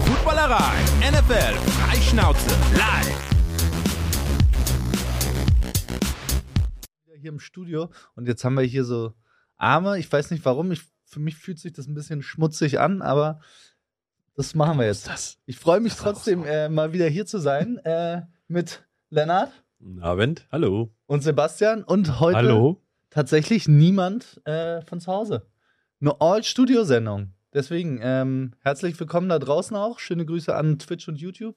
[0.00, 0.72] Die Footballerei.
[1.10, 3.30] NFL Freischnauze live.
[7.20, 9.12] Hier im Studio und jetzt haben wir hier so
[9.58, 9.98] Arme.
[9.98, 10.72] Ich weiß nicht warum.
[10.72, 13.40] Ich, für mich fühlt sich das ein bisschen schmutzig an, aber
[14.36, 15.06] das machen wir jetzt.
[15.06, 15.36] Das.
[15.44, 20.46] Ich freue mich trotzdem, äh, mal wieder hier zu sein äh, mit Lennart Guten Abend.
[20.50, 20.94] Hallo.
[21.06, 22.82] und Sebastian und heute Hallo.
[23.10, 25.46] tatsächlich niemand äh, von zu Hause.
[26.00, 27.34] Eine All-Studio-Sendung.
[27.52, 29.98] Deswegen ähm, herzlich willkommen da draußen auch.
[29.98, 31.56] Schöne Grüße an Twitch und YouTube.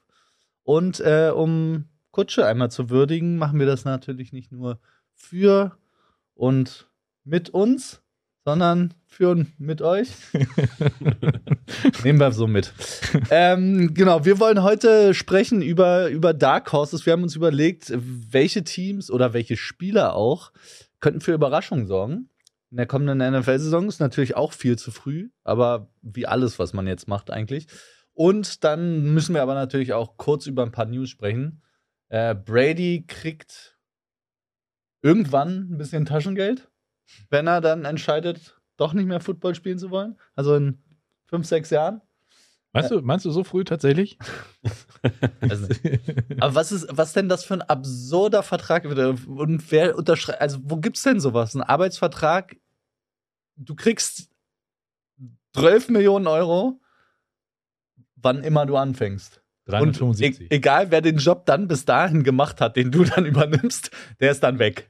[0.64, 4.80] Und äh, um Kutsche einmal zu würdigen, machen wir das natürlich nicht nur
[5.14, 5.78] für
[6.34, 6.90] und
[7.24, 8.02] mit uns,
[8.44, 10.10] sondern für und mit euch.
[12.04, 12.74] Nehmen wir so mit.
[13.30, 17.06] ähm, genau, wir wollen heute sprechen über, über Dark Horses.
[17.06, 20.52] Wir haben uns überlegt, welche Teams oder welche Spieler auch
[21.00, 22.30] könnten für Überraschungen sorgen.
[22.74, 26.88] In der kommenden NFL-Saison ist natürlich auch viel zu früh, aber wie alles, was man
[26.88, 27.68] jetzt macht, eigentlich.
[28.14, 31.62] Und dann müssen wir aber natürlich auch kurz über ein paar News sprechen.
[32.10, 33.78] Äh, Brady kriegt
[35.04, 36.68] irgendwann ein bisschen Taschengeld,
[37.30, 40.18] wenn er dann entscheidet, doch nicht mehr Football spielen zu wollen.
[40.34, 40.82] Also in
[41.28, 42.02] fünf, sechs Jahren.
[42.72, 44.18] Meinst du, meinst du so früh tatsächlich?
[45.42, 45.68] Also,
[46.40, 48.86] aber was ist, was denn das für ein absurder Vertrag?
[48.86, 51.54] Und wer unterschreibt, also wo gibt's denn sowas?
[51.54, 52.56] Ein Arbeitsvertrag,
[53.66, 54.30] du kriegst
[55.54, 56.80] 12 Millionen Euro,
[58.16, 59.42] wann immer du anfängst.
[59.66, 60.42] Und 375.
[60.42, 64.32] e egal, wer den Job dann bis dahin gemacht hat, den du dann übernimmst, der
[64.32, 64.90] ist dann weg.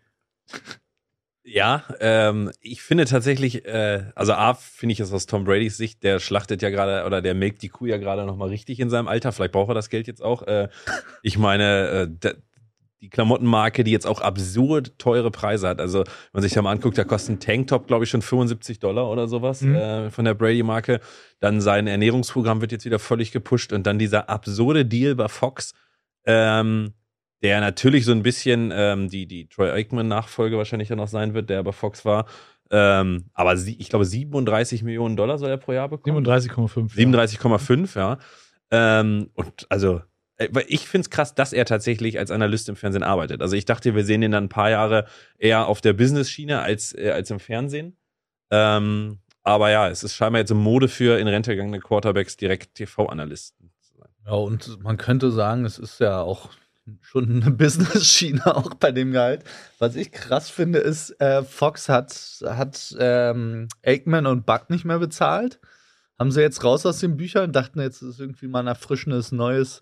[1.46, 6.02] Ja, ähm, ich finde tatsächlich, äh, also A, finde ich es aus Tom Bradys Sicht,
[6.04, 9.10] der schlachtet ja gerade oder der melkt die Kuh ja gerade nochmal richtig in seinem
[9.10, 9.34] Alter.
[9.34, 10.44] Vielleicht braucht er das Geld jetzt auch.
[10.44, 10.70] Äh,
[11.22, 12.36] ich meine, äh, der,
[13.04, 15.82] die Klamottenmarke, die jetzt auch absurd teure Preise hat.
[15.82, 18.80] Also, wenn man sich da mal anguckt, da kostet ein Tanktop, glaube ich, schon 75
[18.80, 19.76] Dollar oder sowas Mhm.
[19.76, 21.02] äh, von der Brady-Marke.
[21.42, 25.74] Dann sein Ernährungsprogramm wird jetzt wieder völlig gepusht und dann dieser absurde Deal bei Fox,
[26.25, 26.94] ähm,
[27.41, 31.50] der natürlich so ein bisschen ähm, die, die Troy Aikman-Nachfolge wahrscheinlich dann noch sein wird,
[31.50, 32.25] der bei Fox war.
[32.72, 36.25] Ähm, aber sie, ich glaube, 37 Millionen Dollar soll er pro Jahr bekommen.
[36.25, 36.96] 37,5.
[36.96, 38.18] 37,5, ja.
[38.72, 40.02] Ähm, und also,
[40.52, 43.42] weil ich finde es krass, dass er tatsächlich als Analyst im Fernsehen arbeitet.
[43.42, 45.06] Also ich dachte, wir sehen ihn dann ein paar Jahre
[45.38, 47.98] eher auf der Business-Schiene als, äh, als im Fernsehen.
[48.52, 52.76] Ähm, aber ja, es ist scheinbar jetzt eine Mode für in Rente gegangene Quarterbacks direkt
[52.76, 54.09] TV-Analysten zu sein.
[54.26, 56.50] Ja, und man könnte sagen, es ist ja auch
[57.02, 59.44] schon eine Business-Schiene auch bei dem Gehalt.
[59.80, 62.14] Was ich krass finde, ist, äh, Fox hat,
[62.46, 65.59] hat ähm, Aikman und Buck nicht mehr bezahlt.
[66.20, 69.82] Haben sie jetzt raus aus den Büchern, dachten jetzt, ist irgendwie mal ein erfrischendes neues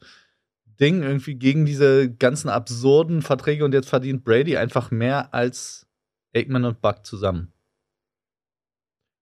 [0.81, 5.87] Ding, irgendwie gegen diese ganzen absurden Verträge und jetzt verdient Brady einfach mehr als
[6.35, 7.53] Aikman und Buck zusammen.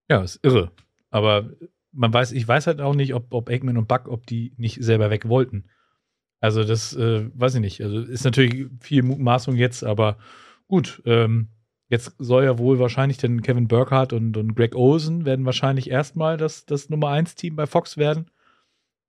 [0.09, 0.71] Ja, ist irre.
[1.11, 1.51] Aber
[1.91, 4.83] man weiß, ich weiß halt auch nicht, ob, ob Aikman und Buck, ob die nicht
[4.83, 5.69] selber weg wollten.
[6.39, 7.81] Also das äh, weiß ich nicht.
[7.81, 10.17] Also ist natürlich viel Mutmaßung jetzt, aber
[10.67, 11.01] gut.
[11.05, 11.49] Ähm,
[11.89, 16.37] jetzt soll ja wohl wahrscheinlich denn Kevin Burkhardt und, und Greg Olsen werden wahrscheinlich erstmal
[16.37, 18.29] das, das Nummer 1 Team bei Fox werden.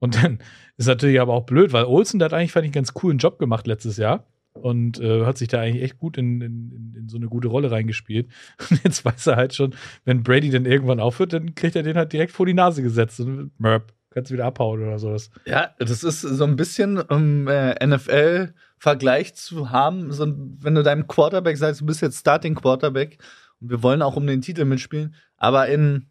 [0.01, 0.39] Und dann
[0.77, 3.19] ist natürlich aber auch blöd, weil Olsen, der hat eigentlich, fand ich, einen ganz coolen
[3.19, 7.09] Job gemacht letztes Jahr und äh, hat sich da eigentlich echt gut in, in, in-
[7.09, 8.29] so eine gute Rolle reingespielt.
[8.71, 9.75] Und jetzt weiß er halt schon,
[10.05, 13.21] wenn Brady dann irgendwann aufhört, dann kriegt er den halt direkt vor die Nase gesetzt
[13.21, 15.31] und Merp, kannst du wieder abhauen oder sowas.
[15.45, 20.27] Ja, das ist so ein bisschen, um äh, NFL-Vergleich zu haben, so,
[20.61, 23.19] wenn du deinem Quarterback sagst, du bist jetzt Starting Quarterback
[23.61, 26.07] und wir wollen auch um den Titel mitspielen, aber in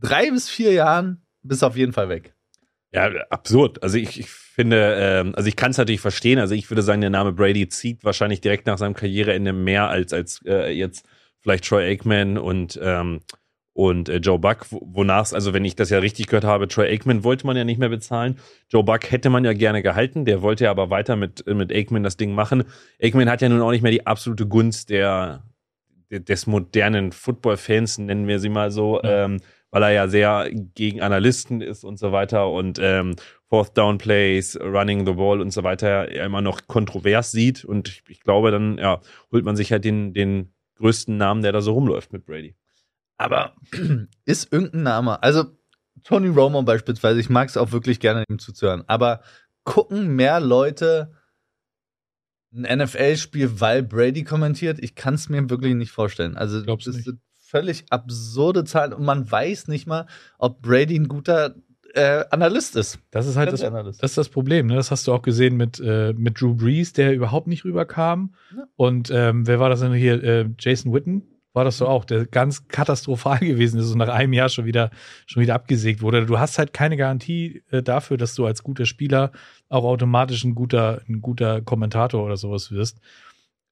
[0.00, 2.33] drei bis vier Jahren bist du auf jeden Fall weg.
[2.94, 3.82] Ja, absurd.
[3.82, 6.38] Also ich, ich finde, ähm, also ich kann es natürlich verstehen.
[6.38, 10.12] Also ich würde sagen, der Name Brady zieht wahrscheinlich direkt nach seinem Karriereende mehr als
[10.12, 11.04] als äh, jetzt
[11.40, 13.20] vielleicht Troy Aikman und ähm,
[13.72, 16.86] und äh, Joe Buck, wo- wonach also wenn ich das ja richtig gehört habe, Troy
[16.88, 18.38] Aikman wollte man ja nicht mehr bezahlen.
[18.70, 22.04] Joe Buck hätte man ja gerne gehalten, der wollte ja aber weiter mit mit Aikman
[22.04, 22.62] das Ding machen.
[23.02, 25.42] Aikman hat ja nun auch nicht mehr die absolute Gunst der,
[26.12, 29.24] der des modernen Football-Fans, nennen wir sie mal so, Ja.
[29.24, 29.40] ähm,
[29.74, 33.16] weil er ja sehr gegen Analysten ist und so weiter und ähm,
[33.48, 37.64] Fourth Down Plays, Running the Ball und so weiter er immer noch kontrovers sieht.
[37.64, 39.00] Und ich, ich glaube, dann ja,
[39.32, 42.54] holt man sich halt den, den größten Namen, der da so rumläuft mit Brady.
[43.16, 43.56] Aber
[44.24, 45.46] ist irgendein Name, also
[46.04, 49.22] Tony Romo beispielsweise, ich mag es auch wirklich gerne, ihm zuzuhören, aber
[49.64, 51.10] gucken mehr Leute
[52.54, 54.78] ein NFL-Spiel, weil Brady kommentiert?
[54.78, 56.36] Ich kann es mir wirklich nicht vorstellen.
[56.36, 57.10] Also, das nicht.
[57.54, 60.06] Völlig absurde Zahlen und man weiß nicht mal,
[60.38, 61.54] ob Brady ein guter
[61.94, 62.98] äh, Analyst ist.
[63.12, 64.66] Das ist halt das, das ist das Problem.
[64.66, 64.74] Ne?
[64.74, 68.34] Das hast du auch gesehen mit, äh, mit Drew Brees, der überhaupt nicht rüberkam.
[68.56, 68.64] Ja.
[68.74, 70.20] Und ähm, wer war das denn hier?
[70.24, 71.22] Äh, Jason Witten
[71.52, 74.90] war das so auch, der ganz katastrophal gewesen ist und nach einem Jahr schon wieder,
[75.26, 76.26] schon wieder abgesägt wurde.
[76.26, 79.30] Du hast halt keine Garantie äh, dafür, dass du als guter Spieler
[79.68, 82.98] auch automatisch ein guter, ein guter Kommentator oder sowas wirst.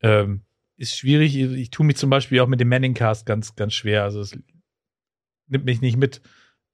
[0.02, 0.42] Ähm,
[0.82, 1.36] ist schwierig.
[1.36, 4.02] Ich tue mich zum Beispiel auch mit dem Manning-Cast ganz, ganz schwer.
[4.02, 4.36] Also es
[5.46, 6.20] nimmt mich nicht mit.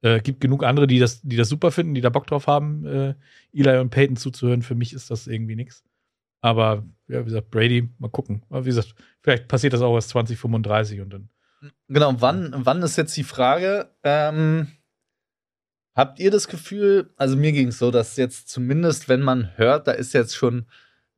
[0.01, 2.85] Äh, gibt genug andere, die das, die das super finden, die da Bock drauf haben,
[2.85, 3.15] äh,
[3.53, 4.63] Eli und Peyton zuzuhören.
[4.63, 5.83] Für mich ist das irgendwie nichts.
[6.41, 8.43] Aber ja, wie gesagt, Brady, mal gucken.
[8.49, 11.29] Aber wie gesagt, vielleicht passiert das auch erst 2035 und dann.
[11.89, 13.93] Genau, wann, wann ist jetzt die Frage?
[14.03, 14.69] Ähm,
[15.93, 19.87] habt ihr das Gefühl, also mir ging es so, dass jetzt zumindest, wenn man hört,
[19.87, 20.65] da ist jetzt schon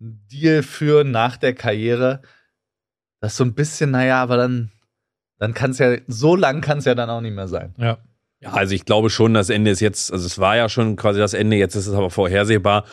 [0.02, 2.24] ein Deal für nach der Karriere,
[3.22, 4.72] das so ein bisschen, naja, aber dann,
[5.38, 7.74] dann kann es ja, so lang kann es ja dann auch nicht mehr sein.
[7.78, 8.00] Ja.
[8.42, 11.20] Ja, also ich glaube schon, das Ende ist jetzt, also es war ja schon quasi
[11.20, 12.86] das Ende, jetzt ist es aber vorhersehbar.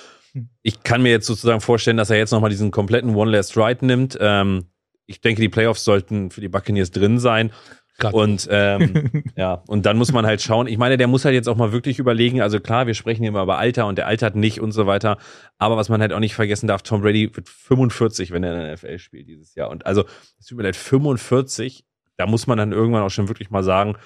[0.61, 3.85] Ich kann mir jetzt sozusagen vorstellen, dass er jetzt nochmal diesen kompletten One Last Ride
[3.87, 4.19] nimmt.
[4.21, 4.67] Ähm,
[5.07, 7.51] ich denke, die Playoffs sollten für die Buccaneers drin sein.
[7.99, 8.15] Grad.
[8.15, 10.69] Und ähm, ja, und dann muss man halt schauen.
[10.69, 12.41] Ich meine, der muss halt jetzt auch mal wirklich überlegen.
[12.41, 15.19] Also klar, wir sprechen hier immer über Alter und der altert nicht und so weiter.
[15.59, 18.61] Aber was man halt auch nicht vergessen darf, Tom Brady wird 45, wenn er in
[18.61, 19.71] der NFL spielt dieses Jahr.
[19.71, 20.05] Und also,
[20.39, 21.85] es tut mir leid, 45,
[22.17, 23.97] da muss man dann irgendwann auch schon wirklich mal sagen,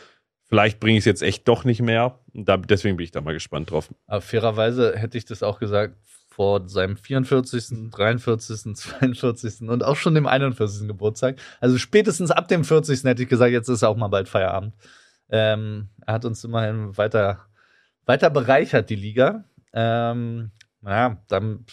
[0.44, 2.18] vielleicht bringe ich es jetzt echt doch nicht mehr.
[2.32, 3.90] Und da, deswegen bin ich da mal gespannt drauf.
[4.06, 5.96] Aber fairerweise hätte ich das auch gesagt
[6.32, 9.69] vor seinem 44., 43., 42.
[9.69, 10.88] und auch schon dem 41.
[10.88, 11.37] Geburtstag.
[11.61, 13.05] Also spätestens ab dem 40.
[13.05, 14.75] hätte ich gesagt, jetzt ist auch mal bald Feierabend.
[15.29, 17.46] Ähm, er hat uns immerhin weiter,
[18.06, 19.44] weiter bereichert, die Liga.
[19.73, 20.50] Ähm,
[20.81, 21.67] naja, dann,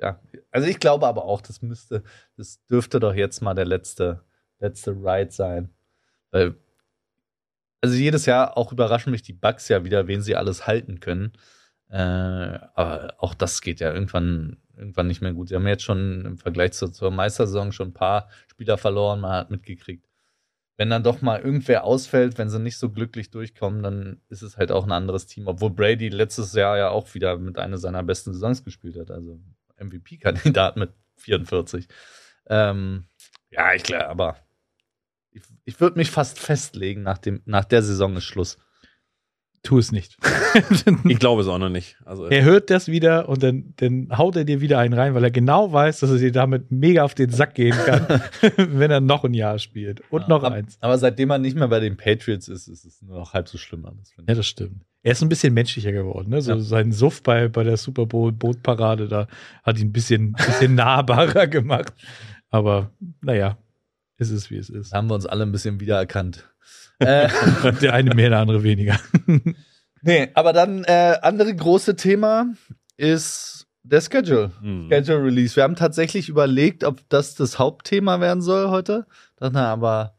[0.00, 0.20] ja.
[0.50, 2.04] Also ich glaube aber auch, das müsste,
[2.36, 4.22] das dürfte doch jetzt mal der letzte,
[4.60, 5.70] letzte Ride sein.
[6.30, 6.54] Weil,
[7.80, 11.32] also jedes Jahr auch überraschen mich die Bugs ja wieder, wen sie alles halten können.
[11.90, 15.48] Äh, aber auch das geht ja irgendwann, irgendwann nicht mehr gut.
[15.48, 19.32] Sie haben jetzt schon im Vergleich zur, zur Meistersaison schon ein paar Spieler verloren, man
[19.32, 20.06] hat mitgekriegt.
[20.76, 24.56] Wenn dann doch mal irgendwer ausfällt, wenn sie nicht so glücklich durchkommen, dann ist es
[24.56, 25.46] halt auch ein anderes Team.
[25.46, 29.12] Obwohl Brady letztes Jahr ja auch wieder mit einer seiner besten Saisons gespielt hat.
[29.12, 29.38] Also
[29.78, 31.86] MVP-Kandidat mit 44.
[32.46, 33.04] Ähm,
[33.50, 34.36] ja, ich glaube, aber
[35.30, 38.58] ich, ich würde mich fast festlegen, nach, dem, nach der Saison ist Schluss.
[39.64, 40.16] Tu es nicht.
[41.08, 41.96] Ich glaube es auch noch nicht.
[42.04, 45.24] Also, er hört das wieder und dann, dann haut er dir wieder einen rein, weil
[45.24, 48.22] er genau weiß, dass er dir damit mega auf den Sack gehen kann,
[48.56, 50.00] wenn er noch ein Jahr spielt.
[50.12, 50.78] Und Ja, noch aber, eins.
[50.80, 53.58] Aber seitdem er nicht mehr bei den Patriots ist, ist es nur noch halb so
[53.58, 54.14] schlimm alles.
[54.28, 54.82] Ja, das stimmt.
[55.02, 56.30] Er ist ein bisschen menschlicher geworden.
[56.30, 56.40] Ne?
[56.40, 56.60] So Ja.
[56.60, 59.26] sein Suff bei, bei der Super Bowl Bootparade, da
[59.64, 61.94] hat ihn ein bisschen, bisschen nahbarer gemacht.
[62.50, 62.90] Aber
[63.22, 63.58] naja,
[64.18, 64.92] ist es wie es ist.
[64.92, 66.48] Da haben wir uns alle ein bisschen wiedererkannt.
[67.00, 67.28] äh,
[67.82, 68.98] Der eine mehr, der andere weniger.
[70.02, 72.46] nee, aber dann äh, andere große Thema
[72.96, 74.52] ist der Schedule.
[74.60, 74.88] hm.
[74.90, 75.56] Schedule Release.
[75.56, 79.06] Wir haben tatsächlich überlegt, ob das das Hauptthema werden soll heute.
[79.38, 80.14] Wir aber,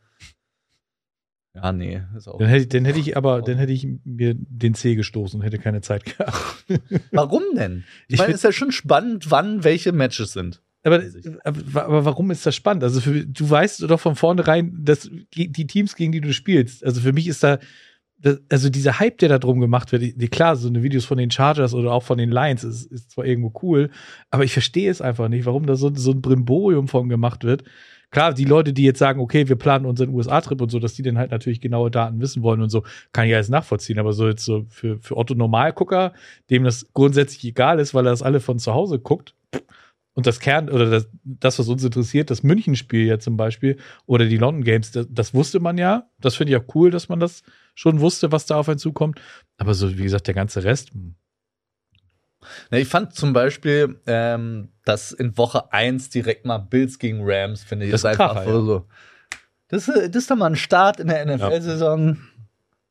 [1.55, 2.37] ja, nee, ist auch.
[2.37, 5.57] Dann hätte, dann hätte ich aber, dann hätte ich mir den C gestoßen und hätte
[5.57, 6.65] keine Zeit gehabt.
[7.11, 7.85] Warum denn?
[8.07, 10.61] Ich Ich meine, find- ist ja schon spannend, wann welche Matches sind.
[10.85, 11.01] Aber,
[11.43, 12.83] aber, warum ist das spannend?
[12.83, 17.01] Also für, du weißt doch von vornherein, dass die Teams, gegen die du spielst, also
[17.01, 17.57] für mich ist da,
[18.49, 21.31] also dieser Hype, der da drum gemacht wird, die, klar, so eine Videos von den
[21.31, 23.89] Chargers oder auch von den Lions ist, ist zwar irgendwo cool,
[24.29, 27.63] aber ich verstehe es einfach nicht, warum da so, so ein Brimborium von gemacht wird.
[28.11, 31.01] Klar, die Leute, die jetzt sagen, okay, wir planen unseren USA-Trip und so, dass die
[31.01, 33.97] dann halt natürlich genaue Daten wissen wollen und so, kann ich alles nachvollziehen.
[33.99, 36.13] Aber so jetzt so für, für Otto Normalgucker,
[36.51, 39.33] dem das grundsätzlich egal ist, weil er das alle von zu Hause guckt,
[40.15, 44.25] und das Kern oder das, das, was uns interessiert, das München-Spiel ja zum Beispiel oder
[44.25, 46.09] die London Games, das, das wusste man ja.
[46.19, 47.43] Das finde ich auch cool, dass man das
[47.75, 49.21] schon wusste, was da auf einen zukommt.
[49.57, 50.91] Aber so, wie gesagt, der ganze Rest.
[50.91, 51.15] hm.
[52.71, 57.63] Ja, ich fand zum Beispiel, ähm, dass in Woche 1 direkt mal Bills gegen Rams,
[57.63, 58.61] finde ich, Das ist einfach Kracher, ja.
[58.61, 58.87] so.
[59.67, 62.17] Das, ist- das ist doch mal ein Start in der NFL-Saison.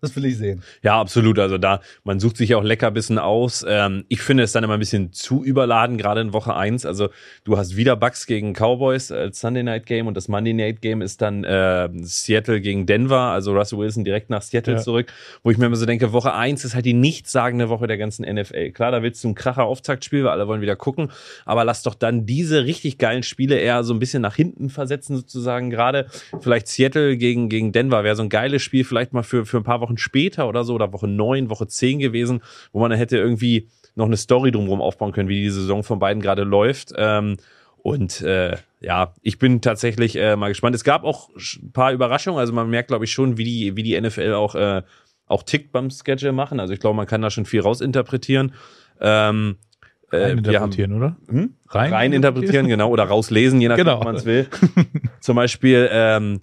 [0.04, 0.62] Das will ich sehen.
[0.82, 1.38] Ja, absolut.
[1.38, 3.64] Also da, man sucht sich auch Leckerbissen aus.
[3.66, 6.84] Ähm, ich finde es dann immer ein bisschen zu überladen, gerade in Woche eins.
[6.86, 7.08] Also
[7.44, 11.00] du hast wieder Bucks gegen Cowboys als Sunday Night Game und das Monday Night Game
[11.02, 14.80] ist dann äh, Seattle gegen Denver, also Russell Wilson direkt nach Seattle Ja.
[14.80, 17.98] zurück, wo ich mir immer so denke, Woche eins ist halt die nichtssagende Woche der
[17.98, 18.70] ganzen NFL.
[18.72, 21.10] Klar, da willst du ein kracher Auftaktspiel, weil alle wollen wieder gucken,
[21.44, 25.16] aber lass doch dann diese richtig geilen Spiele eher so ein bisschen nach hinten versetzen
[25.16, 25.70] sozusagen.
[25.70, 26.06] Gerade
[26.40, 29.64] vielleicht Seattle gegen, gegen Denver wäre so ein geiles Spiel, vielleicht mal für, für ein
[29.64, 33.16] paar Wochen später oder so, oder Woche neun, Woche zehn gewesen, wo man dann hätte
[33.16, 36.92] irgendwie noch eine Story drumherum aufbauen können, wie die Saison von beiden gerade läuft.
[36.96, 37.36] Ähm,
[37.76, 40.74] und äh, ja, ich bin tatsächlich äh, mal gespannt.
[40.74, 42.40] Es gab auch ein paar Überraschungen.
[42.40, 44.82] Also man merkt, glaube ich, schon, wie die, wie die NFL auch, äh,
[45.26, 46.60] auch tickt beim Schedule machen.
[46.60, 48.52] Also ich glaube, man kann da schon viel rausinterpretieren.
[49.00, 49.56] Ähm,
[50.10, 51.16] äh, Rein haben, interpretieren, oder?
[51.28, 51.54] hm?
[51.68, 54.00] Rein, rein interpretieren, genau, oder rauslesen, je nachdem, Genau.
[54.00, 54.46] wie man es will.
[55.20, 56.40] Zum Beispiel, ähm,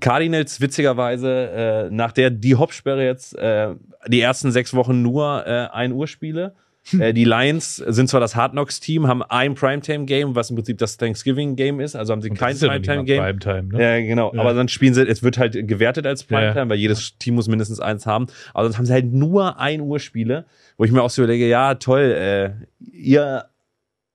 [0.00, 3.74] Cardinals witzigerweise äh, nach der die Hop-Sperre jetzt äh,
[4.08, 6.54] die ersten sechs Wochen nur äh, 1 Uhr Spiele.
[6.98, 10.56] Äh, die Lions sind zwar das Hard Knocks Team, haben ein Primetime Game, was im
[10.56, 13.22] Prinzip das Thanksgiving Game ist, also haben sie kein Primetime Game.
[13.22, 13.82] Primetime, ne?
[13.82, 14.34] Ja, genau.
[14.34, 14.40] Ja.
[14.40, 16.46] Aber dann spielen sie, es wird halt gewertet als Ja, ja.
[16.52, 18.26] Primetime, weil jedes Team muss mindestens eins haben.
[18.52, 20.44] Aber sonst haben sie halt nur 1 Uhr Spiele,
[20.76, 22.50] wo ich mir auch so überlege, ja, toll, äh,
[22.92, 23.46] ihr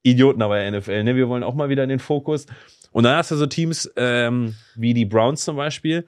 [0.04, 1.16] Idioten aber der NFL, ne?
[1.16, 2.46] Wir wollen auch mal wieder in den Fokus.
[2.92, 6.06] Und dann hast du so Teams ähm, wie die Browns zum Beispiel,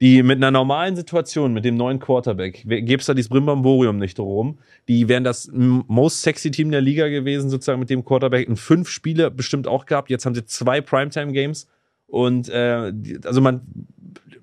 [0.00, 4.58] die mit einer normalen Situation, mit dem neuen Quarterback, gäb's da dieses Brimbamborium nicht drum,
[4.88, 8.48] die wären das most sexy Team der Liga gewesen, sozusagen mit dem Quarterback.
[8.48, 10.10] In fünf Spiele bestimmt auch gehabt.
[10.10, 11.68] Jetzt haben sie zwei Primetime-Games.
[12.06, 12.92] Und äh,
[13.24, 13.60] also man,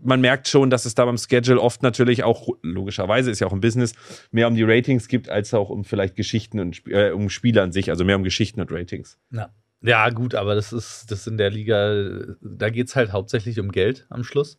[0.01, 3.53] man merkt schon, dass es da beim Schedule oft natürlich auch, logischerweise ist ja auch
[3.53, 3.93] ein Business,
[4.31, 7.73] mehr um die Ratings gibt, als auch um vielleicht Geschichten und äh, um Spiele an
[7.73, 9.19] sich, also mehr um Geschichten und Ratings.
[9.31, 9.49] Ja.
[9.81, 14.05] Ja, gut, aber das ist, das in der Liga, da geht's halt hauptsächlich um Geld
[14.09, 14.57] am Schluss.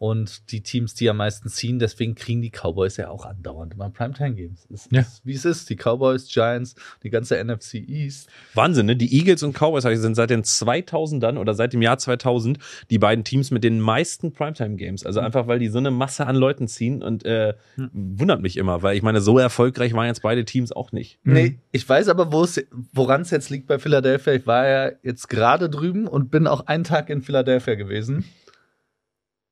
[0.00, 3.90] Und die Teams, die am meisten ziehen, deswegen kriegen die Cowboys ja auch andauernd immer
[3.90, 4.68] Primetime-Games.
[4.72, 5.00] Es Ja.
[5.00, 5.68] ist, wie es ist.
[5.70, 8.28] Die Cowboys, Giants, die ganze NFC East.
[8.54, 8.94] Wahnsinn, ne?
[8.94, 12.58] Die Eagles und Cowboys sind seit den 2000ern oder seit dem Jahr 2000
[12.90, 15.04] die beiden Teams mit den meisten Primetime-Games.
[15.04, 17.54] Also einfach, weil die so eine Masse an Leuten ziehen und äh,
[17.92, 21.18] wundert mich immer, weil ich meine, so erfolgreich waren jetzt beide Teams auch nicht.
[21.24, 21.32] Mhm.
[21.32, 24.32] Nee, ich weiß aber, woran es jetzt liegt bei Philadelphia.
[24.34, 28.24] Ich war ja jetzt gerade drüben und bin auch einen Tag in Philadelphia gewesen.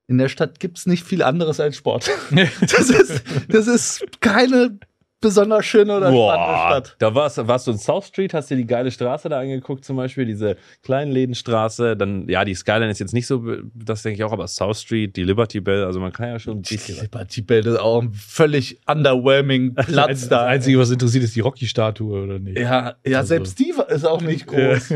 [0.08, 2.08] In der Stadt gibt's nicht viel anderes als Sport.
[2.60, 4.78] Das ist, das ist keine
[5.20, 6.96] besonders schöne oder spannende Stadt.
[7.00, 9.96] da warst, warst du in South Street, hast dir die geile Straße da angeguckt, zum
[9.96, 11.96] Beispiel, diese kleinen Lädenstraße.
[11.96, 13.42] Dann, ja, die Skyline ist jetzt nicht so,
[13.74, 16.58] das denke ich auch, aber South Street, die Liberty Bell, also man kann ja schon
[16.58, 17.00] ein Die bisschen.
[17.00, 20.36] Liberty Bell ist auch ein völlig underwhelming Platz Einzige, da.
[20.42, 22.58] das Einzige, was interessiert, ist die Rocky-Statue, oder nicht?
[22.58, 24.90] ja, ja, Also- selbst die ist auch nicht groß.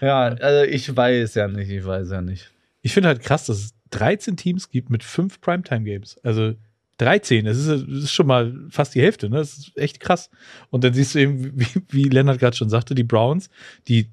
[0.00, 2.50] Ja, also ich weiß ja nicht, ich weiß ja nicht.
[2.82, 6.18] Ich finde halt krass, dass es 13 Teams gibt mit fünf Primetime-Games.
[6.24, 6.54] Also
[6.98, 9.36] 13, das ist, das ist schon mal fast die Hälfte, ne?
[9.36, 10.30] Das ist echt krass.
[10.70, 13.50] Und dann siehst du eben, wie, wie Lennart gerade schon sagte, die Browns,
[13.88, 14.10] die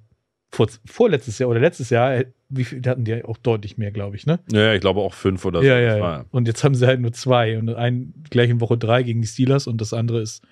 [0.51, 4.25] vor, vorletztes Jahr oder letztes Jahr, wie viel hatten die auch deutlich mehr, glaube ich,
[4.25, 4.39] ne?
[4.51, 5.65] Ja, ich glaube auch fünf oder so.
[5.65, 9.03] ja, ja, Und jetzt haben sie halt nur zwei und ein gleich in Woche drei
[9.03, 10.43] gegen die Steelers und das andere ist,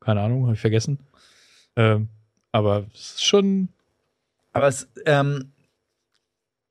[0.00, 0.98] keine Ahnung, habe ich vergessen.
[1.76, 2.08] Ähm,
[2.50, 3.68] aber es ist schon,
[4.52, 5.52] Aber es, ähm,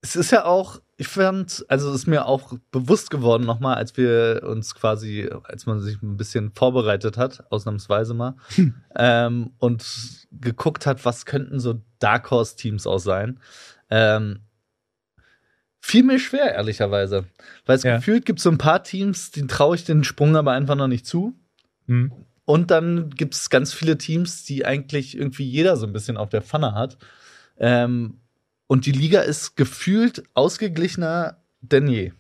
[0.01, 3.97] es ist ja auch, ich fand, also es ist mir auch bewusst geworden nochmal, als
[3.97, 8.35] wir uns quasi, als man sich ein bisschen vorbereitet hat, ausnahmsweise mal,
[8.95, 13.39] ähm, und geguckt hat, was könnten so Dark Horse Teams auch sein.
[13.89, 14.41] Ähm,
[15.79, 17.25] fiel mir schwer, ehrlicherweise.
[17.65, 17.97] Weil es Ja.
[17.97, 21.05] gefühlt gibt so ein paar Teams, denen traue ich den Sprung aber einfach noch nicht
[21.05, 21.33] zu.
[21.87, 22.11] hm.
[22.45, 26.27] Und dann gibt es ganz viele Teams, die eigentlich irgendwie jeder so ein bisschen auf
[26.29, 26.97] der Pfanne hat.
[27.57, 28.19] Ähm,
[28.67, 32.11] und die Liga ist gefühlt ausgeglichener denn je.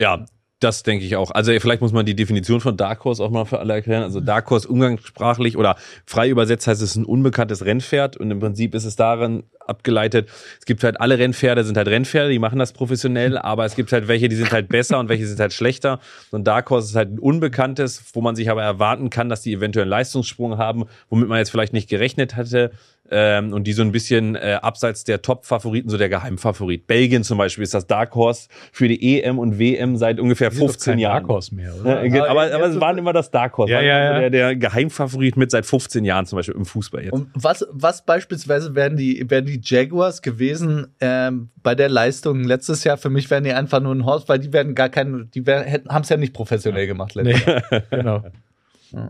[0.00, 0.24] Ja,
[0.62, 1.32] das denke ich auch.
[1.32, 4.04] Also vielleicht muss man die Definition von Dark Horse auch mal für alle erklären.
[4.04, 8.74] Also Dark Horse umgangssprachlich oder frei übersetzt heißt es ein unbekanntes Rennpferd und im Prinzip
[8.74, 10.28] ist es daran abgeleitet,
[10.58, 13.92] es gibt halt alle Rennpferde sind halt Rennpferde, die machen das professionell, aber es gibt
[13.92, 16.00] halt welche, die sind halt besser und welche sind halt schlechter.
[16.30, 19.52] Und Dark Horse ist halt ein unbekanntes, wo man sich aber erwarten kann, dass die
[19.52, 22.72] eventuell einen Leistungssprung haben, womit man jetzt vielleicht nicht gerechnet hatte.
[23.10, 26.86] Ähm, und die so ein bisschen äh, abseits der Top-Favoriten, so der Geheimfavorit.
[26.86, 30.56] Belgien zum Beispiel ist das Dark Horse für die EM und WM seit ungefähr Die
[30.56, 31.22] sind doch 15 kein Jahren.
[31.24, 32.02] Dark Horse mehr, oder?
[32.04, 33.70] Ja, ge- Aber aber, es waren immer das Dark Horse.
[33.72, 34.18] Ja, ja, ja.
[34.20, 37.12] Der, der Geheimfavorit mit seit 15 Jahren zum Beispiel im Fußball jetzt.
[37.12, 42.84] Und was, was beispielsweise wären die, wären die Jaguars gewesen ähm, bei der Leistung letztes
[42.84, 42.96] Jahr?
[42.96, 46.02] Für mich wären die einfach nur ein Horse, weil die werden gar keinen, die haben
[46.02, 47.82] es ja nicht professionell gemacht letztes Nee, Jahr.
[47.90, 48.24] genau.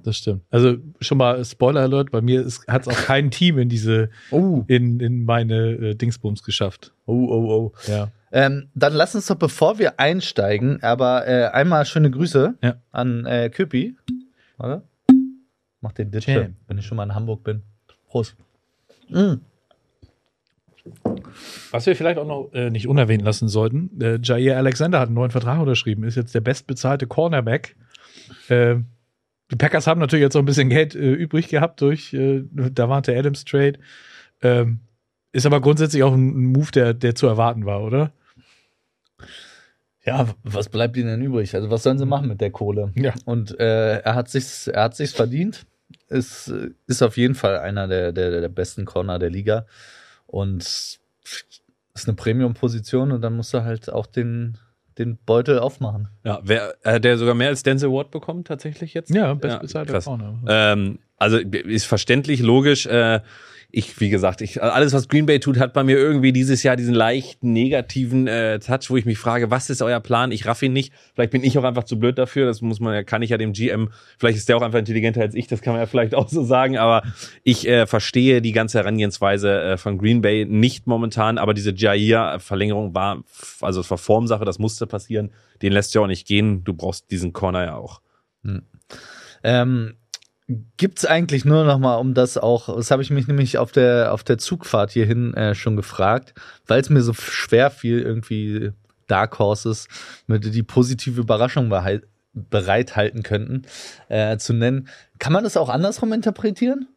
[0.04, 0.42] Das stimmt.
[0.50, 4.64] Also schon mal Spoiler Alert, bei mir hat es auch kein Team in diese, Oh,
[4.68, 6.92] in, in meine äh, Dingsbums geschafft.
[7.06, 7.72] oh, oh, oh.
[7.90, 8.08] Ja.
[8.30, 12.76] Ähm, dann lass uns doch, bevor wir einsteigen, aber äh, einmal schöne Grüße Ja.
[12.90, 13.96] an äh, Köpi.
[14.56, 14.82] Warte.
[15.80, 16.56] Mach den Ditsche, Jam.
[16.68, 17.62] wenn ich schon mal in Hamburg bin.
[18.08, 18.36] Prost.
[19.08, 19.34] Mm.
[21.70, 25.14] Was wir vielleicht auch noch äh, nicht unerwähnt lassen sollten, äh, Jair Alexander hat einen
[25.14, 27.76] neuen Vertrag unterschrieben, ist jetzt der bestbezahlte Cornerback.
[29.52, 33.14] Die Packers haben natürlich jetzt noch ein bisschen Geld äh, übrig gehabt durch äh, Davante
[33.14, 33.75] Adams Trade.
[34.40, 34.80] Ähm,
[35.32, 38.12] ist aber grundsätzlich auch ein, ein Move, der, der zu erwarten war, oder?
[40.04, 41.54] Ja, was bleibt ihnen denn übrig?
[41.54, 42.92] Also, was sollen sie machen mit der Kohle?
[42.94, 43.12] Ja.
[43.26, 45.66] Und äh, er hat sich's, er hat sich's verdient.
[46.09, 49.66] Ist, äh, ist auf jeden Fall einer der, der, der besten Corner der Liga.
[50.26, 54.56] Und ist eine Premium-Position und dann musst du halt auch den,
[54.99, 56.08] den Beutel aufmachen.
[56.25, 59.11] Ja, wer, hat der sogar mehr als Denzel Ward bekommen tatsächlich jetzt?
[59.11, 60.04] Ja, bestbezahlter krass.
[60.04, 60.40] Corner.
[60.49, 62.87] Ähm, also ist verständlich, logisch.
[62.87, 63.20] Äh,
[63.75, 66.76] ich, wie gesagt, ich, alles, was Green Bay tut, hat bei mir irgendwie dieses Jahr
[66.76, 70.31] diesen leichten negativen äh, Touch, wo ich mich frage, was ist euer Plan?
[70.31, 70.93] Ich raff ihn nicht.
[71.14, 72.45] Vielleicht bin ich auch einfach zu blöd dafür.
[72.45, 73.88] Das muss man ja, kann ich ja dem GM,
[74.19, 76.45] vielleicht ist der auch einfach intelligenter als ich, das kann man ja vielleicht auch so
[76.45, 77.02] sagen, aber
[77.45, 82.95] ich äh, verstehe die ganze Herangehensweise äh, von Green Bay nicht momentan, aber diese Jair-Verlängerung
[82.95, 83.25] war,
[83.62, 85.31] also es war Formsache, das musste passieren.
[85.62, 86.62] Den lässt ja auch nicht gehen.
[86.64, 88.02] Du brauchst diesen Corner ja auch.
[88.45, 88.62] Hm.
[89.45, 89.95] Ähm,
[90.76, 94.12] Gibt's eigentlich nur noch mal um das auch, das habe ich mich nämlich auf der
[94.12, 96.35] auf der Zugfahrt hierhin äh, schon gefragt,
[96.66, 98.73] weil es mir so schwer fiel irgendwie
[99.06, 99.88] Dark Horses
[100.26, 101.73] mit die positive Überraschung
[102.32, 103.62] bereithalten könnten
[104.09, 104.88] äh, zu nennen.
[105.18, 106.88] Kann man das auch andersrum interpretieren?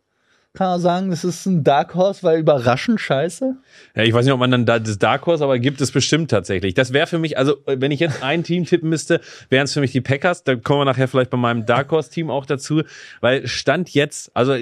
[0.55, 3.55] Kann man sagen, das ist ein Dark Horse, weil überraschend scheiße.
[3.95, 6.31] Ja, ich weiß nicht, ob man dann da das Dark Horse, aber gibt es bestimmt
[6.31, 6.73] tatsächlich.
[6.73, 9.81] Das wäre für mich, also wenn ich jetzt ein Team tippen müsste, wären es für
[9.81, 10.43] mich die Packers.
[10.43, 12.81] Da kommen wir nachher vielleicht bei meinem Dark Horse Team auch dazu,
[13.21, 14.55] weil Stand jetzt, also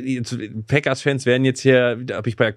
[0.68, 2.56] Packers-Fans werden jetzt hier, habe ich bei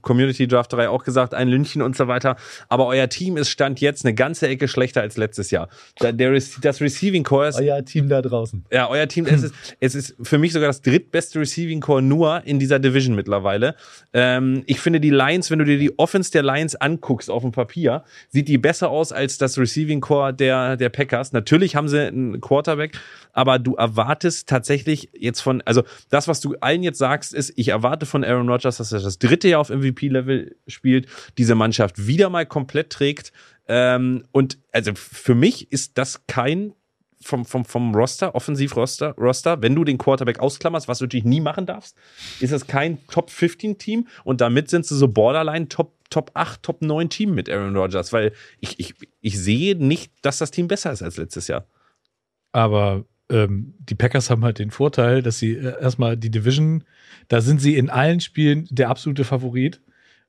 [0.00, 2.36] Community Draft 3 auch gesagt, ein Lünchen und so weiter.
[2.68, 5.68] Aber euer Team ist Stand jetzt eine ganze Ecke schlechter als letztes Jahr.
[5.98, 7.60] Da, der, das Receiving Core ist.
[7.60, 8.64] Euer Team da draußen.
[8.70, 12.42] Ja, euer Team, es ist, es ist für mich sogar das drittbeste Receiving Core nur
[12.44, 13.74] in dieser Division mittlerweile.
[14.12, 17.52] Ähm, ich finde die Lions, wenn du dir die Offense der Lions anguckst auf dem
[17.52, 21.32] Papier, sieht die besser aus als das Receiving Core der, der Packers.
[21.32, 22.98] Natürlich haben sie einen Quarterback,
[23.32, 27.68] aber du erwartest tatsächlich jetzt von, also das, was du allen jetzt sagst, ist, ich
[27.68, 31.06] erwarte von Aaron Rodgers, dass er das dritte Jahr auf MVP-Level spielt,
[31.38, 33.32] diese Mannschaft wieder mal komplett trägt.
[33.68, 36.74] Ähm, und also für mich ist das kein
[37.24, 41.40] vom, vom, vom Roster, Offensiv-Roster, Roster, wenn du den Quarterback ausklammerst, was du natürlich nie
[41.40, 41.96] machen darfst,
[42.40, 47.08] ist das kein Top-15-Team und damit sind sie so borderline Top, Top 8, Top 9
[47.08, 51.02] Team mit Aaron Rodgers, weil ich, ich, ich sehe nicht, dass das Team besser ist
[51.02, 51.66] als letztes Jahr.
[52.52, 56.84] Aber ähm, die Packers haben halt den Vorteil, dass sie äh, erstmal die Division,
[57.28, 59.80] da sind sie in allen Spielen der absolute Favorit.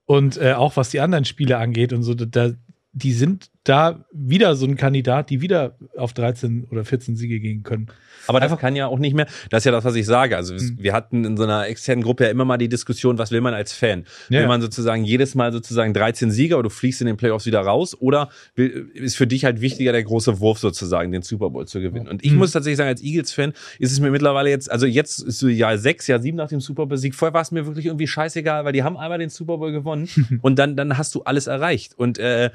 [0.06, 2.52] Und äh, auch was die anderen Spiele angeht und so, da,
[2.92, 7.64] die sind da wieder so ein Kandidat, die wieder auf 13 oder 14 Siege gehen
[7.64, 7.88] können.
[8.28, 10.38] Aber das kann ja auch nicht mehr, das ist ja das, was ich sage.
[10.38, 10.78] Also mhm.
[10.80, 13.54] wir hatten in so einer externen Gruppe ja immer mal die Diskussion, was will man
[13.54, 14.06] als Fan?
[14.30, 14.42] Ja.
[14.42, 17.62] Will man sozusagen jedes Mal sozusagen 13 Sieger oder du fliegst in den Playoffs wieder
[17.62, 21.68] raus oder will, ist für dich halt wichtiger der große Wurf sozusagen, den Super Bowl
[21.68, 22.08] zu gewinnen?
[22.08, 22.40] Und ich mhm.
[22.40, 25.78] muss tatsächlich sagen, als Eagles-Fan ist es mir mittlerweile jetzt, also jetzt ist so Jahr
[25.78, 28.74] sechs, Jahr sieben nach dem Super Bowl-Sieg, vorher war es mir wirklich irgendwie scheißegal, weil
[28.74, 30.10] die haben einmal den Super Bowl gewonnen
[30.42, 31.98] und dann, dann hast du alles erreicht.
[31.98, 32.52] Und äh,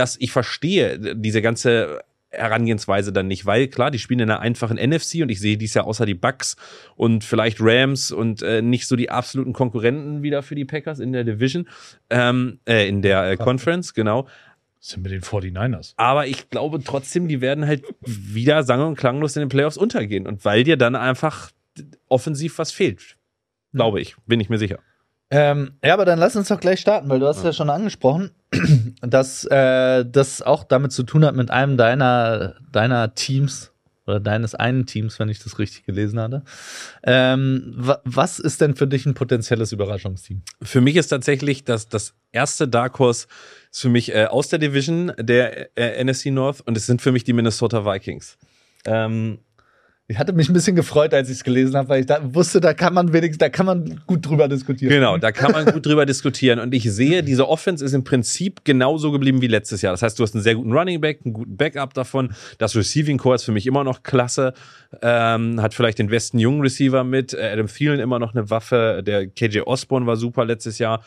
[0.00, 4.78] dass ich verstehe diese ganze Herangehensweise dann nicht, weil klar, die spielen in einer einfachen
[4.78, 6.56] NFC und ich sehe dies ja außer die Bucks
[6.96, 11.12] und vielleicht Rams und äh, nicht so die absoluten Konkurrenten wieder für die Packers in
[11.12, 11.68] der Division,
[12.08, 14.26] ähm, äh, in der äh, Conference, genau.
[14.78, 15.92] Das sind mit den 49ers.
[15.98, 20.26] Aber ich glaube trotzdem, die werden halt wieder sang- und klanglos in den Playoffs untergehen
[20.26, 21.50] und weil dir dann einfach
[22.08, 23.18] offensiv was fehlt.
[23.74, 24.78] Glaube ich, bin ich mir sicher.
[25.30, 27.70] Ähm, ja, aber dann lass uns doch gleich starten, weil du hast ja, ja schon
[27.70, 28.32] angesprochen,
[29.00, 33.70] dass äh, das auch damit zu tun hat mit einem deiner, deiner Teams
[34.06, 36.42] oder deines einen Teams, wenn ich das richtig gelesen hatte.
[37.04, 40.42] Ähm, was ist denn für dich ein potenzielles Überraschungsteam?
[40.62, 43.28] Für mich ist tatsächlich das, das erste Dark Horse
[43.70, 47.12] ist für mich äh, aus der Division der äh, NFC North und es sind für
[47.12, 48.36] mich die Minnesota Vikings.
[48.84, 49.38] Ähm,
[50.10, 52.60] ich hatte mich ein bisschen gefreut, als ich es gelesen habe, weil ich da wusste,
[52.60, 54.92] da kann man wenigstens, da kann man gut drüber diskutieren.
[54.92, 56.58] Genau, da kann man gut drüber diskutieren.
[56.58, 59.92] Und ich sehe, diese Offense ist im Prinzip genauso geblieben wie letztes Jahr.
[59.92, 62.34] Das heißt, du hast einen sehr guten Running Back, einen guten Backup davon.
[62.58, 64.52] Das Receiving Core ist für mich immer noch klasse.
[65.00, 67.38] Ähm, hat vielleicht den besten jungen Receiver mit.
[67.38, 69.04] Adam Thielen immer noch eine Waffe.
[69.06, 71.04] Der KJ Osborne war super letztes Jahr.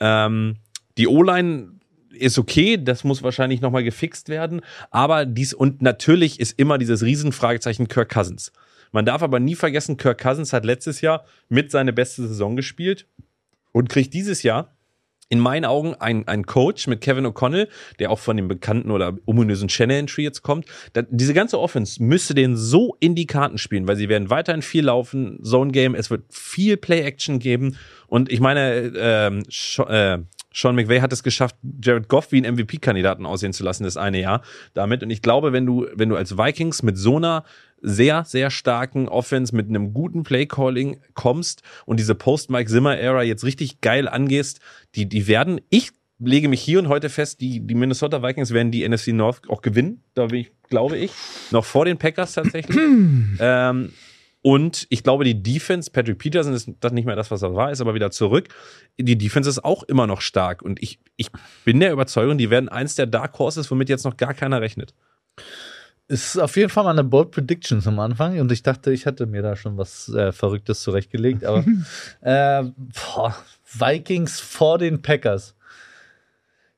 [0.00, 0.56] Ähm,
[0.96, 1.75] die O-Line
[2.16, 4.60] ist okay, das muss wahrscheinlich nochmal gefixt werden.
[4.90, 8.52] Aber dies und natürlich ist immer dieses Riesenfragezeichen Kirk Cousins.
[8.92, 13.06] Man darf aber nie vergessen, Kirk Cousins hat letztes Jahr mit seine beste Saison gespielt
[13.72, 14.76] und kriegt dieses Jahr
[15.28, 19.16] in meinen Augen ein, ein Coach mit Kevin O'Connell, der auch von dem bekannten oder
[19.26, 20.66] ominösen Channel Tree jetzt kommt.
[20.92, 24.62] Da, diese ganze Offense müsste den so in die Karten spielen, weil sie werden weiterhin
[24.62, 27.76] viel laufen, Zone Game, es wird viel Play Action geben
[28.06, 29.42] und ich meine, ähm,
[29.88, 30.18] äh,
[30.56, 34.20] sean McVay hat es geschafft, Jared Goff wie einen MVP-Kandidaten aussehen zu lassen, das eine
[34.20, 34.42] Jahr
[34.72, 35.02] damit.
[35.02, 37.44] Und ich glaube, wenn du, wenn du als Vikings mit so einer
[37.82, 43.82] sehr, sehr starken Offense mit einem guten Play-Calling kommst und diese Post-Mike Zimmer-Ära jetzt richtig
[43.82, 44.60] geil angehst,
[44.94, 48.72] die, die werden, ich lege mich hier und heute fest, die, die Minnesota Vikings werden
[48.72, 50.02] die NFC North auch gewinnen.
[50.14, 51.12] Da bin ich, glaube ich,
[51.50, 52.76] noch vor den Packers tatsächlich.
[53.40, 53.92] ähm,
[54.46, 57.72] und ich glaube, die Defense, Patrick Peterson ist das nicht mehr das, was er war,
[57.72, 58.46] ist aber wieder zurück.
[58.96, 60.62] Die Defense ist auch immer noch stark.
[60.62, 61.30] Und ich, ich
[61.64, 64.94] bin der Überzeugung, die werden eins der Dark Horses, womit jetzt noch gar keiner rechnet.
[66.06, 69.26] ist auf jeden Fall mal eine Bold Prediction zum Anfang und ich dachte, ich hätte
[69.26, 71.64] mir da schon was äh, Verrücktes zurechtgelegt, aber
[72.20, 75.56] äh, boah, Vikings vor den Packers.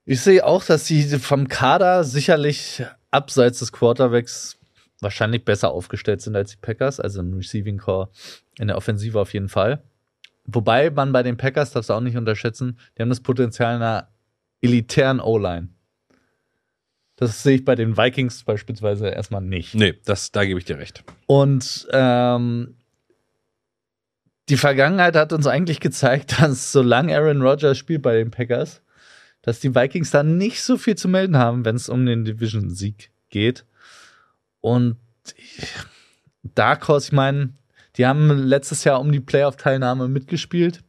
[0.06, 4.57] Ich sehe auch, dass sie vom Kader sicherlich abseits des Quarterbacks
[5.00, 8.08] wahrscheinlich besser aufgestellt sind als die Packers, also im Receiving Core,
[8.58, 9.82] in der Offensive auf jeden Fall.
[10.44, 14.08] Wobei man bei den Packers, darfst du auch nicht unterschätzen, die haben das Potenzial einer
[14.60, 15.68] elitären O-Line.
[17.16, 19.74] Das sehe ich bei den Vikings beispielsweise erstmal nicht.
[19.74, 21.02] Nee, das, da gebe ich dir recht.
[21.26, 22.76] Und ähm,
[24.48, 28.82] die Vergangenheit hat uns eigentlich gezeigt, dass solange Aaron Rodgers spielt bei den Packers,
[29.42, 33.10] dass die Vikings da nicht so viel zu melden haben, wenn es um den Division-Sieg
[33.30, 33.64] geht.
[34.60, 34.96] Und
[36.42, 37.54] Dark Horse, ich meine,
[37.96, 40.82] die haben letztes Jahr um die Playoff-Teilnahme mitgespielt.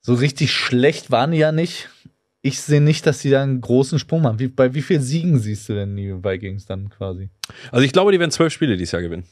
[0.00, 1.88] So richtig schlecht waren die ja nicht.
[2.42, 4.38] Ich sehe nicht, dass sie da einen großen Sprung machen.
[4.38, 7.28] Wie, bei wie vielen Siegen siehst du denn die Vikings dann quasi?
[7.72, 9.24] Also ich glaube, die werden zwölf Spiele dieses Jahr gewinnen.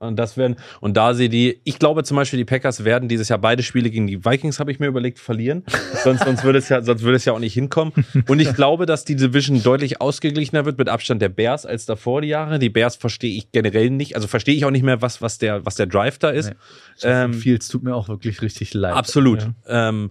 [0.00, 3.28] Und das werden, und da sehe die, ich glaube zum Beispiel, die Packers werden dieses
[3.28, 5.64] Jahr beide Spiele gegen die Vikings, habe ich mir überlegt, verlieren.
[6.02, 7.92] sonst, sonst würde es ja, sonst würde es ja auch nicht hinkommen.
[8.28, 12.20] Und ich glaube, dass die Division deutlich ausgeglichener wird mit Abstand der Bears als davor
[12.20, 12.58] die Jahre.
[12.58, 15.64] Die Bears verstehe ich generell nicht, also verstehe ich auch nicht mehr, was, was der,
[15.64, 16.50] was der Drive da ist.
[16.50, 17.08] Nee.
[17.08, 18.94] Ähm, viel, es tut mir auch wirklich richtig leid.
[18.94, 19.48] Absolut.
[19.68, 20.10] Ähm,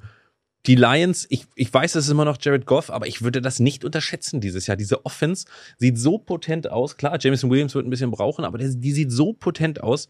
[0.66, 3.60] die Lions, ich, ich weiß, es ist immer noch Jared Goff, aber ich würde das
[3.60, 4.78] nicht unterschätzen dieses Jahr.
[4.78, 5.46] Diese Offense
[5.78, 6.96] sieht so potent aus.
[6.96, 10.08] Klar, Jameson Williams wird ein bisschen brauchen, aber der, die sieht so potent aus.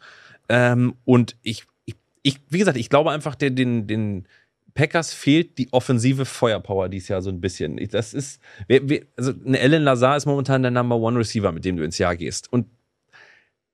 [0.50, 4.28] Ähm, und ich, ich, ich, wie gesagt, ich glaube einfach, der, den, den
[4.76, 7.78] Packers fehlt die offensive Feuerpower dieses Jahr so ein bisschen.
[7.90, 11.66] Das ist, wir, wir, also eine Alan Lazar ist momentan der Number One Receiver, mit
[11.66, 12.52] dem du ins Jahr gehst.
[12.52, 12.68] Und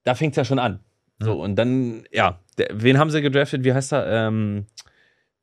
[0.04, 0.80] da fängt es ja schon an.
[1.20, 3.66] So, und dann, ja, der, wen haben sie gedraftet?
[3.66, 4.08] Wie heißt er?
[4.08, 4.66] Ähm,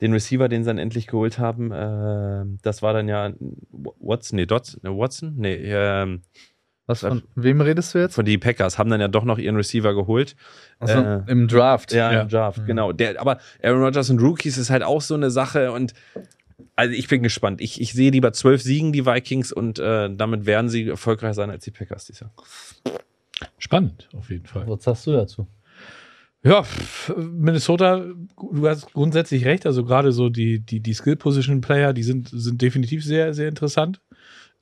[0.00, 3.32] den Receiver, den sie dann endlich geholt haben, äh, das war dann ja
[3.70, 5.35] Watson, nee, Dodson, ne, Watson?
[5.37, 6.22] Nee, ähm,
[6.87, 8.14] Was, von wem redest du jetzt?
[8.14, 10.37] von die Packers haben dann ja doch noch ihren Receiver geholt.
[10.78, 11.92] Also, äh, Im Draft.
[11.92, 12.20] Ja, Ja.
[12.22, 12.66] im Draft, Mhm.
[12.66, 12.92] genau.
[12.92, 15.94] Der, aber Aaron Rodgers und Rookies ist halt auch so eine Sache und
[16.74, 17.61] also ich bin gespannt.
[17.62, 21.50] Ich, ich sehe lieber zwölf Siegen die Vikings und äh, damit werden sie erfolgreicher sein
[21.50, 22.32] als die Packers dieses Jahr.
[23.59, 24.68] Spannend, auf jeden Fall.
[24.68, 25.46] Was sagst du dazu?
[26.46, 26.64] Ja,
[27.16, 28.04] Minnesota,
[28.37, 29.66] du hast grundsätzlich recht.
[29.66, 34.00] Also gerade so die, die, die Skill-Position-Player, die sind, sind definitiv sehr, sehr interessant.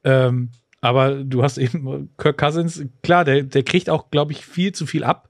[0.02, 4.72] Ähm, aber du hast eben Kirk Cousins, klar, der, der kriegt auch, glaube ich, viel
[4.72, 5.28] zu viel ab.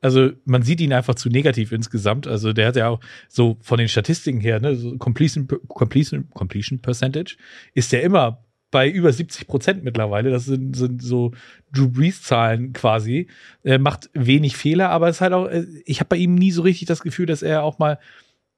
[0.00, 2.28] Also man sieht ihn einfach zu negativ insgesamt.
[2.28, 6.78] Also der hat ja auch so von den Statistiken her, ne, so Completion, Completion, Completion
[6.78, 7.36] Percentage
[7.74, 10.30] ist der immer bei über 70 Prozent mittlerweile.
[10.30, 11.32] Das sind, sind so
[11.72, 13.28] Drew Brees-Zahlen quasi.
[13.62, 16.50] Er macht wenig Fehler, aber es ist halt auch, äh, ich habe bei ihm nie
[16.50, 17.98] so richtig das Gefühl, dass er auch mal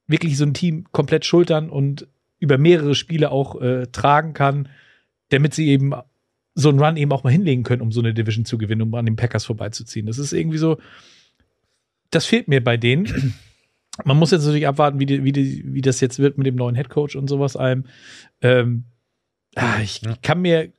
[0.07, 2.07] wirklich so ein Team komplett schultern und
[2.39, 4.69] über mehrere Spiele auch äh, tragen kann,
[5.29, 5.93] damit sie eben
[6.55, 8.93] so einen Run eben auch mal hinlegen können, um so eine Division zu gewinnen, um
[8.95, 10.07] an den Packers vorbeizuziehen.
[10.07, 10.77] Das ist irgendwie so,
[12.09, 13.35] das fehlt mir bei denen.
[14.05, 16.55] Man muss jetzt natürlich abwarten, wie, die, wie, die, wie das jetzt wird mit dem
[16.55, 17.85] neuen Headcoach und sowas allem.
[18.41, 18.85] Ähm,
[19.81, 20.15] ich Ja.
[20.21, 20.71] kann mir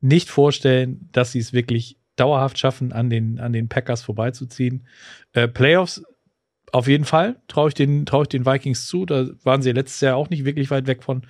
[0.00, 4.86] nicht vorstellen, dass sie es wirklich dauerhaft schaffen, an den, an den Packers vorbeizuziehen.
[5.32, 6.02] Äh, Playoffs
[6.72, 9.06] auf jeden Fall traue ich, den, trau ich den Vikings zu.
[9.06, 11.22] Da waren sie ja letztes Jahr auch nicht wirklich weit weg von.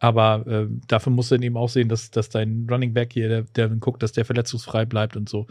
[0.00, 3.28] Aber äh, dafür musst du dann eben auch sehen, dass, dass dein Running Back hier,
[3.28, 5.46] der, der guckt, dass der verletzungsfrei bleibt und so.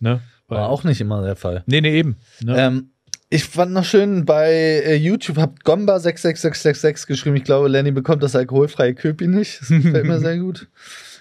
[0.00, 0.20] Ne?
[0.48, 1.62] War auch nicht immer der Fall.
[1.66, 2.16] Nee, nee, eben.
[2.42, 2.58] Ne?
[2.58, 2.90] Ähm,
[3.32, 7.36] ich fand noch schön, bei äh, YouTube habt Gomba 66666 geschrieben.
[7.36, 9.58] Ich glaube, Lenny bekommt das alkoholfreie Köpi nicht.
[9.62, 10.68] Das gefällt mir sehr gut.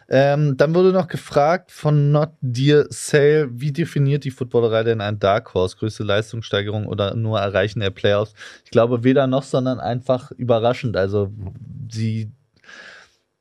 [0.09, 5.19] Ähm, dann wurde noch gefragt von Not Dear Sale, wie definiert die Footballerei denn ein
[5.19, 5.77] Dark Horse?
[5.77, 8.33] Größte Leistungssteigerung oder nur Erreichen der Playoffs?
[8.65, 10.97] Ich glaube weder noch, sondern einfach überraschend.
[10.97, 11.31] Also
[11.89, 12.29] sie,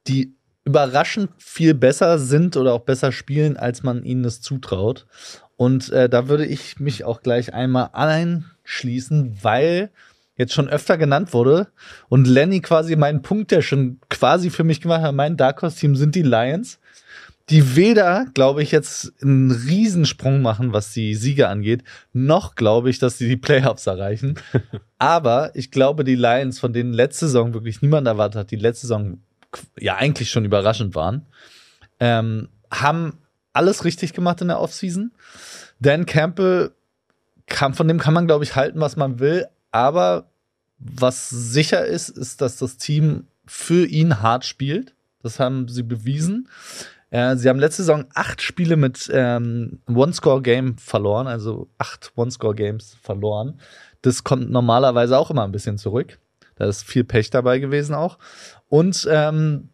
[0.07, 5.07] die überraschend viel besser sind oder auch besser spielen, als man ihnen es zutraut.
[5.57, 7.91] Und äh, da würde ich mich auch gleich einmal
[8.71, 9.91] einschließen, weil
[10.37, 11.69] jetzt schon öfter genannt wurde
[12.09, 15.79] und Lenny quasi meinen Punkt, der schon quasi für mich gemacht hat, mein Dark Horse
[15.79, 16.79] Team sind die Lions,
[17.51, 22.99] die weder, glaube ich, jetzt einen Riesensprung machen, was die Siege angeht, noch glaube ich,
[22.99, 24.37] dass sie die Playoffs erreichen.
[24.99, 28.87] Aber ich glaube, die Lions, von denen letzte Saison wirklich niemand erwartet hat, die letzte
[28.87, 29.19] Saison
[29.79, 31.27] ja eigentlich schon überraschend waren,
[31.99, 33.19] ähm, haben
[33.53, 35.13] alles richtig gemacht in der Offseason.
[35.81, 36.71] Dan Campbell
[37.51, 39.47] kann, von dem kann man, glaube ich, halten, was man will.
[39.71, 40.31] Aber
[40.79, 44.95] was sicher ist, ist, dass das Team für ihn hart spielt.
[45.23, 46.49] Das haben sie bewiesen.
[47.11, 53.61] Äh, sie haben letzte Saison acht Spiele mit ähm, One-Score-Game verloren, also acht One-Score-Games verloren.
[54.01, 56.19] Das kommt normalerweise auch immer ein bisschen zurück.
[56.57, 58.19] Da ist viel Pech dabei gewesen auch.
[58.69, 59.71] Und ähm,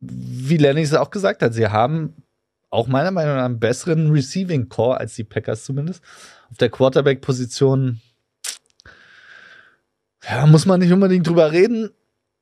[0.00, 2.14] wie Lenny es auch gesagt hat, sie haben
[2.70, 6.02] auch meiner Meinung nach einen besseren Receiving Core als die Packers zumindest.
[6.52, 8.00] Auf der Quarterback-Position
[10.28, 11.90] ja, muss man nicht unbedingt drüber reden.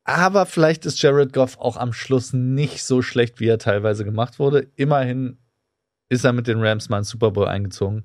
[0.05, 4.39] Aber vielleicht ist Jared Goff auch am Schluss nicht so schlecht, wie er teilweise gemacht
[4.39, 4.67] wurde.
[4.77, 5.39] Immerhin
[6.09, 8.05] ist er mit den Rams mal ins Super Bowl eingezogen.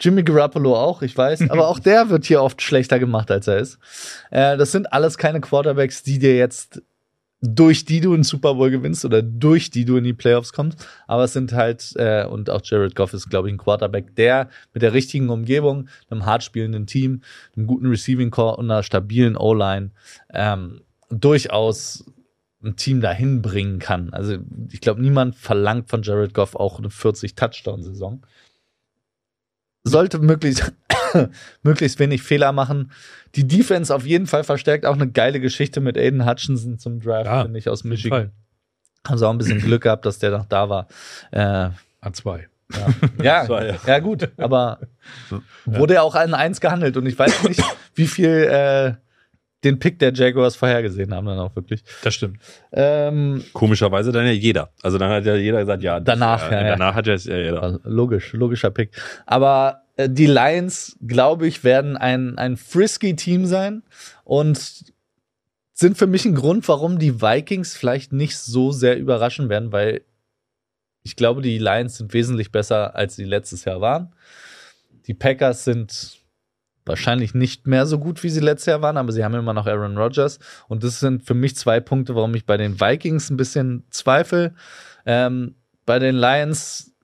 [0.00, 3.58] Jimmy Garoppolo auch, ich weiß, aber auch der wird hier oft schlechter gemacht, als er
[3.58, 3.78] ist.
[4.30, 6.82] Äh, das sind alles keine Quarterbacks, die dir jetzt
[7.42, 10.86] durch die du einen Super Bowl gewinnst oder durch die du in die Playoffs kommst.
[11.06, 14.48] Aber es sind halt, äh, und auch Jared Goff ist, glaube ich, ein Quarterback, der
[14.72, 17.22] mit der richtigen Umgebung, einem hart spielenden Team,
[17.56, 19.90] einem guten Receiving Core und einer stabilen O-Line
[20.32, 22.04] ähm, durchaus
[22.64, 24.10] ein Team dahin bringen kann.
[24.12, 24.38] Also
[24.72, 28.26] ich glaube, niemand verlangt von Jared Goff auch eine 40-Touchdown-Saison.
[29.84, 30.72] Sollte möglichst,
[31.62, 32.90] möglichst wenig Fehler machen.
[33.34, 34.86] Die Defense auf jeden Fall verstärkt.
[34.86, 37.90] Auch eine geile Geschichte mit Aiden Hutchinson zum Draft, Ja, finde ich, aus Fall.
[37.90, 38.32] Michigan.
[39.06, 40.88] Haben sie auch ein bisschen Glück gehabt, dass der noch da war.
[41.30, 41.68] Äh,
[42.02, 42.40] A2.
[43.22, 44.80] ja, Das ja- ja, gut, aber
[45.64, 47.62] wurde ja auch an eins gehandelt und ich weiß nicht,
[47.94, 48.94] wie viel äh,
[49.64, 51.82] den Pick der Jaguars vorhergesehen haben dann auch wirklich.
[52.02, 52.38] Das stimmt.
[52.72, 54.70] Ähm, Komischerweise dann ja jeder.
[54.82, 56.00] Also dann hat ja jeder gesagt, ja.
[56.00, 56.68] Danach, ja, ja.
[56.70, 57.62] Danach hat ja ja jeder.
[57.62, 58.90] also logisch, logischer Pick.
[59.26, 63.82] Aber äh, die Lions, glaube ich, werden ein, ein frisky Team sein
[64.24, 64.84] und
[65.72, 70.02] sind für mich ein Grund, warum die Vikings vielleicht nicht so sehr überraschen werden, weil
[71.02, 74.14] ich glaube, die Lions sind wesentlich besser, als sie letztes Jahr waren.
[75.06, 76.18] Die Packers sind
[76.84, 79.66] wahrscheinlich nicht mehr so gut, wie sie letztes Jahr waren, aber sie haben immer noch
[79.66, 80.38] Aaron Rodgers.
[80.68, 84.54] Und das sind für mich zwei Punkte, warum ich bei den Vikings ein bisschen zweifle.
[85.04, 86.95] Ähm, bei den Lions,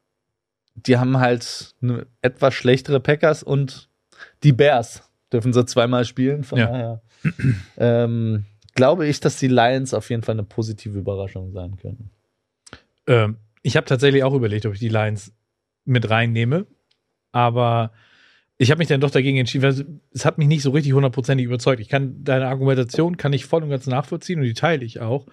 [0.75, 3.89] die haben halt eine etwas schlechtere Packers und
[4.43, 6.45] die Bears dürfen sie zweimal spielen.
[6.45, 6.67] Von Ja.
[6.67, 7.03] daher
[7.77, 12.11] ähm, glaube ich, dass die Lions auf jeden Fall eine positive Überraschung sein können.
[13.07, 15.33] Ähm, ich habe tatsächlich auch überlegt, ob ich die Lions
[15.85, 16.67] mit reinnehme,
[17.33, 17.93] aber
[18.59, 21.45] ich habe mich dann doch dagegen entschieden, weil es hat mich nicht so richtig hundertprozentig
[21.47, 21.81] überzeugt.
[21.81, 25.27] Ich kann deine Argumentation kann ich voll und ganz nachvollziehen und die teile ich auch.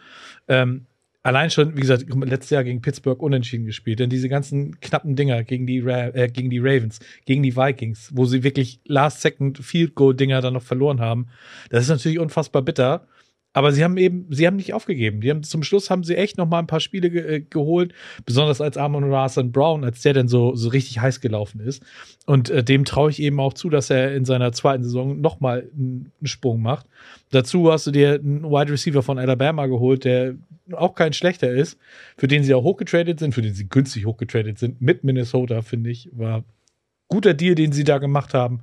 [0.47, 0.85] Ähm,
[1.23, 5.43] allein schon, wie gesagt, letztes Jahr gegen Pittsburgh unentschieden gespielt, denn diese ganzen knappen Dinger
[5.43, 9.95] gegen die, Ra äh, gegen die Ravens, gegen die Vikings, wo sie wirklich Last-Second Field
[9.95, 11.27] Goal Dinger dann noch verloren haben,
[11.69, 13.07] das ist natürlich unfassbar bitter.
[13.53, 15.21] Aber sie haben eben, sie haben nicht aufgegeben.
[15.21, 17.93] Die haben zum Schluss haben sie echt noch mal ein paar Spiele ge äh, geholt,
[18.25, 21.83] besonders als Amon Rasan Brown, als der dann so, so richtig heiß gelaufen ist.
[22.27, 25.39] Und äh, dem traue ich eben auch zu, dass er in seiner zweiten Saison noch
[25.39, 26.85] mal einen, Sprung macht.
[27.31, 30.35] Dazu hast du dir einen Wide Receiver von Alabama geholt, der
[30.73, 31.79] auch kein schlechter ist,
[32.17, 35.89] für den sie auch hochgetradet sind, für den sie günstig hochgetradet sind, mit Minnesota, finde
[35.89, 36.43] ich, war
[37.07, 38.61] guter Deal, den sie da gemacht haben.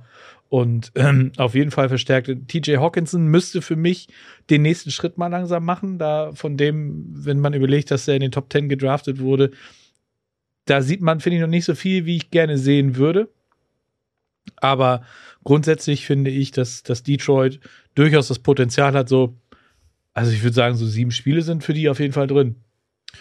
[0.49, 2.29] Und ähm, auf jeden Fall verstärkt.
[2.47, 4.07] TJ Hawkinson müsste für mich
[4.49, 5.97] den nächsten Schritt mal langsam machen.
[5.97, 9.51] Da von dem, wenn man überlegt, dass er in den Top 10 gedraftet wurde,
[10.65, 13.29] da sieht man, finde ich, noch nicht so viel, wie ich gerne sehen würde.
[14.55, 15.03] Aber
[15.43, 17.59] grundsätzlich finde ich, dass, dass Detroit
[17.95, 19.37] durchaus das Potenzial hat, so,
[20.13, 22.55] also ich würde sagen, so sieben Spiele sind für die auf jeden Fall drin,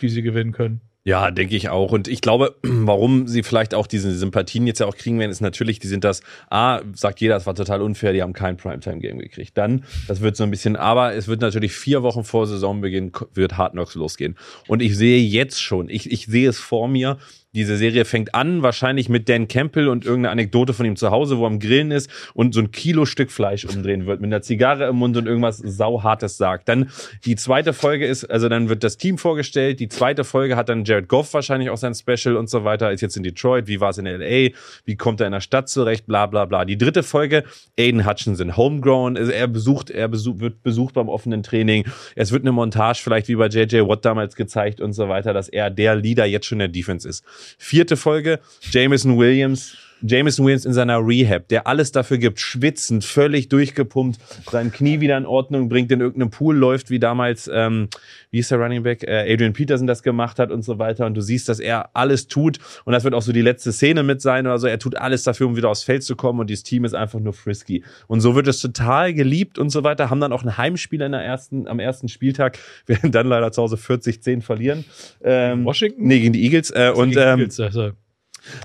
[0.01, 0.81] die sie gewinnen können.
[1.07, 1.92] Ja, denke ich auch.
[1.92, 5.40] Und ich glaube, warum sie vielleicht auch diese Sympathien jetzt ja auch kriegen werden, ist
[5.40, 9.21] natürlich, die sind das, A, sagt jeder, es war total unfair, die haben kein Primetime-Game
[9.21, 9.57] gekriegt.
[9.57, 13.57] Dann, das wird so ein bisschen, aber es wird natürlich vier Wochen vor Saisonbeginn, wird
[13.57, 14.37] Hard Knocks losgehen.
[14.66, 17.19] Und ich sehe jetzt schon, ich, ich sehe es vor mir,
[17.57, 21.38] diese Serie fängt an, wahrscheinlich mit Dan Campbell und irgendeine Anekdote von ihm zu Hause,
[21.38, 24.42] wo er am Grillen ist und so ein Kilo Stück Fleisch umdrehen wird, mit einer
[24.42, 26.69] Zigarre im Mund und irgendwas sauhartes sagt.
[26.69, 26.90] Dann
[27.25, 30.85] die zweite Folge ist, also dann wird das Team vorgestellt, die zweite Folge hat dann
[30.85, 33.90] Jared Goff wahrscheinlich auch sein Special und so weiter, ist jetzt in Detroit, wie war
[33.90, 34.51] es in LA,
[34.85, 36.66] wie kommt er in der Stadt zurecht, bla bla bla.
[36.66, 37.42] Die dritte Folge,
[37.79, 41.85] Aiden Hutchinson, homegrown, also er besucht, er besucht, wird besucht beim offenen Training,
[42.16, 45.49] es wird eine Montage vielleicht wie bei JJ Watt damals gezeigt und so weiter, dass
[45.49, 47.25] er der Leader jetzt schon in der Defense ist.
[47.59, 49.77] Vierte Folge, Jameson Williams.
[50.03, 55.17] Jameson Williams in seiner Rehab, der alles dafür gibt, schwitzend, völlig durchgepumpt, sein Knie wieder
[55.17, 57.89] in Ordnung bringt, in irgendeinem Pool läuft, wie damals, ähm,
[58.31, 61.07] wie ist der Running Back, äh, Adrian Peterson das gemacht hat und so weiter.
[61.07, 62.59] Und du siehst, dass er alles tut.
[62.85, 64.67] Und das wird auch so die letzte Szene mit sein oder so.
[64.67, 66.41] Er tut alles dafür, um wieder aufs Feld zu kommen.
[66.41, 67.83] Und dieses Team ist einfach nur frisky.
[68.07, 70.11] Und so wird es total geliebt und so weiter.
[70.11, 73.63] Haben dann auch ein Heimspiel in der ersten, am ersten Spieltag, werden dann leider zu
[73.63, 74.85] Hause 40-10 verlieren.
[75.23, 76.07] Ähm, Washington?
[76.07, 76.71] Nee, gegen die Eagles.
[76.71, 77.93] Äh, und ähm, Eagles, also,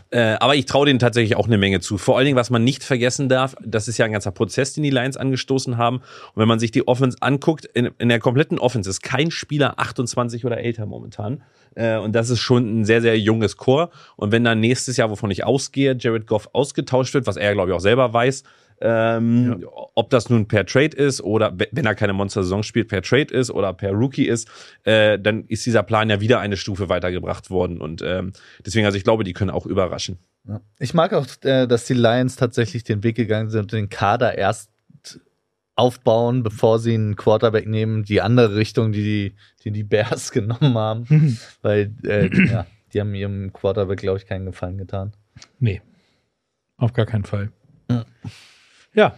[0.10, 1.98] äh, aber ich traue denen tatsächlich auch eine Menge zu.
[1.98, 4.84] Vor allen Dingen, was man nicht vergessen darf, das ist ja ein ganzer Prozess, den
[4.84, 5.98] die Lions angestoßen haben.
[5.98, 9.80] Und wenn man sich die Offense anguckt, in, in der kompletten Offense ist kein Spieler
[9.80, 11.44] 28 oder älter momentan.
[11.76, 13.92] Äh, und das ist schon ein sehr, sehr junges Chor.
[14.16, 17.72] Und wenn dann nächstes Jahr, wovon ich ausgehe, Jared Goff ausgetauscht wird, was er, glaube
[17.72, 18.44] ich, auch selber weiß,
[18.82, 19.68] Ähm, ja.
[19.96, 23.52] Ob das nun per Trade ist oder wenn er keine Monster-Saison spielt, per Trade ist
[23.52, 24.50] oder per Rookie ist,
[24.84, 27.80] äh, dann ist dieser Plan ja wieder eine Stufe weitergebracht worden.
[27.80, 28.34] Und ähm,
[28.66, 30.18] deswegen, also ich glaube, die können auch überraschen.
[30.48, 30.62] Ja.
[30.80, 34.38] Ich mag auch, äh, dass die Lions tatsächlich den Weg gegangen sind und den Kader
[34.38, 34.72] erst
[35.76, 41.40] aufbauen, bevor sie einen Quarterback nehmen, die andere Richtung, die die, die, Bears genommen haben.
[41.62, 45.14] Weil, äh, ja, die haben ihrem Quarterback, glaube ich, keinen Gefallen getan.
[45.60, 45.82] Nee.
[46.78, 47.52] Auf gar keinen Fall.
[47.90, 48.06] Ja.
[48.94, 49.16] Ja.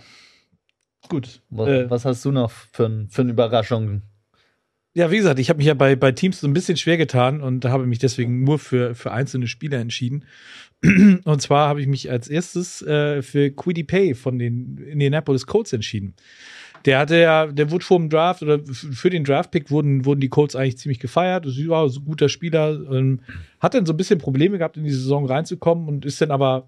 [1.10, 1.42] Gut.
[1.50, 4.02] Was, äh, was, hast du noch für, für eine Überraschung?
[4.96, 7.42] Ja, wie gesagt, ich habe mich ja bei, bei Teams so ein bisschen schwer getan
[7.42, 10.26] und habe mich deswegen nur für, für einzelne Spieler entschieden.
[10.84, 15.74] Und zwar habe ich mich als erstes äh, für Quiddy Pay von den Indianapolis Colts
[15.74, 16.14] entschieden.
[16.86, 20.30] Der hatte ja, der wurde vor dem Draft oder für den Draft-Pick wurden, wurden die
[20.30, 21.46] Colts eigentlich ziemlich gefeiert.
[21.46, 22.78] Das war so ein guter Spieler.
[22.92, 23.22] Ähm,
[23.62, 26.68] hat dann so ein bisschen Probleme gehabt, in die Saison reinzukommen und ist dann aber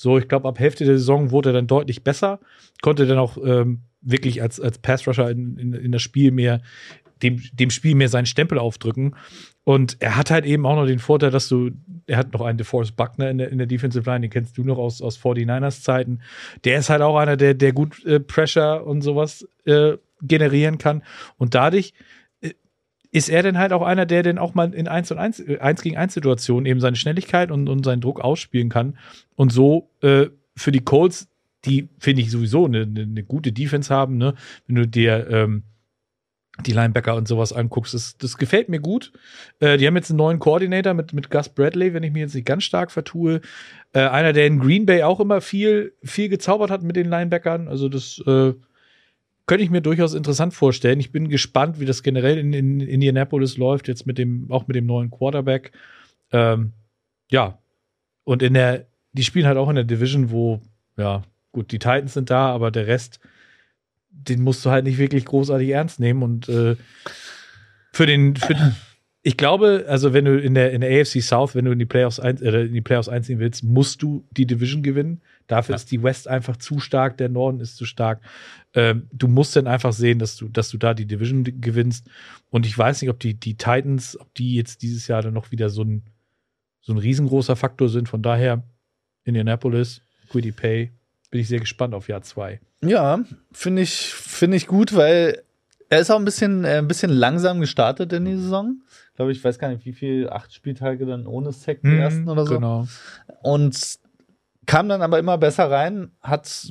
[0.00, 2.38] so, ich glaube, ab Hälfte der Saison wurde er dann deutlich besser.
[2.82, 6.60] Konnte dann auch ähm, wirklich als, als Pass-Rusher in, in, in das Spiel mehr,
[7.20, 9.16] dem, dem Spiel mehr seinen Stempel aufdrücken.
[9.64, 11.72] Und er hat halt eben auch noch den Vorteil, dass du,
[12.06, 14.62] er hat noch einen DeForest Buckner in der, in der Defensive Line, den kennst du
[14.62, 16.20] noch aus, aus 49ers Zeiten.
[16.62, 21.02] Der ist halt auch einer, der, der gut äh, Pressure und sowas äh, generieren kann.
[21.38, 21.92] Und dadurch
[23.18, 25.80] ist er dann halt auch einer, der dann auch mal in 1 und 1, 1
[25.80, 28.96] äh, gegen 1 Situationen eben seine Schnelligkeit und, und seinen Druck ausspielen kann.
[29.34, 30.26] Und so äh,
[30.56, 31.28] für die Colts,
[31.64, 34.34] die finde ich sowieso eine, eine, eine, gute Defense haben, ne?
[34.66, 35.64] Wenn du dir ähm,
[36.66, 37.94] die Linebacker und sowas anguckst.
[37.94, 39.12] Das, das gefällt mir gut.
[39.60, 42.34] Äh, die haben jetzt einen neuen Koordinator mit, mit Gus Bradley, wenn ich mich jetzt
[42.34, 43.40] nicht ganz stark vertue.
[43.92, 47.68] Äh, einer, der in Green Bay auch immer viel, viel gezaubert hat mit den Linebackern.
[47.68, 48.54] Also das äh,
[49.48, 51.00] könnte ich mir durchaus interessant vorstellen.
[51.00, 54.76] Ich bin gespannt, wie das generell in, in Indianapolis läuft, jetzt mit dem, auch mit
[54.76, 55.72] dem neuen Quarterback.
[56.30, 56.72] Ähm,
[57.30, 57.58] ja.
[58.22, 60.60] Und in der, die spielen halt auch in der Division, wo,
[60.96, 63.18] ja, gut, die Titans sind da, aber der Rest
[64.28, 66.22] den musst du halt nicht wirklich großartig ernst nehmen.
[66.22, 66.76] Und äh,
[67.92, 68.74] für den, für den,
[69.22, 71.86] ich glaube, also wenn du in der, in der AFC South, wenn du in die
[71.86, 75.20] Playoffs, ein, äh, in die Playoffs einziehen willst, musst du die Division gewinnen.
[75.48, 75.76] Dafür ja.
[75.76, 78.20] ist die West einfach zu stark, der Norden ist zu stark.
[78.74, 82.06] Ähm, du musst dann einfach sehen, dass du, dass du da die Division gewinnst.
[82.50, 85.50] Und ich weiß nicht, ob die, die Titans, ob die jetzt dieses Jahr dann noch
[85.50, 86.04] wieder so ein,
[86.80, 88.08] so ein riesengroßer Faktor sind.
[88.08, 88.62] Von daher,
[89.24, 90.92] Indianapolis, Quiddy Pay,
[91.30, 92.60] bin ich sehr gespannt auf Jahr zwei.
[92.82, 95.42] Ja, finde ich, finde ich gut, weil
[95.88, 98.82] er ist auch ein bisschen, äh, ein bisschen langsam gestartet in die Saison.
[99.10, 102.00] Ich glaube, ich weiß gar nicht, wie viel, acht Spieltage dann ohne Sack die mhm,
[102.00, 102.54] ersten oder so.
[102.54, 102.86] Genau.
[103.42, 103.98] Und
[104.68, 106.70] kam dann aber immer besser rein, hat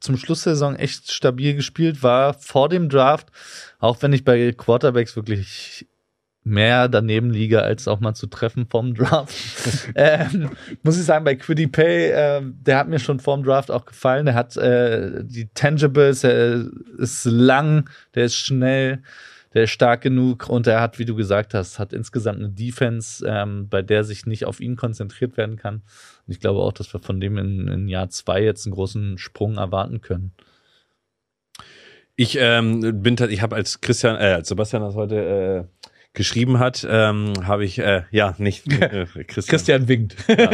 [0.00, 3.28] zum Schluss der Saison echt stabil gespielt, war vor dem Draft,
[3.80, 5.86] auch wenn ich bei Quarterbacks wirklich
[6.44, 9.34] mehr daneben liege, als auch mal zu treffen vom Draft.
[9.94, 10.50] ähm,
[10.82, 14.26] muss ich sagen, bei Quiddy Pay, äh, der hat mir schon vorm Draft auch gefallen.
[14.26, 16.66] Der hat äh, die Tangibles, er
[16.98, 19.02] ist lang, der ist schnell,
[19.54, 23.24] der ist stark genug und er hat, wie du gesagt hast, hat insgesamt eine Defense,
[23.26, 25.76] ähm, bei der sich nicht auf ihn konzentriert werden kann.
[26.26, 29.18] Und ich glaube auch, dass wir von dem in, in Jahr zwei jetzt einen großen
[29.18, 30.32] Sprung erwarten können.
[32.20, 35.77] Ich ähm, bin, ich habe als Christian, äh, als Sebastian das heute äh,
[36.14, 39.44] geschrieben hat, ähm, habe ich, äh, ja, nicht äh, Christian.
[39.46, 40.16] Christian winkt.
[40.28, 40.50] ja,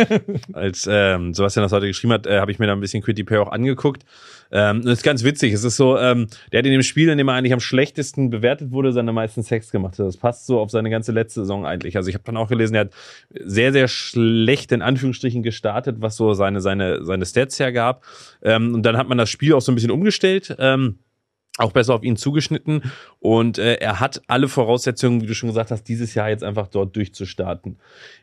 [0.53, 3.25] als ähm, Sebastian das heute geschrieben hat, äh, habe ich mir da ein bisschen Quitty
[3.25, 4.05] Pay auch angeguckt.
[4.53, 5.53] Ähm, das ist ganz witzig.
[5.53, 8.31] Es ist so, ähm, der hat in dem Spiel, in dem er eigentlich am schlechtesten
[8.31, 9.99] bewertet wurde, seine meisten Sex gemacht.
[9.99, 11.97] Das passt so auf seine ganze letzte Saison eigentlich.
[11.97, 12.93] Also ich habe dann auch gelesen, er hat
[13.31, 18.05] sehr, sehr schlecht in Anführungsstrichen gestartet, was so seine, seine, seine Stats hergab.
[18.43, 20.55] Ähm, und dann hat man das Spiel auch so ein bisschen umgestellt.
[20.59, 20.99] Ähm,
[21.59, 22.83] auch besser auf ihn zugeschnitten
[23.21, 26.67] und äh, er hat alle Voraussetzungen, wie du schon gesagt hast, dieses Jahr jetzt einfach
[26.67, 27.79] dort durchzustarten.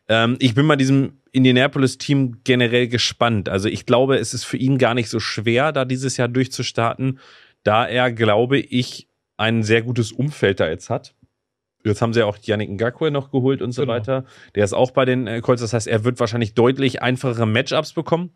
[0.09, 3.47] Ähm, ich bin bei diesem Indianapolis-Team generell gespannt.
[3.47, 7.19] Also ich glaube, es ist für ihn gar nicht so schwer, da dieses Jahr durchzustarten,
[7.63, 11.15] da er, glaube ich, ein sehr gutes Umfeld da jetzt hat.
[11.83, 13.93] Jetzt haben sie ja auch Yannick Ngakwe noch geholt und so genau.
[13.93, 14.25] weiter.
[14.55, 15.61] Der ist auch bei den äh, Colts.
[15.61, 18.31] Das heißt, er wird wahrscheinlich deutlich einfachere Matchups bekommen.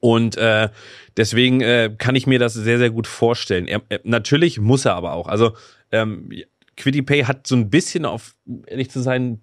[0.00, 0.68] Und äh,
[1.16, 3.66] deswegen äh, kann ich mir das sehr, sehr gut vorstellen.
[3.66, 5.28] Er, er, natürlich muss er aber auch.
[5.28, 5.56] Also
[5.90, 6.30] ähm,
[6.76, 8.34] Quiddy Pay hat so ein bisschen auf,
[8.66, 9.40] ehrlich zu sein,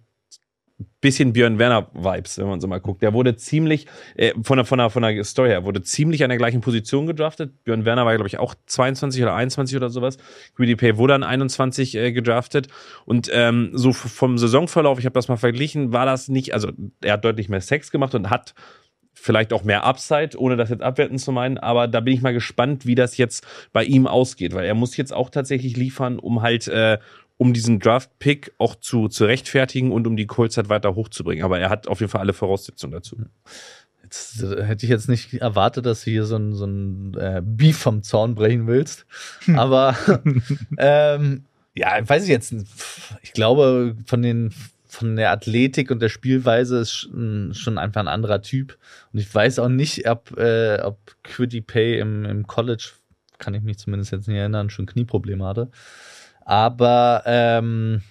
[1.00, 3.02] bisschen Björn Werner Vibes, wenn man so mal guckt.
[3.02, 6.30] Der wurde ziemlich äh, von der von der von der Story her wurde ziemlich an
[6.30, 7.64] der gleichen Position gedraftet.
[7.64, 10.18] Björn Werner war glaube ich auch 22 oder 21 oder sowas.
[10.56, 12.68] Greedy wurde an 21 äh, gedraftet
[13.06, 16.72] und ähm, so vom Saisonverlauf, ich habe das mal verglichen, war das nicht, also
[17.02, 18.54] er hat deutlich mehr Sex gemacht und hat
[19.26, 21.58] vielleicht auch mehr Upside, ohne das jetzt abwerten zu meinen.
[21.58, 24.96] Aber da bin ich mal gespannt, wie das jetzt bei ihm ausgeht, weil er muss
[24.98, 27.00] jetzt auch tatsächlich liefern, um halt, äh,
[27.38, 31.44] um diesen Draft-Pick auch zu, zu rechtfertigen und um die Colts halt weiter hochzubringen.
[31.44, 33.18] Aber er hat auf jeden Fall alle Voraussetzungen dazu.
[34.04, 37.42] Jetzt äh, hätte ich jetzt nicht erwartet, dass du hier so ein, so ein äh,
[37.44, 39.08] Beef vom Zaun brechen willst.
[39.56, 39.98] Aber
[40.78, 42.54] ähm, ja, weiß ich jetzt.
[43.24, 44.54] Ich glaube, von den
[44.96, 48.78] von der Athletik und der Spielweise ist schon, schon einfach ein anderer Typ.
[49.12, 52.92] Und ich weiß auch nicht, ob, äh, ob Quiddy Pay im, im College,
[53.38, 55.70] kann ich mich zumindest jetzt nicht erinnern, schon Knieprobleme hatte.
[56.46, 58.02] Aber ähm,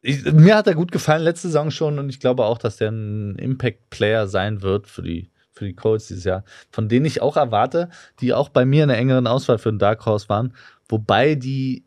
[0.00, 2.90] ich, mir hat er gut gefallen letzte Saison schon und ich glaube auch, dass der
[2.90, 7.36] ein Impact-Player sein wird für die, für die Colts dieses Jahr, von denen ich auch
[7.36, 10.54] erwarte, die auch bei mir in der engeren Auswahl für den Dark Horse waren,
[10.88, 11.84] wobei die,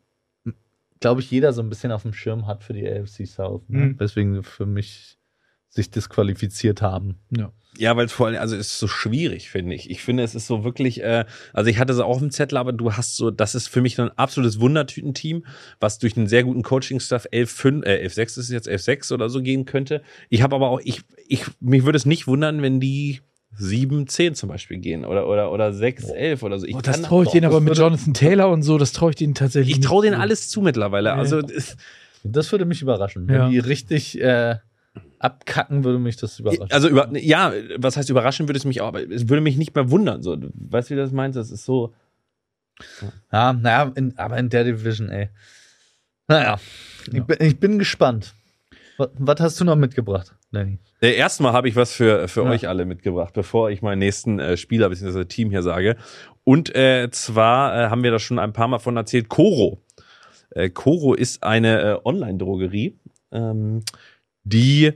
[1.06, 3.78] glaube ich, jeder so ein bisschen auf dem Schirm hat für die AFC South, ne?
[3.78, 4.00] Mhm.
[4.00, 5.18] weswegen sie für mich
[5.68, 7.20] sich disqualifiziert haben.
[7.30, 7.52] Ja.
[7.78, 9.88] Ja, weil es vor allem, also es ist so schwierig, finde ich.
[9.88, 12.72] Ich finde, es ist so wirklich, äh, also ich hatte es auch im Zettel, aber
[12.72, 15.44] du hast so, das ist für mich ein absolutes Wundertütenteam,
[15.78, 19.42] was durch einen sehr guten Coaching-Staff 11-5, äh, 11-6 ist es jetzt 11-6 oder so
[19.42, 20.02] gehen könnte.
[20.28, 23.20] Ich habe aber auch, ich, ich, mich würde es nicht wundern, wenn die
[23.58, 26.66] 7-10 zum Beispiel gehen oder, oder, oder 6-11 oder so.
[26.66, 29.10] Ich Oh, das traue ich denen das aber mit Jonathan Taylor und so, das traue
[29.10, 30.20] ich denen tatsächlich ich traue denen zu.
[30.20, 31.10] alles zu mittlerweile.
[31.10, 31.14] Ja.
[31.16, 31.76] Also, es-
[32.28, 33.28] Das würde mich überraschen.
[33.30, 33.44] Ja.
[33.44, 34.56] Wenn die richtig äh,
[35.20, 36.72] abkacken, würde mich das überraschen.
[36.72, 39.74] also über, ja, was heißt überraschen würde es mich auch, aber es würde mich nicht
[39.76, 40.22] mehr wundern.
[40.24, 41.36] So, Du weißt du, wie du das meinst?
[41.38, 41.94] Das ist so.
[43.32, 45.28] Ja, naja, in, aber in der Division, ey.
[46.26, 46.58] Naja,
[47.12, 48.34] ich, bin, ich bin gespannt.
[48.98, 50.34] Was, was hast du noch mitgebracht,
[51.00, 52.50] Äh, Erstmal habe ich was für, für Ja.
[52.50, 55.24] euch alle mitgebracht, bevor ich meinen nächsten äh, Spieler bzw.
[55.26, 55.96] Team hier sage.
[56.44, 59.82] Und äh, zwar äh, haben wir da schon ein paar Mal von erzählt, Coro.
[60.50, 62.98] Äh, Coro ist eine äh, Online-Drogerie,
[63.32, 63.82] ähm,
[64.44, 64.92] die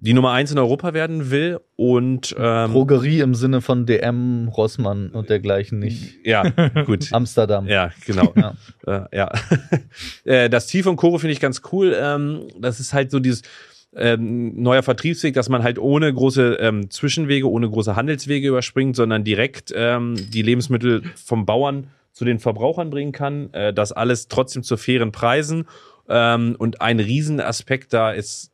[0.00, 5.08] die Nummer eins in Europa werden will und ähm, Drogerie im Sinne von DM, Rossmann
[5.10, 6.48] und dergleichen, nicht ja,
[6.86, 7.08] gut.
[7.12, 7.66] Amsterdam.
[7.66, 8.32] Ja, genau.
[8.36, 8.54] Ja.
[8.86, 9.32] Äh, ja.
[10.24, 11.96] Äh, das Ziel von Koro finde ich ganz cool.
[12.00, 13.42] Ähm, das ist halt so dieses
[13.96, 19.24] ähm, neuer Vertriebsweg, dass man halt ohne große ähm, Zwischenwege, ohne große Handelswege überspringt, sondern
[19.24, 23.52] direkt ähm, die Lebensmittel vom Bauern zu den Verbrauchern bringen kann.
[23.52, 25.66] Äh, das alles trotzdem zu fairen Preisen.
[26.08, 28.52] Ähm, und ein Riesenaspekt da ist,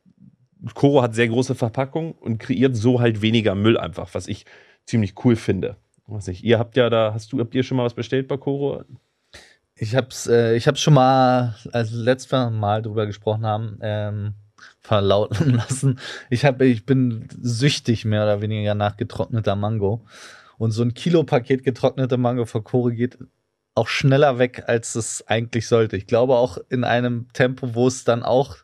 [0.73, 4.45] Koro hat sehr große Verpackungen und kreiert so halt weniger Müll einfach, was ich
[4.85, 5.77] ziemlich cool finde.
[6.07, 8.37] Was ich, ihr habt ja da, hast du, habt ihr schon mal was bestellt bei
[8.37, 8.83] Koro?
[9.75, 14.33] Ich hab's, äh, ich hab's schon mal, als letztes Mal drüber gesprochen haben, ähm,
[14.85, 15.99] verlauten lassen.
[16.29, 20.05] Ich hab, ich bin süchtig mehr oder weniger nach getrockneter Mango.
[20.57, 23.17] Und so ein Kilo-Paket getrocknete Mango von Kore geht
[23.73, 25.97] auch schneller weg, als es eigentlich sollte.
[25.97, 28.57] Ich glaube auch in einem Tempo, wo es dann auch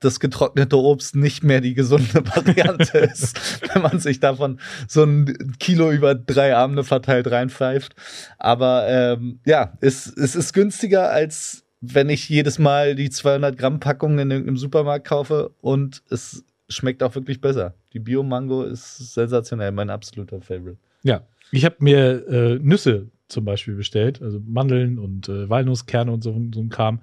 [0.00, 5.56] das getrocknete Obst nicht mehr die gesunde Variante ist, wenn man sich davon so ein
[5.58, 7.94] Kilo über drei Abende verteilt reinpfeift.
[8.38, 13.80] Aber ähm, ja, es, es ist günstiger, als wenn ich jedes Mal die 200 Gramm
[13.80, 17.74] Packung in irgendeinem Supermarkt kaufe und es schmeckt auch wirklich besser.
[17.92, 20.78] Die Bio-Mango ist sensationell, mein absoluter Favorite.
[21.02, 26.22] Ja, ich habe mir äh, Nüsse zum Beispiel bestellt, also Mandeln und äh, Walnusskerne und
[26.22, 27.00] so, so ein Kram.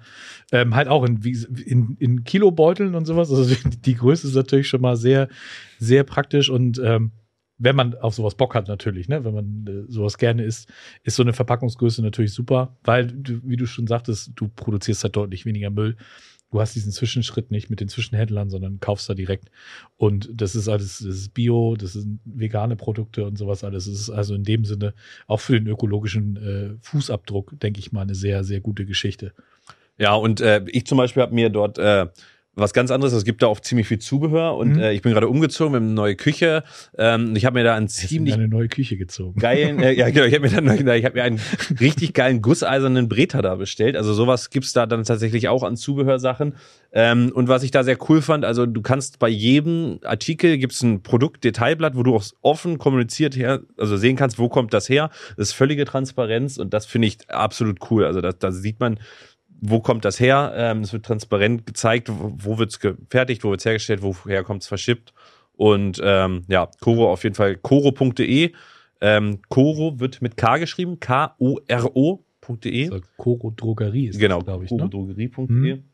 [0.50, 1.20] Ähm, halt auch in,
[1.66, 3.30] in, in Kilobeuteln und sowas.
[3.30, 3.54] Also
[3.84, 5.28] die Größe ist natürlich schon mal sehr,
[5.78, 7.12] sehr praktisch und ähm,
[7.62, 10.68] wenn man auf sowas Bock hat, natürlich, ne, wenn man äh, sowas gerne isst,
[11.04, 15.16] ist so eine Verpackungsgröße natürlich super, weil, du, wie du schon sagtest, du produzierst halt
[15.16, 15.96] deutlich weniger Müll.
[16.50, 19.50] Du hast diesen Zwischenschritt nicht mit den Zwischenhändlern, sondern kaufst da direkt.
[19.96, 23.86] Und das ist alles, das ist Bio, das sind vegane Produkte und sowas alles.
[23.86, 24.92] Es ist also in dem Sinne
[25.28, 29.32] auch für den ökologischen äh, Fußabdruck, denke ich mal, eine sehr, sehr gute Geschichte.
[29.98, 32.08] Ja, und äh, ich zum Beispiel habe mir dort äh,
[32.54, 33.12] was ganz anderes.
[33.14, 34.78] Es gibt da auch ziemlich viel Zubehör und Mhm.
[34.80, 36.64] äh, ich bin gerade umgezogen, wir haben eine neue Küche.
[36.98, 39.40] Ähm, ich habe mir da einen ziemlich eine neue Küche gezogen.
[39.40, 41.40] geilen, äh, ja genau, ich habe mir dann, ich habe mir einen
[41.80, 43.96] richtig geilen gusseisernen Breter da bestellt.
[43.96, 46.54] Also sowas gibt's da dann tatsächlich auch an Zubehörsachen.
[46.92, 50.82] Ähm, und was ich da sehr cool fand, also du kannst bei jedem Artikel gibt's
[50.82, 55.08] ein Produktdetailblatt, wo du auch offen kommuniziert her, also sehen kannst, wo kommt das her.
[55.38, 58.04] Das ist völlige Transparenz und das finde ich absolut cool.
[58.04, 58.98] Also da, da sieht man,
[59.62, 60.52] wo kommt das her?
[60.56, 65.14] Ähm, es wird transparent gezeigt, wo, wo wird's gefertigt, wo wird's hergestellt, woher kommt's verschippt.
[65.54, 68.52] Und ähm, ja, Koro auf jeden Fall, koro.de.
[69.00, 72.90] Ähm, Koro wird mit K geschrieben, K-O-R-O.de.
[72.90, 74.70] Also Koro Drogerie ist Genau, das, glaube ich.
[74.72, 74.78] Ne?
[74.78, 75.46] korodrogerie.de.
[75.48, 75.84] Mhm.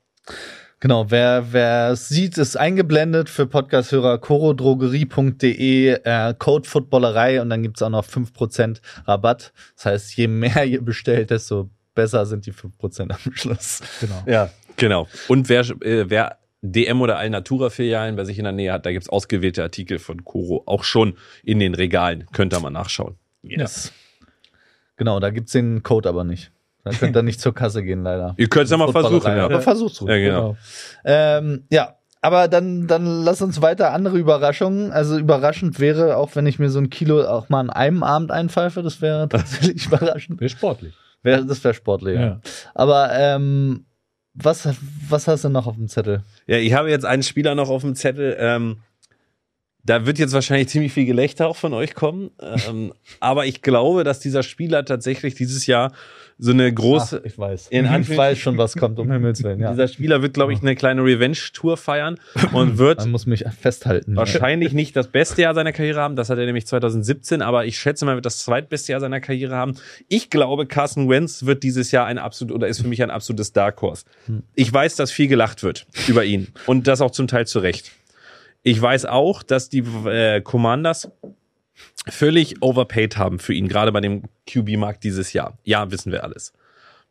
[0.81, 7.63] Genau, wer, wer es sieht, ist eingeblendet für Podcast-Hörer chorodrogerie.de, äh, Code Footballerei und dann
[7.63, 9.53] gibt's auch noch 5% Rabatt.
[9.75, 11.69] Das heißt, je mehr ihr bestellt, desto
[11.99, 13.81] besser sind die 5% am Schluss.
[14.01, 14.23] Genau.
[14.25, 15.09] Ja, genau.
[15.27, 19.09] Und wer, äh, wer DM oder Alnatura-Filialen bei sich in der Nähe hat, da gibt's
[19.09, 22.27] ausgewählte Artikel von Koro auch schon in den Regalen.
[22.33, 23.17] Könnt ihr mal nachschauen.
[23.43, 23.93] Yes.
[24.97, 26.53] Genau, da gibt's den Code aber nicht.
[26.85, 28.35] Da könnt ihr nicht zur Kasse gehen, leider.
[28.37, 29.45] Ihr könnt es ja mal versuchen, ja.
[29.45, 30.11] Aber versucht's ruhig.
[30.11, 30.57] Ja, genau.
[31.05, 34.93] Ähm, ja, aber dann, dann lass uns weiter andere Überraschungen.
[34.93, 38.31] Also überraschend wäre, auch wenn ich mir so ein Kilo auch mal an einem Abend
[38.31, 40.41] einpfeife, das wäre tatsächlich überraschend.
[40.41, 40.95] Wäre sportlich.
[41.23, 42.21] Wär, das wäre sportlich, ja.
[42.21, 42.41] Ja.
[42.75, 43.87] Aber ähm,
[44.35, 44.69] was,
[45.09, 46.23] was hast du noch auf dem Zettel?
[46.47, 48.37] Ja, ich habe jetzt einen Spieler noch auf dem Zettel.
[48.39, 48.83] Ähm,
[49.83, 52.31] da wird jetzt wahrscheinlich ziemlich viel Gelächter auch von euch kommen.
[52.41, 55.93] Ähm, aber ich glaube, dass dieser Spieler tatsächlich dieses Jahr
[56.41, 57.21] so eine große.
[57.21, 57.67] Ach, ich weiß.
[57.69, 59.59] In ich Anführungs- weiß schon, was kommt, um Himmels Willen.
[59.59, 59.71] Ja.
[59.71, 62.21] Dieser Spieler wird, glaube ich, eine kleine Revenge-Tour feiern
[62.53, 64.15] und wird Man muss mich festhalten.
[64.15, 66.15] wahrscheinlich nicht das beste Jahr seiner Karriere haben.
[66.15, 69.57] Das hat er nämlich 2017, aber ich schätze mal, wird das zweitbeste Jahr seiner Karriere
[69.57, 69.75] haben.
[70.09, 73.53] Ich glaube, Carson Wentz wird dieses Jahr ein absolut oder ist für mich ein absolutes
[73.53, 74.05] Dark Horse.
[74.55, 77.91] Ich weiß, dass viel gelacht wird über ihn und das auch zum Teil zu Recht.
[78.63, 81.11] Ich weiß auch, dass die äh, Commanders
[82.09, 85.59] völlig overpaid haben für ihn, gerade bei dem QB-Markt dieses Jahr.
[85.65, 86.53] Ja, wissen wir alles.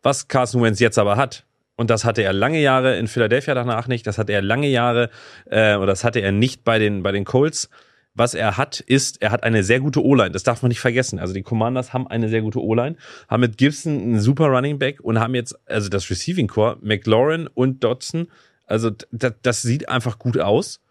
[0.03, 1.45] Was Carson Wentz jetzt aber hat,
[1.75, 5.09] und das hatte er lange Jahre in Philadelphia danach nicht, das hatte er lange Jahre,
[5.45, 7.69] äh, oder das hatte er nicht bei den, bei den Colts.
[8.13, 10.31] Was er hat, ist, er hat eine sehr gute O-Line.
[10.31, 11.19] Das darf man nicht vergessen.
[11.19, 12.95] Also die Commanders haben eine sehr gute O-Line,
[13.27, 17.47] haben mit Gibson einen super Running Back und haben jetzt, also das Receiving Core, McLaurin
[17.53, 18.27] und Dodson.
[18.65, 20.81] Also das, sieht einfach gut aus.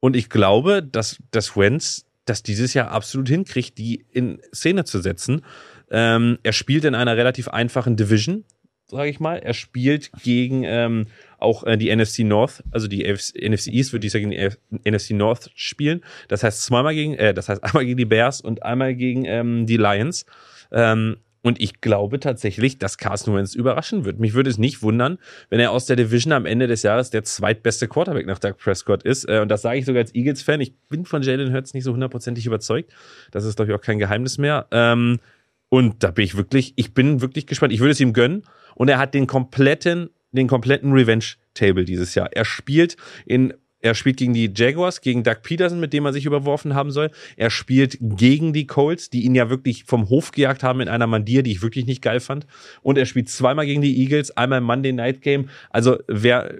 [0.00, 5.00] Und ich glaube, dass, dass Wentz das dieses Jahr absolut hinkriegt, die in Szene zu
[5.00, 5.42] setzen.
[5.90, 8.44] Ähm, er spielt in einer relativ einfachen Division,
[8.86, 9.38] sage ich mal.
[9.38, 11.06] Er spielt gegen ähm,
[11.38, 14.50] auch äh, die NFC North, also die AFC, NFC East würde ich sagen, die
[14.90, 16.02] NFC North spielen.
[16.28, 19.66] Das heißt zweimal gegen, äh, das heißt einmal gegen die Bears und einmal gegen ähm,
[19.66, 20.24] die Lions.
[20.72, 24.18] Ähm, und ich glaube tatsächlich, dass Carson Wentz überraschen wird.
[24.18, 25.18] Mich würde es nicht wundern,
[25.50, 29.02] wenn er aus der Division am Ende des Jahres der zweitbeste Quarterback nach Doug Prescott
[29.02, 29.28] ist.
[29.28, 30.62] Äh, Und das sage ich sogar als Eagles-Fan.
[30.62, 32.94] Ich bin von Jalen Hurts nicht so hundertprozentig überzeugt.
[33.30, 34.66] Das ist, glaube ich, auch kein Geheimnis mehr.
[34.70, 35.20] Ähm,
[35.68, 37.74] Und da bin ich wirklich, ich bin wirklich gespannt.
[37.74, 38.44] Ich würde es ihm gönnen.
[38.74, 42.30] Und er hat den kompletten, den kompletten Revenge-Table dieses Jahr.
[42.32, 43.52] Er spielt in
[43.84, 47.10] er spielt gegen die Jaguars, gegen Doug Peterson, mit dem er sich überworfen haben soll.
[47.36, 51.06] Er spielt gegen die Colts, die ihn ja wirklich vom Hof gejagt haben in einer
[51.06, 52.46] Mandier, die ich wirklich nicht geil fand.
[52.80, 55.50] Und er spielt zweimal gegen die Eagles, einmal im Monday Night Game.
[55.68, 56.54] Also wer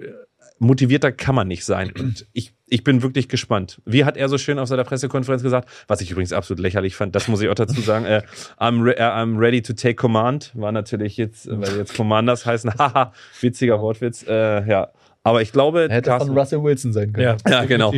[0.59, 1.91] motivierter kann man nicht sein.
[1.97, 3.81] Und ich, ich bin wirklich gespannt.
[3.85, 7.15] Wie hat er so schön auf seiner Pressekonferenz gesagt, was ich übrigens absolut lächerlich fand,
[7.15, 8.21] das muss ich auch dazu sagen, äh,
[8.59, 12.71] I'm, re äh, I'm ready to take command, war natürlich jetzt, weil jetzt Commanders heißen,
[12.77, 14.89] haha, witziger Wortwitz, äh, ja.
[15.25, 17.37] Aber ich glaube, Hätte Carsten- von Russell Wilson sein können.
[17.45, 17.93] Ja, Ja, genau.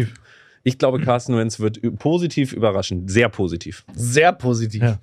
[0.63, 3.07] ich glaube, Carsten Wentz wird positiv überraschen.
[3.07, 3.83] Sehr positiv.
[3.93, 4.81] Sehr positiv.
[4.81, 4.97] Ja.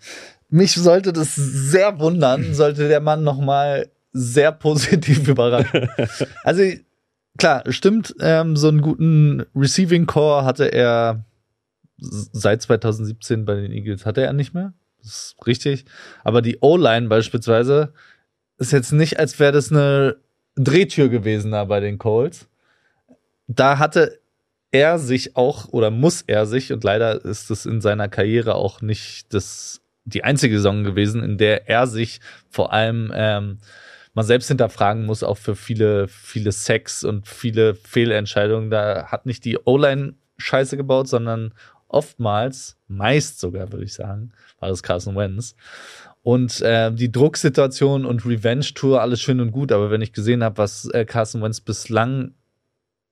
[0.48, 5.88] Mich sollte das sehr wundern, sollte der Mann noch mal sehr positiv überraschen.
[6.44, 6.62] also
[7.36, 11.24] klar, stimmt, ähm, so einen guten Receiving Core hatte er
[11.98, 14.72] seit 2017 bei den Eagles hatte er nicht mehr.
[15.02, 15.84] Das ist richtig.
[16.22, 17.92] Aber die O-Line beispielsweise
[18.58, 20.16] ist jetzt nicht, als wäre das eine
[20.56, 22.48] Drehtür gewesen da bei den Colts.
[23.46, 24.20] Da hatte
[24.70, 28.80] er sich auch oder muss er sich und leider ist es in seiner Karriere auch
[28.80, 33.58] nicht das die einzige Saison gewesen, in der er sich vor allem ähm,
[34.12, 38.70] mal selbst hinterfragen muss, auch für viele, viele Sex und viele Fehlentscheidungen.
[38.70, 41.54] Da hat nicht die O-Line Scheiße gebaut, sondern
[41.88, 45.56] oftmals, meist sogar, würde ich sagen, war das Carson Wentz.
[46.24, 50.56] Und äh, die Drucksituation und Revenge-Tour, alles schön und gut, aber wenn ich gesehen habe,
[50.56, 52.32] was äh, Carson Wentz bislang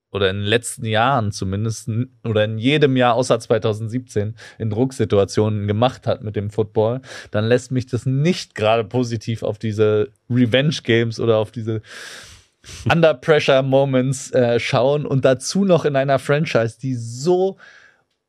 [0.09, 1.91] oder in den letzten Jahren zumindest
[2.23, 7.71] oder in jedem Jahr außer 2017 in Drucksituationen gemacht hat mit dem Football, dann lässt
[7.71, 11.83] mich das nicht gerade positiv auf diese Revenge Games oder auf diese
[12.91, 15.05] Under Pressure Moments äh, schauen.
[15.05, 17.57] Und dazu noch in einer Franchise, die so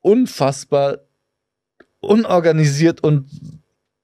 [0.03, 0.99] unfassbar
[2.01, 3.30] unorganisiert und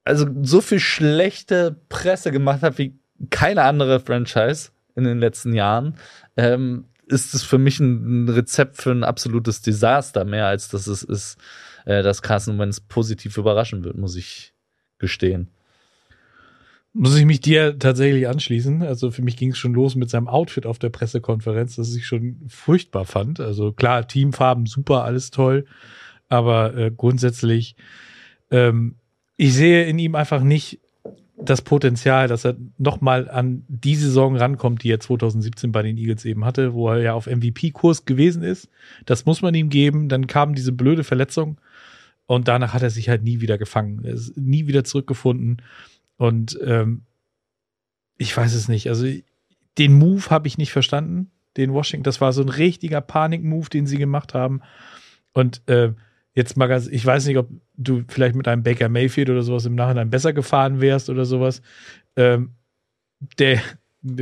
[0.03, 2.99] also so viel schlechte Presse gemacht hat wie
[3.29, 5.95] keine andere Franchise in den letzten Jahren,
[6.37, 11.03] ähm, ist es für mich ein, Rezept für ein absolutes Desaster mehr, als dass es
[11.03, 11.37] ist,
[11.85, 14.53] äh, dass Carson Wentz positiv überraschen wird, muss ich
[14.97, 15.49] gestehen.
[16.93, 18.81] Muss ich mich dir tatsächlich anschließen.
[18.81, 22.05] Also für mich ging es schon los mit seinem Outfit auf der Pressekonferenz, das ich
[22.05, 23.39] schon furchtbar fand.
[23.39, 25.65] Also klar, Teamfarben super, alles toll.
[26.27, 27.75] Aber äh, grundsätzlich,
[28.51, 28.95] ähm,
[29.41, 30.79] ich sehe in ihm einfach nicht
[31.35, 36.25] das Potenzial, dass er nochmal an die Saison rankommt, die er 2017 bei den Eagles
[36.25, 38.69] eben hatte, wo er ja auf MVP-Kurs gewesen ist.
[39.07, 40.09] Das muss man ihm geben.
[40.09, 41.59] Dann kam diese blöde Verletzung
[42.27, 44.05] und danach hat er sich halt nie wieder gefangen.
[44.05, 45.63] Er ist nie wieder zurückgefunden.
[46.17, 47.01] Und ähm,
[48.19, 48.89] ich weiß es nicht.
[48.89, 49.07] Also
[49.79, 51.31] den Move habe ich nicht verstanden.
[51.57, 54.61] Den Washington, das war so ein richtiger Panik-Move, den sie gemacht haben.
[55.33, 55.93] Und äh,
[56.33, 59.65] jetzt mal ganz, ich weiß nicht, ob du vielleicht mit einem Baker Mayfield oder sowas
[59.65, 61.61] im Nachhinein besser gefahren wärst oder sowas.
[62.15, 62.51] Ähm,
[63.37, 63.61] der,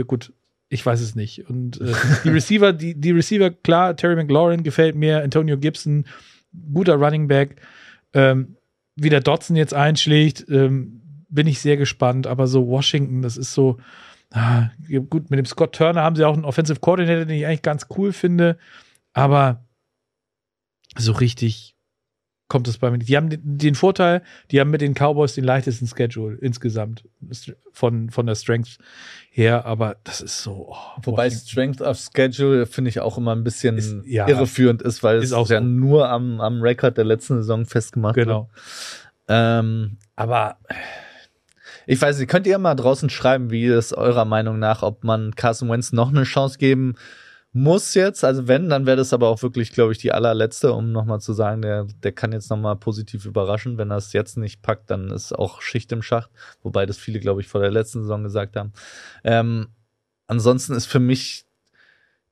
[0.07, 0.33] gut,
[0.69, 1.49] ich weiß es nicht.
[1.49, 1.93] Und äh,
[2.23, 6.05] die Receiver, die, die Receiver, klar, Terry McLaurin gefällt mir, Antonio Gibson,
[6.73, 7.61] guter Running Back.
[8.13, 8.55] Ähm,
[8.95, 12.27] wie der Dotson jetzt einschlägt, ähm, bin ich sehr gespannt.
[12.27, 13.77] Aber so Washington, das ist so,
[14.31, 14.69] ah,
[15.09, 17.85] gut, mit dem Scott Turner haben sie auch einen Offensive Coordinator, den ich eigentlich ganz
[17.97, 18.57] cool finde.
[19.13, 19.63] Aber
[20.97, 21.75] so richtig
[22.49, 23.07] kommt es bei mir nicht.
[23.07, 24.21] Die haben den, den, Vorteil,
[24.51, 27.05] die haben mit den Cowboys den leichtesten Schedule insgesamt
[27.71, 28.79] von, von der Strength
[29.29, 30.69] her, aber das ist so.
[30.71, 35.03] Oh, Wobei Strength of Schedule finde ich auch immer ein bisschen ist, ja, irreführend ist,
[35.03, 35.65] weil ist es auch ja so.
[35.65, 38.49] nur am, am Rekord der letzten Saison festgemacht genau.
[39.27, 40.57] Ähm, aber
[41.85, 45.35] ich weiß nicht, könnt ihr mal draußen schreiben, wie es eurer Meinung nach, ob man
[45.35, 46.95] Carson Wentz noch eine Chance geben
[47.51, 50.91] muss jetzt, also wenn, dann wäre das aber auch wirklich, glaube ich, die allerletzte, um
[50.91, 53.77] nochmal zu sagen, der, der kann jetzt nochmal positiv überraschen.
[53.77, 56.29] Wenn er es jetzt nicht packt, dann ist auch Schicht im Schacht,
[56.61, 58.73] wobei das viele, glaube ich, vor der letzten Saison gesagt haben.
[59.23, 59.69] Ähm,
[60.27, 61.45] ansonsten ist für mich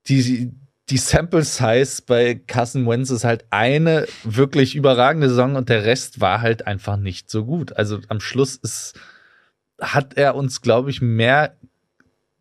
[0.07, 0.53] die,
[0.89, 6.22] die Sample Size bei Carson Wentz ist halt eine wirklich überragende Saison und der Rest
[6.22, 7.76] war halt einfach nicht so gut.
[7.76, 8.93] Also am Schluss ist,
[9.82, 11.57] hat er uns, glaube ich, mehr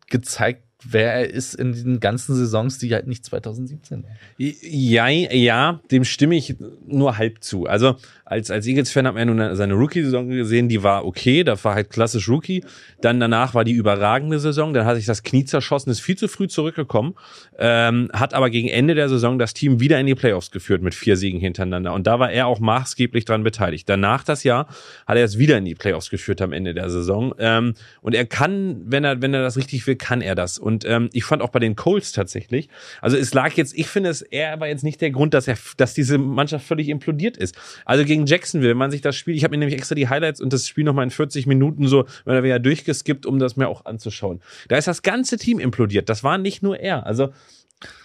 [0.09, 4.15] gezeigt, wer er ist in den ganzen Saisons, die halt nicht 2017 waren.
[4.37, 7.65] Ja, ja, dem stimme ich nur halb zu.
[7.65, 7.95] Also
[8.29, 11.75] als, als Eagles-Fan hat man ja nun seine Rookie-Saison gesehen, die war okay, da war
[11.75, 12.63] halt klassisch Rookie.
[12.99, 16.27] Dann danach war die überragende Saison, dann hat sich das Knie zerschossen, ist viel zu
[16.27, 17.15] früh zurückgekommen,
[17.57, 20.93] ähm, hat aber gegen Ende der Saison das Team wieder in die Playoffs geführt mit
[20.93, 21.93] vier Siegen hintereinander.
[21.93, 23.87] Und da war er auch maßgeblich dran beteiligt.
[23.87, 24.67] Danach das Jahr
[25.05, 27.33] hat er es wieder in die Playoffs geführt am Ende der Saison.
[27.39, 30.57] Ähm, und er kann, wenn er, wenn er das richtig will, kann er das.
[30.57, 32.69] Und ähm, ich fand auch bei den Colts tatsächlich,
[33.01, 35.57] also es lag jetzt, ich finde es, er war jetzt nicht der Grund, dass er,
[35.77, 37.55] dass diese Mannschaft völlig implodiert ist.
[37.85, 40.41] Also gegen Jacksonville, wenn man sich das Spiel, ich habe mir nämlich extra die Highlights
[40.41, 43.67] und das Spiel nochmal in 40 Minuten so, weil wir ja durchgeskippt, um das mir
[43.67, 44.41] auch anzuschauen.
[44.67, 46.09] Da ist das ganze Team implodiert.
[46.09, 47.05] Das war nicht nur er.
[47.05, 47.29] Also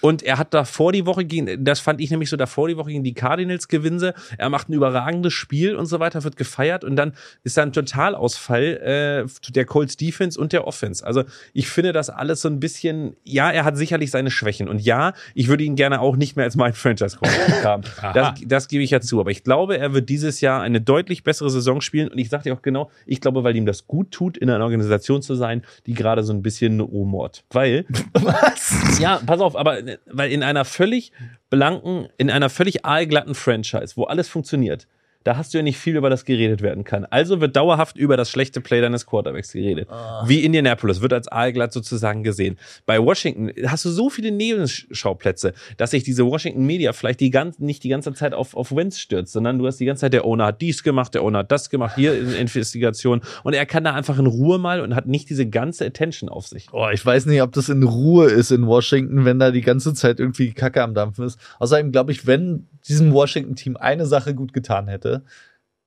[0.00, 2.90] und er hat davor die Woche gegen, das fand ich nämlich so davor die Woche
[2.90, 4.14] gegen die Cardinals gewinse.
[4.36, 7.72] Er macht ein überragendes Spiel und so weiter, wird gefeiert und dann ist da ein
[7.72, 11.06] Totalausfall äh, der Colts Defense und der Offense.
[11.06, 14.80] Also ich finde das alles so ein bisschen, ja, er hat sicherlich seine Schwächen und
[14.80, 17.82] ja, ich würde ihn gerne auch nicht mehr als mein Franchise Quarterback haben.
[18.14, 21.22] das, das gebe ich ja zu, aber ich glaube, er wird dieses Jahr eine deutlich
[21.22, 24.10] bessere Saison spielen und ich sage dir auch genau, ich glaube, weil ihm das gut
[24.10, 27.44] tut, in einer Organisation zu sein, die gerade so ein bisschen rumort.
[27.50, 28.98] Weil, was?
[28.98, 31.12] Ja, pass auf, aber weil in einer völlig
[31.48, 34.88] blanken, in einer völlig aalglatten Franchise, wo alles funktioniert,
[35.24, 37.04] da hast du ja nicht viel über das geredet werden kann.
[37.06, 39.88] Also wird dauerhaft über das schlechte Play deines Quarterbacks geredet.
[39.90, 40.28] Oh.
[40.28, 42.58] Wie Indianapolis wird als aalglatt sozusagen gesehen.
[42.86, 47.58] Bei Washington hast du so viele Nebenschauplätze, dass sich diese Washington Media vielleicht die ganz,
[47.58, 50.24] nicht die ganze Zeit auf, auf Wentz stürzt, sondern du hast die ganze Zeit, der
[50.24, 53.20] Owner hat dies gemacht, der Owner hat das gemacht, hier in Investigation.
[53.44, 56.46] Und er kann da einfach in Ruhe mal und hat nicht diese ganze Attention auf
[56.46, 56.66] sich.
[56.72, 59.94] Oh, ich weiß nicht, ob das in Ruhe ist in Washington, wenn da die ganze
[59.94, 61.38] Zeit irgendwie Kacke am Dampfen ist.
[61.58, 65.11] Außerdem glaube ich, wenn diesem Washington-Team eine Sache gut getan hätte,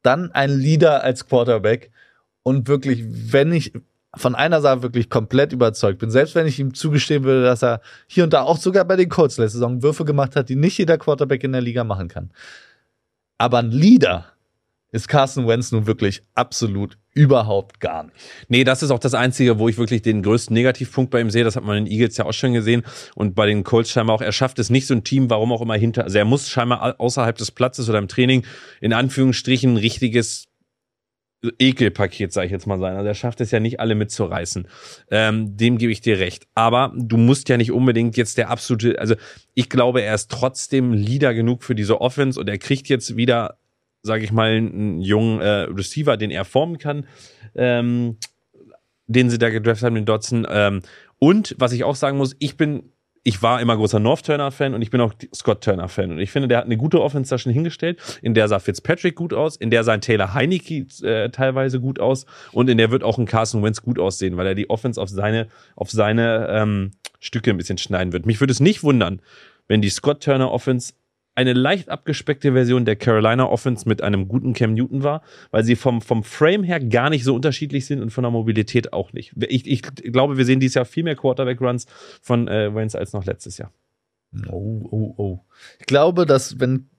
[0.01, 1.91] dann ein Leader als Quarterback
[2.43, 3.03] und wirklich,
[3.33, 3.73] wenn ich
[4.15, 7.81] von einer Sache wirklich komplett überzeugt bin, selbst wenn ich ihm zugestehen würde, dass er
[8.07, 10.77] hier und da auch sogar bei den Colts letzte Saison Würfe gemacht hat, die nicht
[10.77, 12.31] jeder Quarterback in der Liga machen kann.
[13.37, 14.25] Aber ein Leader
[14.91, 18.15] ist Carson Wentz nun wirklich absolut überhaupt gar nicht.
[18.49, 21.45] Nee, das ist auch das Einzige, wo ich wirklich den größten Negativpunkt bei ihm sehe.
[21.45, 22.83] Das hat man in Eagles ja auch schon gesehen.
[23.15, 24.21] Und bei den Colts scheinbar auch.
[24.21, 26.03] Er schafft es nicht so ein Team, warum auch immer hinter.
[26.03, 28.45] Also er muss scheinbar außerhalb des Platzes oder im Training
[28.81, 30.45] in Anführungsstrichen ein richtiges
[31.57, 32.95] Ekelpaket, sage ich jetzt mal sein.
[32.97, 34.67] Also er schafft es ja nicht alle mitzureißen.
[35.09, 36.47] Ähm, dem gebe ich dir recht.
[36.53, 39.15] Aber du musst ja nicht unbedingt jetzt der absolute, also
[39.53, 43.57] ich glaube, er ist trotzdem Leader genug für diese Offense und er kriegt jetzt wieder
[44.05, 47.07] sage ich mal, einen jungen äh, Receiver, den er formen kann,
[47.55, 48.17] ähm,
[49.07, 50.45] den sie da gedraftet haben, den Dotson.
[50.49, 50.81] Ähm,
[51.17, 52.91] und was ich auch sagen muss, ich bin,
[53.23, 56.11] ich war immer großer North Turner-Fan und ich bin auch Scott Turner-Fan.
[56.11, 57.99] Und ich finde, der hat eine gute Offense da schon hingestellt.
[58.21, 61.99] In der sah Fitzpatrick gut aus, in der sah ein Taylor Heineke äh, teilweise gut
[61.99, 65.01] aus und in der wird auch ein Carson Wentz gut aussehen, weil er die Offense
[65.01, 68.27] auf seine, auf seine ähm, Stücke ein bisschen schneiden wird.
[68.27, 69.21] Mich würde es nicht wundern,
[69.67, 70.93] wenn die Scott Turner Offense
[71.35, 75.21] eine leicht abgespeckte Version der Carolina Offense mit einem guten Cam Newton war,
[75.51, 78.93] weil sie vom, vom Frame her gar nicht so unterschiedlich sind und von der Mobilität
[78.93, 79.33] auch nicht.
[79.49, 81.87] Ich, ich glaube, wir sehen dieses Jahr viel mehr Quarterback-Runs
[82.21, 83.71] von äh, Wentz als noch letztes Jahr.
[84.49, 85.39] Oh, oh, oh.
[85.79, 86.89] Ich glaube, dass wenn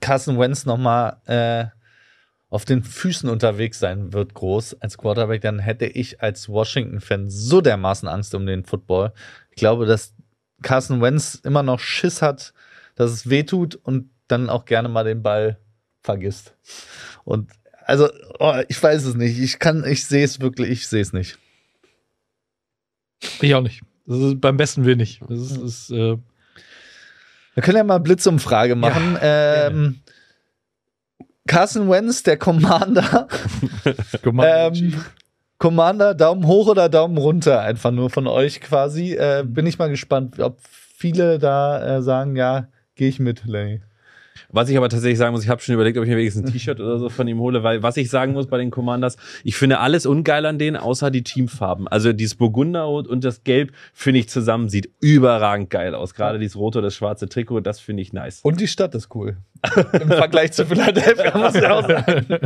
[0.00, 1.66] Carson Wentz nochmal äh,
[2.50, 7.60] auf den Füßen unterwegs sein wird, groß als Quarterback, dann hätte ich als Washington-Fan so
[7.60, 9.12] dermaßen Angst um den Football.
[9.50, 10.14] Ich glaube, dass
[10.62, 12.53] Carson Wentz immer noch Schiss hat,
[12.94, 15.58] dass es weh tut und dann auch gerne mal den Ball
[16.02, 16.54] vergisst.
[17.24, 17.50] Und
[17.86, 19.38] also, oh, ich weiß es nicht.
[19.38, 21.38] Ich kann, ich sehe es wirklich, ich sehe es nicht.
[23.40, 23.82] Ich auch nicht.
[24.06, 25.20] Das ist beim besten Willen nicht.
[25.28, 26.16] Das ist, ist äh,
[27.54, 29.18] Wir können ja mal Blitzumfrage machen.
[29.20, 30.00] ähm,
[31.46, 33.28] Carson Wentz, der Commander.
[34.24, 35.04] ähm,
[35.58, 39.14] Commander, Daumen hoch oder Daumen runter, einfach nur von euch quasi.
[39.14, 40.58] Äh, bin ich mal gespannt, ob
[40.96, 43.80] viele da äh, sagen, ja, gehe ich mit, Lenny.
[44.50, 46.52] Was ich aber tatsächlich sagen muss, ich habe schon überlegt, ob ich mir wenigstens ein
[46.52, 49.56] T-Shirt oder so von ihm hole, weil was ich sagen muss bei den Commanders, ich
[49.56, 51.86] finde alles ungeil an denen, außer die Teamfarben.
[51.86, 56.14] Also dieses Burgunderrot und das Gelb finde ich zusammen sieht überragend geil aus.
[56.14, 58.40] Gerade dieses rote oder das schwarze Trikot, das finde ich nice.
[58.42, 59.36] Und die Stadt ist cool.
[59.92, 62.26] Im Vergleich zu Philadelphia muss ich auch sagen.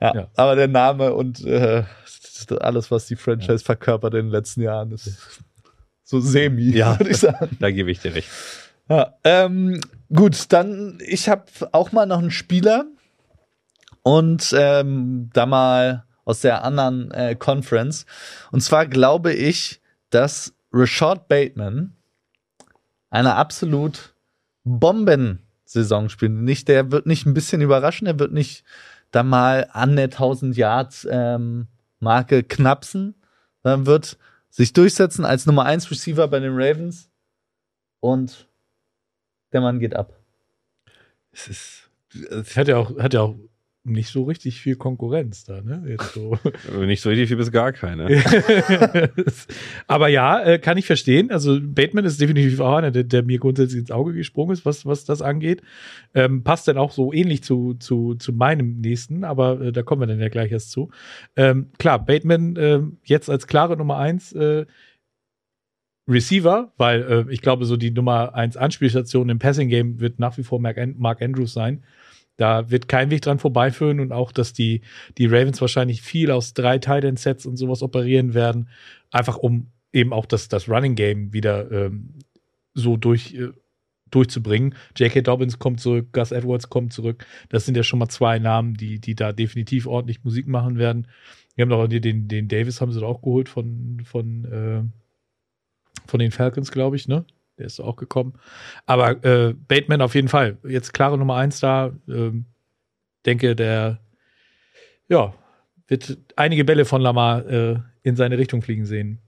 [0.00, 0.28] ja, Ja.
[0.36, 1.84] aber der Name und äh,
[2.60, 5.18] alles, was die Franchise verkörpert in den letzten Jahren, ist
[6.04, 6.98] so semi, Ja.
[6.98, 7.56] würde ich sagen.
[7.60, 8.28] Da gebe ich dir recht.
[8.88, 9.80] Ja, ähm,
[10.12, 12.84] gut, dann ich habe auch mal noch einen Spieler
[14.02, 18.04] und ähm, da mal aus der anderen äh, Conference.
[18.52, 19.80] Und zwar glaube ich,
[20.10, 21.96] dass Rashad Bateman
[23.10, 24.14] eine absolut
[24.64, 26.44] Bomben-Saison spielen.
[26.44, 28.64] Nicht, der wird nicht ein bisschen überraschen, der wird nicht
[29.10, 31.68] da mal an der 1000 Yards ähm,
[32.00, 33.14] Marke knapsen,
[33.62, 34.18] sondern wird
[34.54, 37.10] sich durchsetzen als Nummer 1 Receiver bei den Ravens
[38.00, 38.48] und
[39.52, 40.16] der Mann geht ab.
[41.32, 41.90] Es ist
[42.56, 43.34] hat ja auch, hat ja auch
[43.86, 45.84] nicht so richtig viel Konkurrenz da, ne?
[45.86, 46.38] Jetzt so.
[46.80, 48.08] nicht so richtig viel bis gar keine.
[49.86, 51.30] Aber ja, äh, kann ich verstehen.
[51.30, 54.86] Also Bateman ist definitiv auch einer, der, der mir grundsätzlich ins Auge gesprungen ist, was,
[54.86, 55.62] was das angeht.
[56.14, 60.00] Ähm, passt dann auch so ähnlich zu, zu, zu meinem nächsten, aber äh, da kommen
[60.00, 60.90] wir dann ja gleich erst zu.
[61.36, 64.64] Ähm, klar, Bateman äh, jetzt als klare Nummer eins äh,
[66.08, 70.38] Receiver, weil äh, ich glaube, so die Nummer eins Anspielstation im Passing Game wird nach
[70.38, 71.82] wie vor Mark, An Mark Andrews sein.
[72.36, 74.80] Da wird kein Weg dran vorbeiführen und auch, dass die,
[75.18, 78.68] die Ravens wahrscheinlich viel aus drei Tight Sets und sowas operieren werden,
[79.10, 82.14] einfach um eben auch das, das Running Game wieder ähm,
[82.74, 83.50] so durch, äh,
[84.10, 84.74] durchzubringen.
[84.96, 85.22] J.K.
[85.22, 87.24] Dobbins kommt zurück, Gus Edwards kommt zurück.
[87.48, 91.06] Das sind ja schon mal zwei Namen, die, die da definitiv ordentlich Musik machen werden.
[91.54, 94.82] Wir haben doch den, den Davis haben sie doch auch geholt von, von, äh,
[96.06, 97.24] von den Falcons, glaube ich, ne?
[97.58, 98.34] Der ist auch gekommen.
[98.86, 100.58] Aber äh, Bateman auf jeden Fall.
[100.66, 101.92] Jetzt klare Nummer eins da.
[102.08, 102.46] Ähm,
[103.24, 104.00] denke, der
[105.08, 105.34] ja,
[105.86, 109.20] wird einige Bälle von Lamar äh, in seine Richtung fliegen sehen.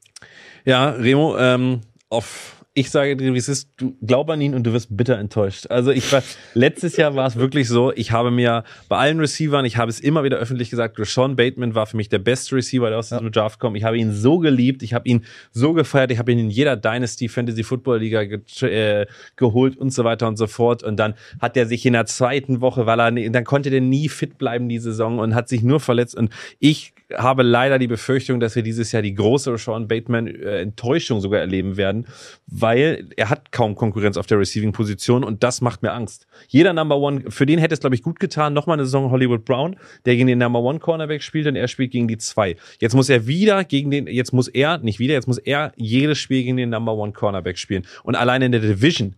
[0.65, 4.65] Ja, Remo, ähm, auf ich sage dir, wie es ist, du glaub an ihn und
[4.65, 5.67] du wirst bitter enttäuscht.
[5.71, 6.23] Also ich war,
[6.53, 9.99] letztes Jahr war es wirklich so, ich habe mir bei allen Receivern, ich habe es
[9.99, 13.33] immer wieder öffentlich gesagt, Sean Bateman war für mich der beste Receiver, der aus diesem
[13.33, 13.79] Draft kommt.
[13.79, 16.77] Ich habe ihn so geliebt, ich habe ihn so gefeiert, ich habe ihn in jeder
[16.77, 19.07] Dynasty Fantasy Football Liga ge äh,
[19.37, 20.83] geholt und so weiter und so fort.
[20.83, 24.11] Und dann hat er sich in der zweiten Woche, weil er, dann konnte der nie
[24.11, 26.15] fit bleiben die Saison und hat sich nur verletzt.
[26.15, 30.61] Und ich habe leider die Befürchtung, dass wir dieses Jahr die große Sean Bateman äh,
[30.61, 32.07] Enttäuschung sogar erleben werden,
[32.47, 36.27] weil er hat kaum Konkurrenz auf der Receiving-Position und das macht mir Angst.
[36.49, 39.45] Jeder Number One, für den hätte es, glaube ich, gut getan, nochmal eine Saison Hollywood
[39.45, 42.57] Brown, der gegen den Number One Cornerback spielt und er spielt gegen die zwei.
[42.81, 46.19] Jetzt muss er wieder gegen den, jetzt muss er, nicht wieder, jetzt muss er jedes
[46.19, 47.87] Spiel gegen den Number One Cornerback spielen.
[48.03, 49.15] Und allein in der Division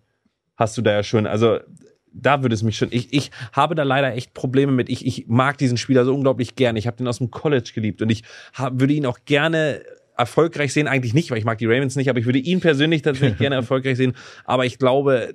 [0.57, 1.59] hast du da ja schon, also
[2.13, 2.89] da würde es mich schon.
[2.91, 4.89] Ich, ich habe da leider echt Probleme mit.
[4.89, 6.79] Ich, ich mag diesen Spieler so unglaublich gerne.
[6.79, 8.23] Ich habe den aus dem College geliebt und ich
[8.55, 9.83] hab, würde ihn auch gerne
[10.17, 10.89] erfolgreich sehen.
[10.89, 13.57] Eigentlich nicht, weil ich mag die Ravens nicht, aber ich würde ihn persönlich tatsächlich gerne
[13.57, 14.15] erfolgreich sehen.
[14.45, 15.35] Aber ich glaube,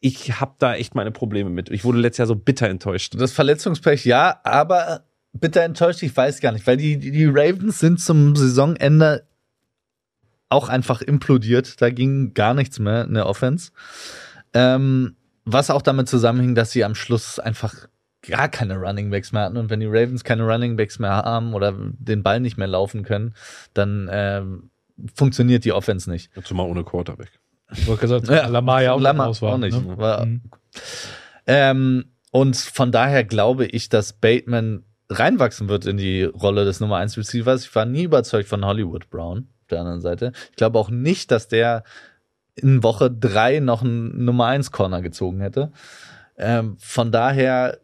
[0.00, 1.70] ich habe da echt meine Probleme mit.
[1.70, 3.14] Ich wurde letztes Jahr so bitter enttäuscht.
[3.16, 8.00] Das Verletzungspech, ja, aber bitter enttäuscht, ich weiß gar nicht, weil die, die, Ravens sind
[8.00, 9.26] zum Saisonende
[10.48, 11.80] auch einfach implodiert.
[11.80, 13.70] Da ging gar nichts mehr in der Offense.
[14.54, 17.74] Ähm, was auch damit zusammenhing, dass sie am Schluss einfach
[18.28, 19.56] gar keine Running Backs mehr hatten.
[19.56, 23.02] Und wenn die Ravens keine Running Backs mehr haben oder den Ball nicht mehr laufen
[23.02, 23.34] können,
[23.74, 24.70] dann ähm,
[25.14, 26.30] funktioniert die Offense nicht.
[26.44, 27.30] Zumal ohne Quarterback.
[27.72, 29.74] Ich wollte gesagt, ja, Lamar ja auch, Lamar raus war, auch nicht.
[29.80, 29.96] Ne?
[29.98, 30.42] War, Mhm.
[31.46, 36.96] ähm, und von daher glaube ich, dass Bateman reinwachsen wird in die Rolle des Nummer
[36.98, 37.64] 1 Receivers.
[37.64, 40.32] Ich war nie überzeugt von Hollywood Brown auf der anderen Seite.
[40.50, 41.82] Ich glaube auch nicht, dass der
[42.54, 45.72] in Woche drei noch einen Nummer 1 Corner gezogen hätte.
[46.36, 47.78] Ähm, von daher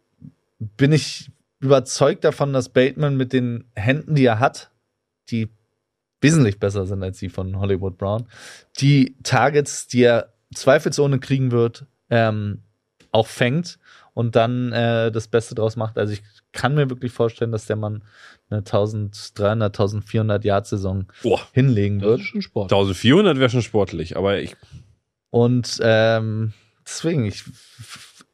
[0.59, 4.71] bin ich überzeugt davon, dass Bateman mit den Händen, die er hat,
[5.31, 5.49] die
[6.21, 8.27] wesentlich besser sind als die von Hollywood Brown,
[8.81, 12.63] die Targets, die er zweifelsohne kriegen wird, ähm,
[13.13, 13.79] auch fängt
[14.19, 15.97] und dann äh, das Beste draus macht.
[15.97, 18.03] Also ich kann mir wirklich vorstellen, dass der Mann
[18.51, 22.21] eine 1300, 1400 Yard Saison Boah, hinlegen Das wird.
[22.23, 22.73] ist schon Sport.
[22.73, 24.57] 1400 wäre schon sportlich, aber ich
[25.31, 26.53] Und ähm,
[26.85, 27.45] deswegen, ich,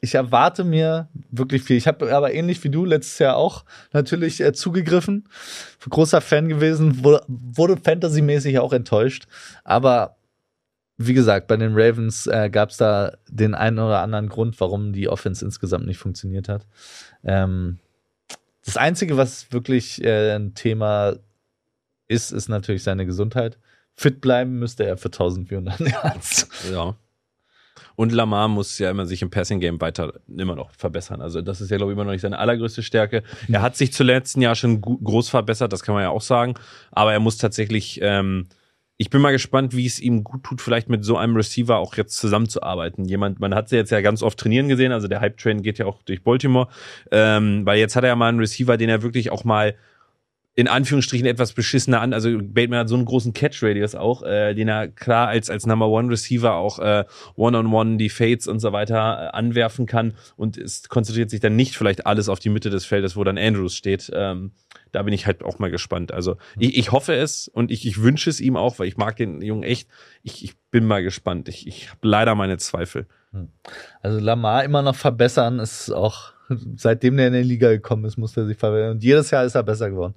[0.01, 1.77] ich erwarte mir wirklich viel.
[1.77, 3.63] Ich habe aber ähnlich wie du letztes Jahr auch
[3.93, 5.29] natürlich äh, zugegriffen.
[5.87, 9.27] Großer Fan gewesen, wurde, wurde fantasymäßig auch enttäuscht.
[9.63, 10.17] Aber
[10.97, 14.93] wie gesagt, bei den Ravens äh, gab es da den einen oder anderen Grund, warum
[14.93, 16.65] die Offense insgesamt nicht funktioniert hat.
[17.23, 17.79] Ähm,
[18.63, 21.15] das Einzige, was wirklich äh, ein Thema
[22.07, 23.57] ist, ist natürlich seine Gesundheit.
[23.95, 26.47] Fit bleiben müsste er für 1400 Yards.
[26.71, 26.95] Ja.
[27.95, 31.21] Und Lamar muss ja immer sich im Passing Game weiter immer noch verbessern.
[31.21, 33.23] Also das ist ja glaube ich immer noch nicht seine allergrößte Stärke.
[33.47, 36.55] Er hat sich zu letzten Jahr schon groß verbessert, das kann man ja auch sagen.
[36.91, 38.47] Aber er muss tatsächlich ähm,
[38.97, 41.95] ich bin mal gespannt, wie es ihm gut tut, vielleicht mit so einem Receiver auch
[41.95, 43.05] jetzt zusammenzuarbeiten.
[43.05, 45.85] Jemand, man hat sie jetzt ja ganz oft trainieren gesehen, also der Hype-Train geht ja
[45.85, 46.69] auch durch Baltimore,
[47.11, 49.75] ähm, weil jetzt hat er ja mal einen Receiver, den er wirklich auch mal
[50.57, 52.13] in Anführungsstrichen etwas beschissener an.
[52.13, 55.89] Also Bateman hat so einen großen Catch-Radius auch, äh, den er klar als, als Number
[55.89, 57.03] One Receiver auch äh,
[57.35, 61.75] One-on-One die Fades und so weiter äh, anwerfen kann und es konzentriert sich dann nicht
[61.75, 64.09] vielleicht alles auf die Mitte des Feldes, wo dann Andrews steht.
[64.13, 64.51] Ähm,
[64.95, 66.11] da bin ich halt auch mal gespannt.
[66.11, 69.15] Also ich, ich hoffe es und ich, ich wünsche es ihm auch, weil ich mag
[69.17, 69.89] den Jungen echt.
[70.23, 71.49] Ich, ich bin mal gespannt.
[71.49, 73.07] Ich, ich habe leider meine Zweifel.
[73.31, 73.49] Hm.
[74.01, 76.33] Also Lamar immer noch verbessern ist auch
[76.75, 78.91] seitdem der in die Liga gekommen ist, muss er sich verbessern.
[78.91, 80.15] Und jedes Jahr ist er besser geworden.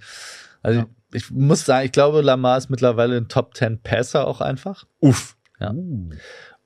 [0.62, 0.86] Also ja.
[1.12, 4.84] ich, ich, muss sagen, ich glaube, Lamar ist mittlerweile ein Top 10 Passer auch einfach.
[5.00, 5.36] Uff.
[5.60, 5.72] Ja.
[5.72, 6.10] Uh.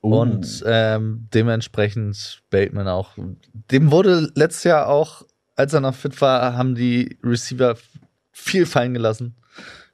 [0.01, 3.11] Und ähm, dementsprechend Bateman auch.
[3.71, 5.23] Dem wurde letztes Jahr auch,
[5.55, 7.75] als er noch fit war, haben die Receiver
[8.33, 9.35] viel fallen gelassen.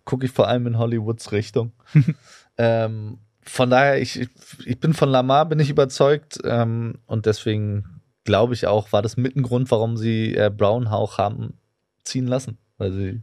[0.05, 1.73] Gucke ich vor allem in Hollywoods Richtung.
[2.57, 4.27] ähm, von daher, ich,
[4.65, 6.39] ich bin von Lamar, bin ich überzeugt.
[6.43, 10.89] Ähm, und deswegen glaube ich auch, war das mit ein Grund, warum sie äh, Brown
[10.89, 11.59] Hauch haben
[12.03, 13.21] ziehen lassen, weil sie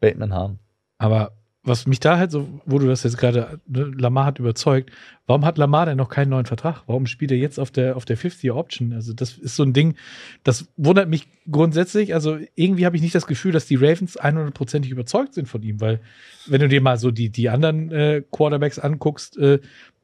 [0.00, 0.58] Bateman haben.
[0.98, 1.32] Aber
[1.64, 4.90] was mich da halt so, wo du das jetzt gerade, ne, Lamar hat überzeugt,
[5.26, 6.82] warum hat Lamar denn noch keinen neuen Vertrag?
[6.86, 8.92] Warum spielt er jetzt auf der, auf der 50-Year-Option?
[8.92, 9.94] Also, das ist so ein Ding,
[10.42, 12.12] das wundert mich grundsätzlich.
[12.12, 15.80] Also, irgendwie habe ich nicht das Gefühl, dass die Ravens 100%ig überzeugt sind von ihm,
[15.80, 16.00] weil,
[16.46, 19.60] wenn du dir mal so die, die anderen äh, Quarterbacks anguckst, äh,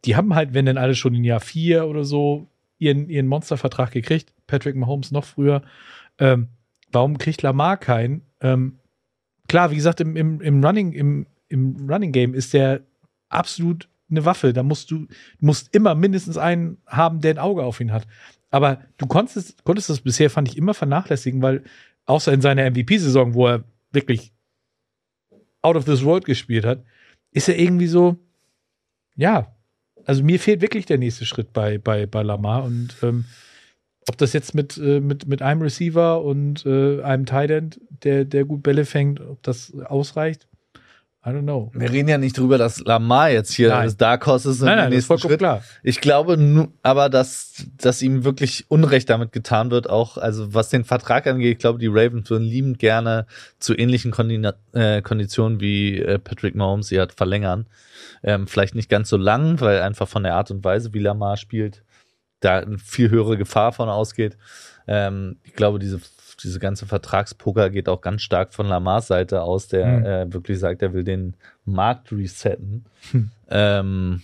[0.06, 2.48] die haben halt, wenn denn alle schon in Jahr 4 oder so
[2.78, 4.32] ihren, ihren Monstervertrag gekriegt.
[4.46, 5.62] Patrick Mahomes noch früher.
[6.18, 6.48] Ähm,
[6.90, 8.22] warum kriegt Lamar keinen?
[8.40, 8.78] Ähm,
[9.46, 12.80] klar, wie gesagt, im, im, im Running, im, im Running Game ist der
[13.28, 14.52] absolut eine Waffe.
[14.52, 15.06] Da musst du,
[15.38, 18.06] musst immer mindestens einen haben, der ein Auge auf ihn hat.
[18.50, 21.62] Aber du konntest, konntest das bisher, fand ich, immer vernachlässigen, weil
[22.06, 24.32] außer in seiner MVP-Saison, wo er wirklich
[25.62, 26.84] out of this world gespielt hat,
[27.32, 28.16] ist er irgendwie so,
[29.14, 29.54] ja,
[30.04, 33.26] also mir fehlt wirklich der nächste Schritt bei, bei, bei Lamar und ähm,
[34.08, 38.24] ob das jetzt mit, äh, mit, mit einem Receiver und äh, einem Tight End, der,
[38.24, 40.48] der gut Bälle fängt, ob das ausreicht,
[41.22, 41.70] I don't know.
[41.74, 43.84] Wir reden ja nicht drüber, dass Lamar jetzt hier nein.
[43.84, 44.62] das Dark Horse ist.
[44.62, 45.40] Nein, nein, das ist vollkommen Schritt.
[45.40, 45.62] klar.
[45.82, 50.84] Ich glaube aber, dass, dass ihm wirklich Unrecht damit getan wird, auch, also was den
[50.84, 53.26] Vertrag angeht, ich glaube, die Ravens würden liebend gerne
[53.58, 57.66] zu ähnlichen Kondina äh, Konditionen wie äh, Patrick Mahomes sie hat verlängern.
[58.22, 61.36] Ähm, vielleicht nicht ganz so lang, weil einfach von der Art und Weise, wie Lamar
[61.36, 61.82] spielt,
[62.40, 64.38] da eine viel höhere Gefahr von ausgeht.
[64.86, 66.00] Ähm, ich glaube, diese
[66.42, 70.04] diese ganze Vertragspoker geht auch ganz stark von Lamars Seite aus, der mhm.
[70.04, 71.34] äh, wirklich sagt, er will den
[71.64, 72.84] Markt resetten.
[73.10, 73.30] Hm.
[73.48, 74.22] Ähm,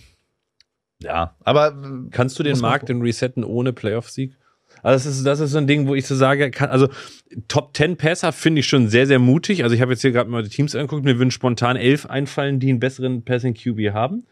[0.99, 1.75] ja, aber
[2.11, 4.35] kannst du den Markt denn resetten ohne Playoff-Sieg?
[4.83, 6.87] Also das ist, das ist so ein Ding, wo ich so sage, kann, also
[7.47, 9.63] Top 10 Passer finde ich schon sehr, sehr mutig.
[9.63, 12.59] Also ich habe jetzt hier gerade mal die Teams angeguckt, mir würden spontan elf einfallen,
[12.59, 14.25] die einen besseren Passing QB haben.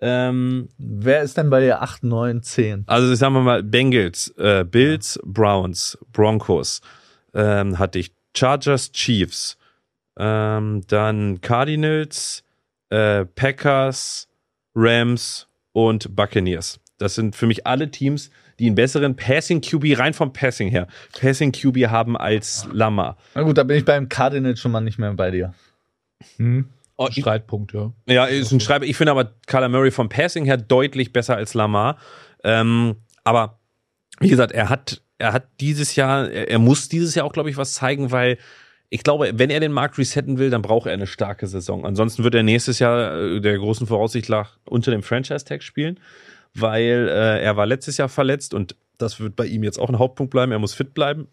[0.00, 2.84] Ähm, Wer ist denn bei dir 8, 9, 10?
[2.86, 5.30] Also sagen wir mal Bengals, äh, Bills, ja.
[5.30, 6.80] Browns, Broncos,
[7.34, 9.56] ähm, hatte ich Chargers, Chiefs,
[10.18, 12.44] ähm, dann Cardinals,
[12.90, 14.28] äh, Packers,
[14.74, 16.80] Rams und Buccaneers.
[16.98, 20.86] Das sind für mich alle Teams, die einen besseren Passing QB rein vom Passing her,
[21.18, 23.16] Passing QB haben als Lamar.
[23.34, 25.54] Na gut, da bin ich beim Cardinals schon mal nicht mehr bei dir.
[26.36, 26.68] Hm.
[26.96, 27.92] Oh, Streitpunkt, ja.
[28.06, 28.90] Ja, ist ein Streitpunkt.
[28.90, 31.96] Ich finde aber Kyler Murray vom Passing her deutlich besser als Lamar.
[32.44, 33.58] Ähm, aber
[34.18, 37.50] wie gesagt, er hat er hat dieses Jahr, er, er muss dieses Jahr auch, glaube
[37.50, 38.38] ich, was zeigen, weil
[38.88, 41.86] ich glaube, wenn er den Markt resetten will, dann braucht er eine starke Saison.
[41.86, 46.00] Ansonsten wird er nächstes Jahr äh, der großen Voraussicht nach unter dem Franchise-Tag spielen,
[46.54, 49.98] weil äh, er war letztes Jahr verletzt und das wird bei ihm jetzt auch ein
[49.98, 50.52] Hauptpunkt bleiben.
[50.52, 51.28] Er muss fit bleiben.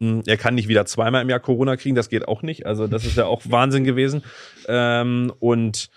[0.00, 2.64] Hm, er kann nicht wieder zweimal im Jahr Corona kriegen, das geht auch nicht.
[2.64, 4.22] Also das ist ja auch Wahnsinn gewesen.
[4.66, 5.90] Ähm, und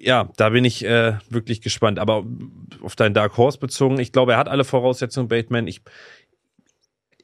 [0.00, 1.98] ja, da bin ich äh, wirklich gespannt.
[1.98, 2.24] Aber
[2.82, 5.66] auf deinen Dark Horse bezogen, ich glaube, er hat alle Voraussetzungen, Bateman.
[5.66, 5.82] Ich,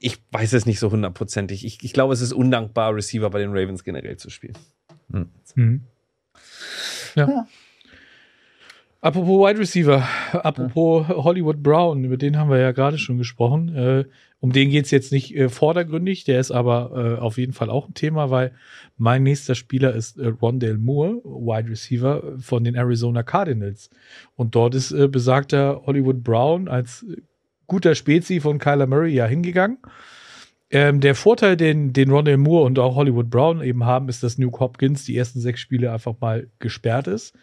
[0.00, 1.64] ich weiß es nicht so hundertprozentig.
[1.64, 4.56] Ich, ich glaube, es ist undankbar, Receiver bei den Ravens generell zu spielen.
[5.08, 5.82] Mhm.
[7.14, 7.28] Ja.
[7.28, 7.46] ja.
[9.00, 13.74] Apropos Wide Receiver, apropos Hollywood Brown, über den haben wir ja gerade schon gesprochen.
[13.74, 14.04] Äh,
[14.40, 17.70] um den geht es jetzt nicht äh, vordergründig, der ist aber äh, auf jeden Fall
[17.70, 18.52] auch ein Thema, weil
[18.96, 23.90] mein nächster Spieler ist äh, Rondale Moore, Wide Receiver von den Arizona Cardinals.
[24.34, 27.06] Und dort ist äh, besagter Hollywood Brown als
[27.66, 29.78] guter Spezi von Kyler Murray ja hingegangen.
[30.70, 34.38] Ähm, der Vorteil, den, den Rondale Moore und auch Hollywood Brown eben haben, ist, dass
[34.38, 37.36] Nuke Hopkins die ersten sechs Spiele einfach mal gesperrt ist.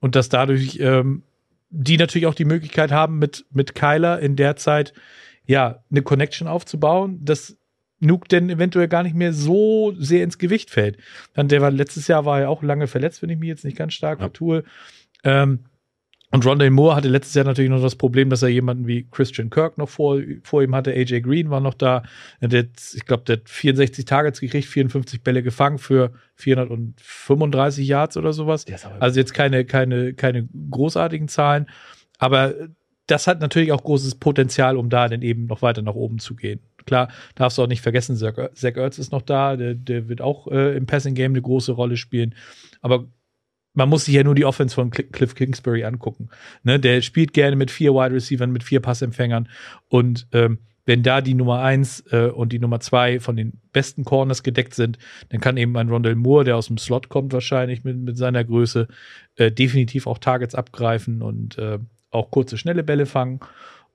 [0.00, 1.22] Und dass dadurch ähm,
[1.70, 4.92] die natürlich auch die Möglichkeit haben, mit, mit Kyler in der Zeit
[5.46, 7.56] ja eine Connection aufzubauen, dass
[8.00, 10.98] Nuke denn eventuell gar nicht mehr so sehr ins Gewicht fällt.
[11.32, 13.76] Dann der war letztes Jahr war er auch lange verletzt, wenn ich mich jetzt nicht
[13.76, 14.26] ganz stark Ja.
[14.26, 14.64] vertue.
[15.22, 15.60] Ähm,
[16.34, 19.50] und Rondale Moore hatte letztes Jahr natürlich noch das Problem, dass er jemanden wie Christian
[19.50, 20.90] Kirk noch vor, vor ihm hatte.
[20.90, 22.02] AJ Green war noch da.
[22.40, 28.32] Der ich glaube, der hat 64 Targets gekriegt, 54 Bälle gefangen für 435 Yards oder
[28.32, 28.64] sowas.
[28.98, 31.66] Also jetzt keine, keine, keine großartigen Zahlen.
[32.18, 32.52] Aber
[33.06, 36.34] das hat natürlich auch großes Potenzial, um da dann eben noch weiter nach oben zu
[36.34, 36.58] gehen.
[36.84, 40.20] Klar, darfst du auch nicht vergessen, Zach Zach Ertz ist noch da, der, der wird
[40.20, 42.34] auch äh, im Passing Game eine große Rolle spielen.
[42.80, 43.06] Aber
[43.74, 46.30] man muss sich ja nur die Offense von Cl- Cliff Kingsbury angucken.
[46.62, 49.48] Ne, der spielt gerne mit vier Wide Receivers, mit vier Passempfängern.
[49.88, 54.04] Und ähm, wenn da die Nummer eins äh, und die Nummer zwei von den besten
[54.04, 54.98] Corners gedeckt sind,
[55.30, 58.44] dann kann eben ein Rondell Moore, der aus dem Slot kommt, wahrscheinlich mit, mit seiner
[58.44, 58.88] Größe,
[59.36, 61.78] äh, definitiv auch Targets abgreifen und äh,
[62.10, 63.40] auch kurze, schnelle Bälle fangen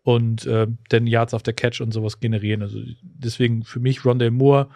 [0.03, 2.63] und äh, dann Yards auf der Catch und sowas generieren.
[2.63, 4.69] Also deswegen für mich Rondell Moore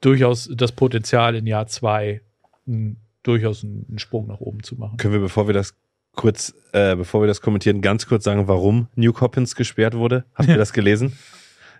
[0.00, 2.22] durchaus das Potenzial in Jahr zwei
[2.66, 4.96] mh, durchaus einen, Sprung nach oben zu machen.
[4.96, 5.74] Können wir, bevor wir das
[6.14, 10.24] kurz, äh, bevor wir das kommentieren, ganz kurz sagen, warum Nuke Hopkins gesperrt wurde?
[10.34, 11.16] Habt ihr das gelesen?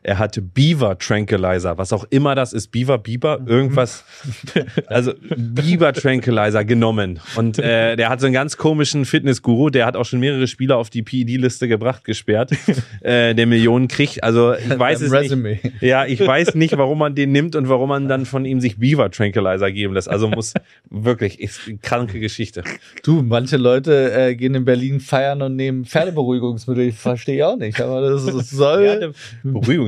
[0.04, 4.04] Er hatte Beaver Tranquilizer, was auch immer das ist, Beaver, Biber, irgendwas,
[4.86, 7.20] also Beaver Tranquilizer genommen.
[7.36, 10.76] Und äh, der hat so einen ganz komischen Fitnessguru, der hat auch schon mehrere Spieler
[10.78, 12.50] auf die PED-Liste gebracht, gesperrt,
[13.00, 14.24] äh, der Millionen kriegt.
[14.24, 15.50] Also ich weiß es Resume.
[15.50, 15.82] nicht.
[15.82, 18.78] Ja, ich weiß nicht, warum man den nimmt und warum man dann von ihm sich
[18.78, 20.08] Beaver Tranquilizer geben lässt.
[20.08, 20.52] Also muss
[20.90, 22.64] wirklich, ist eine kranke Geschichte.
[23.04, 26.88] Du, manche Leute äh, gehen in Berlin feiern und nehmen Pferdeberuhigungsmittel.
[26.88, 29.12] Ich verstehe auch nicht, aber das, das soll.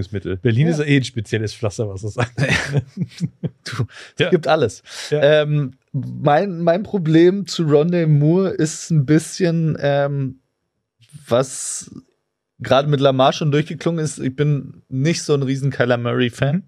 [0.09, 0.37] Beruhigungsmittel.
[0.37, 2.85] Berlin ist ja eh ein spezielles Pflaster, was das angeht.
[3.65, 3.87] Du,
[4.19, 4.27] Ja.
[4.27, 4.83] Es gibt alles.
[5.11, 5.43] Ja.
[5.43, 10.41] Ähm, mein, mein Problem zu Rondé Moore ist ein bisschen, ähm,
[11.27, 11.91] was
[12.61, 14.19] gerade mit Lamar schon durchgeklungen ist.
[14.19, 16.57] Ich bin nicht so ein riesen Kyler Murray-Fan.
[16.57, 16.63] Mhm.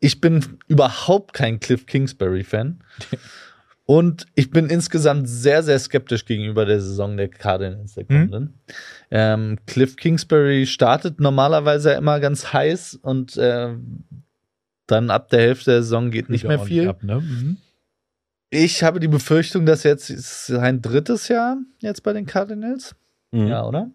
[0.00, 2.82] Ich bin überhaupt kein Cliff Kingsbury-Fan.
[3.90, 8.52] Und ich bin insgesamt sehr, sehr skeptisch gegenüber der Saison der Cardinals der Mhm.
[9.10, 13.74] Ähm, Cliff Kingsbury startet normalerweise immer ganz heiß und äh,
[14.86, 16.86] dann ab der Hälfte der Saison geht nicht mehr viel.
[16.86, 17.22] Ab, ne?
[17.22, 17.56] mhm.
[18.50, 22.94] Ich habe die Befürchtung, dass jetzt ist sein drittes Jahr jetzt bei den Cardinals.
[23.30, 23.46] Mhm.
[23.46, 23.90] Ja, oder?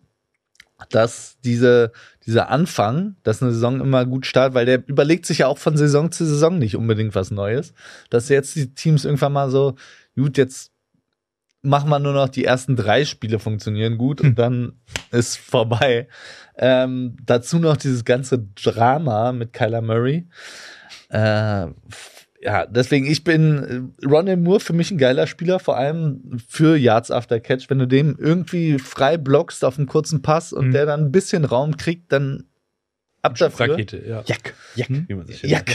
[0.90, 1.92] Dass diese,
[2.26, 5.78] dieser Anfang, dass eine Saison immer gut startet, weil der überlegt sich ja auch von
[5.78, 7.74] Saison zu Saison nicht unbedingt was Neues.
[8.10, 9.76] Dass jetzt die Teams irgendwann mal so,
[10.16, 10.74] gut, jetzt
[11.64, 14.74] machen wir nur noch die ersten drei Spiele funktionieren gut und dann
[15.12, 16.08] ist vorbei.
[16.58, 20.28] Ähm, dazu noch dieses ganze Drama mit Kyler Murray.
[21.10, 21.68] Äh,
[22.44, 26.76] ja, deswegen, ich bin äh, Ronald Moore für mich ein geiler Spieler, vor allem für
[26.76, 27.70] Yards After Catch.
[27.70, 30.72] Wenn du dem irgendwie frei blockst auf einen kurzen Pass und Mhm.
[30.74, 32.44] der dann ein bisschen Raum kriegt, dann
[33.22, 33.70] ab dafür.
[33.72, 34.24] Rakete, ja.
[34.26, 35.06] Jack, Jack, Hm?
[35.08, 35.72] wie man sich Jack.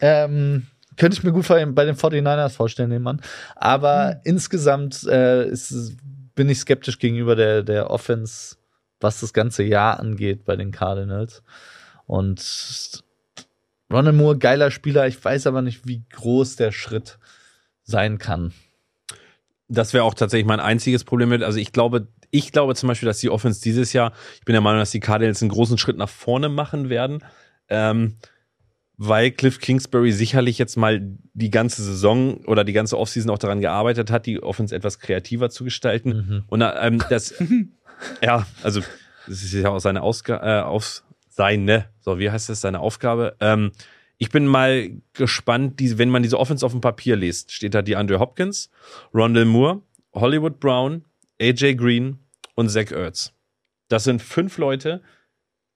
[0.00, 0.66] Ähm,
[0.98, 3.20] könnte ich mir gut bei den 49ers vorstellen, den Mann.
[3.56, 5.96] Aber insgesamt äh, ist,
[6.34, 8.56] bin ich skeptisch gegenüber der, der Offense,
[9.00, 11.42] was das ganze Jahr angeht bei den Cardinals.
[12.06, 13.02] Und
[13.92, 15.06] Ronald Moore, geiler Spieler.
[15.06, 17.18] Ich weiß aber nicht, wie groß der Schritt
[17.84, 18.52] sein kann.
[19.68, 21.42] Das wäre auch tatsächlich mein einziges Problem mit.
[21.42, 24.62] Also ich glaube, ich glaube zum Beispiel, dass die Offense dieses Jahr, ich bin der
[24.62, 27.22] Meinung, dass die Cardinals einen großen Schritt nach vorne machen werden.
[27.68, 28.16] Ähm,
[28.96, 31.00] weil Cliff Kingsbury sicherlich jetzt mal
[31.34, 35.50] die ganze Saison oder die ganze Offseason auch daran gearbeitet hat, die Offense etwas kreativer
[35.50, 36.08] zu gestalten.
[36.10, 36.44] Mhm.
[36.46, 37.34] Und ähm, das,
[38.22, 38.80] ja, also
[39.26, 41.02] das ist ja auch seine Ausgabe, äh, auf
[41.32, 43.36] seine, so wie heißt das, seine Aufgabe.
[43.40, 43.72] Ähm,
[44.18, 47.82] ich bin mal gespannt, die, wenn man diese Offense auf dem Papier liest, steht da
[47.82, 48.70] die Andre Hopkins,
[49.12, 49.80] Rondell Moore,
[50.14, 51.04] Hollywood Brown,
[51.40, 52.18] AJ Green
[52.54, 53.32] und Zach Ertz.
[53.88, 55.02] Das sind fünf Leute,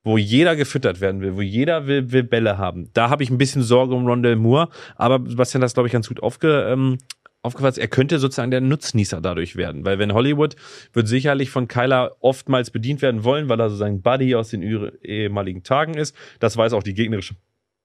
[0.04, 2.90] wo jeder gefüttert werden will, wo jeder will, will Bälle haben.
[2.92, 5.92] Da habe ich ein bisschen Sorge um Rondell Moore, aber Sebastian hat das, glaube ich,
[5.92, 6.98] ganz gut aufge, ähm,
[7.46, 7.78] aufgefasst.
[7.78, 10.56] Er könnte sozusagen der Nutznießer dadurch werden, weil wenn Hollywood
[10.92, 14.62] wird sicherlich von Kyler oftmals bedient werden wollen, weil er so sein Buddy aus den
[15.02, 16.14] ehemaligen Tagen ist.
[16.40, 17.36] Das weiß auch die gegnerische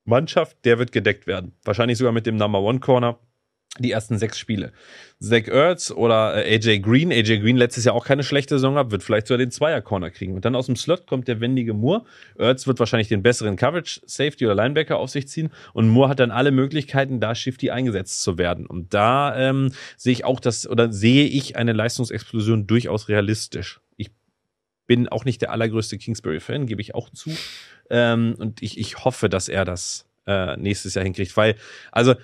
[0.04, 0.58] Mannschaft.
[0.66, 1.54] Der wird gedeckt werden.
[1.64, 3.20] Wahrscheinlich sogar mit dem Number One Corner.
[3.82, 4.72] Die ersten sechs Spiele.
[5.20, 7.12] Zach Ertz oder äh, AJ Green.
[7.12, 10.34] AJ Green letztes Jahr auch keine schlechte Saison gehabt, wird vielleicht sogar den Zweier-Corner kriegen.
[10.34, 12.04] Und dann aus dem Slot kommt der wendige Moore.
[12.38, 15.52] Ertz wird wahrscheinlich den besseren Coverage, Safety oder Linebacker auf sich ziehen.
[15.74, 18.66] Und Moore hat dann alle Möglichkeiten, da Shifty eingesetzt zu werden.
[18.66, 23.80] Und da ähm, sehe ich auch das, oder sehe ich eine Leistungsexplosion durchaus realistisch.
[23.98, 24.10] Ich
[24.88, 27.30] bin auch nicht der allergrößte Kingsbury-Fan, gebe ich auch zu.
[27.90, 31.36] Ähm, und ich, ich hoffe, dass er das äh, nächstes Jahr hinkriegt.
[31.38, 31.56] Weil,
[31.92, 32.16] also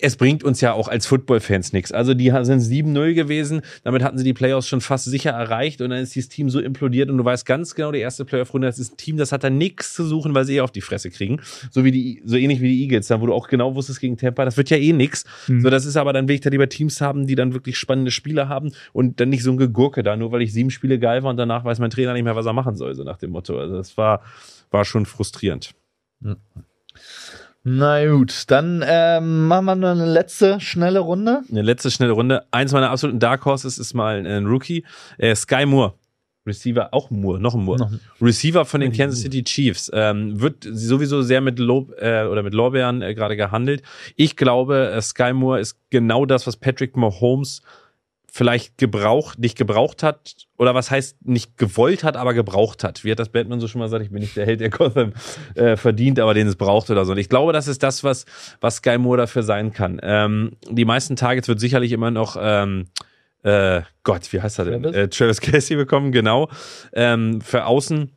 [0.00, 1.92] es bringt uns ja auch als Football-Fans nichts.
[1.92, 5.90] Also die sind 7-0 gewesen, damit hatten sie die Playoffs schon fast sicher erreicht und
[5.90, 8.78] dann ist dieses Team so implodiert und du weißt ganz genau, die erste Playoff-Runde, das
[8.78, 11.10] ist ein Team, das hat da nichts zu suchen, weil sie eh auf die Fresse
[11.10, 11.40] kriegen.
[11.70, 14.16] So wie die, so ähnlich wie die Eagles, da wo du auch genau wusstest gegen
[14.16, 15.24] Tampa, das wird ja eh nix.
[15.46, 15.60] Mhm.
[15.60, 18.10] So, das ist aber dann will ich da lieber Teams haben, die dann wirklich spannende
[18.10, 21.22] Spiele haben und dann nicht so ein Gegurke da, nur weil ich sieben Spiele geil
[21.22, 23.30] war und danach weiß mein Trainer nicht mehr, was er machen soll, so nach dem
[23.30, 23.58] Motto.
[23.58, 24.22] Also das war,
[24.70, 25.72] war schon frustrierend.
[26.20, 26.36] Mhm.
[27.70, 31.42] Na gut, dann ähm, machen wir noch eine letzte schnelle Runde.
[31.50, 32.44] Eine letzte schnelle Runde.
[32.50, 34.84] Eins meiner absoluten Dark Horses ist mal ein Rookie.
[35.18, 35.94] Äh, Sky Moore.
[36.46, 37.78] Receiver, auch Moore, noch ein Moore.
[37.78, 37.92] Noch.
[38.22, 39.90] Receiver von den Kansas City Chiefs.
[39.92, 43.82] Ähm, wird sowieso sehr mit Lob äh, oder mit Lorbeeren äh, gerade gehandelt.
[44.16, 47.60] Ich glaube, äh, Sky Moore ist genau das, was Patrick Mahomes
[48.30, 53.04] vielleicht gebraucht, nicht gebraucht hat, oder was heißt nicht gewollt hat, aber gebraucht hat.
[53.04, 54.04] Wie hat das Batman so schon mal gesagt?
[54.04, 55.12] Ich bin nicht der Held, der Gotham
[55.54, 57.12] äh, verdient, aber den es braucht oder so.
[57.12, 58.26] Und ich glaube, das ist das, was,
[58.60, 59.98] was Sky Moore dafür sein kann.
[60.02, 62.86] Ähm, die meisten Targets wird sicherlich immer noch ähm,
[63.42, 64.82] äh, Gott, wie heißt er denn?
[64.82, 66.48] Travis, äh, Travis Casey bekommen, genau.
[66.92, 68.10] Ähm, für außen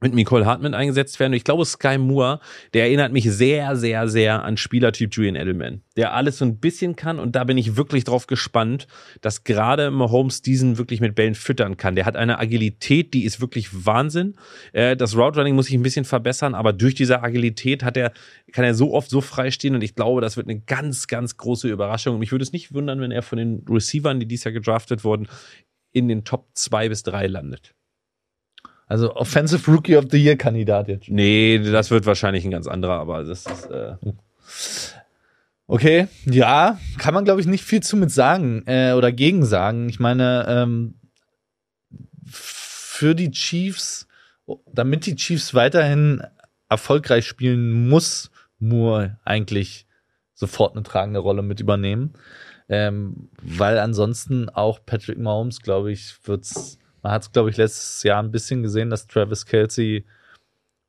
[0.00, 1.32] mit Nicole Hartman eingesetzt werden.
[1.32, 2.40] Und ich glaube, Sky Moore,
[2.72, 6.94] der erinnert mich sehr, sehr, sehr an Spielertyp Julian Edelman, der alles so ein bisschen
[6.94, 7.18] kann.
[7.18, 8.86] Und da bin ich wirklich drauf gespannt,
[9.20, 11.96] dass gerade Mahomes diesen wirklich mit Bällen füttern kann.
[11.96, 14.36] Der hat eine Agilität, die ist wirklich Wahnsinn.
[14.72, 18.12] Äh, das Route Running muss ich ein bisschen verbessern, aber durch diese Agilität hat er,
[18.52, 19.74] kann er so oft so frei stehen.
[19.74, 22.14] Und ich glaube, das wird eine ganz, ganz große Überraschung.
[22.14, 25.02] Und mich würde es nicht wundern, wenn er von den Receivern, die dieses Jahr gedraftet
[25.02, 25.26] wurden,
[25.92, 27.74] in den Top zwei bis drei landet.
[28.88, 31.08] Also Offensive Rookie of the Year Kandidat jetzt.
[31.08, 33.70] Nee, das wird wahrscheinlich ein ganz anderer, aber das ist.
[33.70, 33.96] Äh
[35.66, 39.88] okay, ja, kann man glaube ich nicht viel zu mit sagen äh, oder gegen sagen.
[39.90, 40.94] Ich meine, ähm,
[42.26, 44.08] für die Chiefs,
[44.72, 46.22] damit die Chiefs weiterhin
[46.70, 49.86] erfolgreich spielen, muss Moore eigentlich
[50.34, 52.14] sofort eine tragende Rolle mit übernehmen.
[52.70, 58.02] Ähm, weil ansonsten auch Patrick Mahomes, glaube ich, wird's man hat es, glaube ich, letztes
[58.02, 60.04] Jahr ein bisschen gesehen, dass Travis Kelsey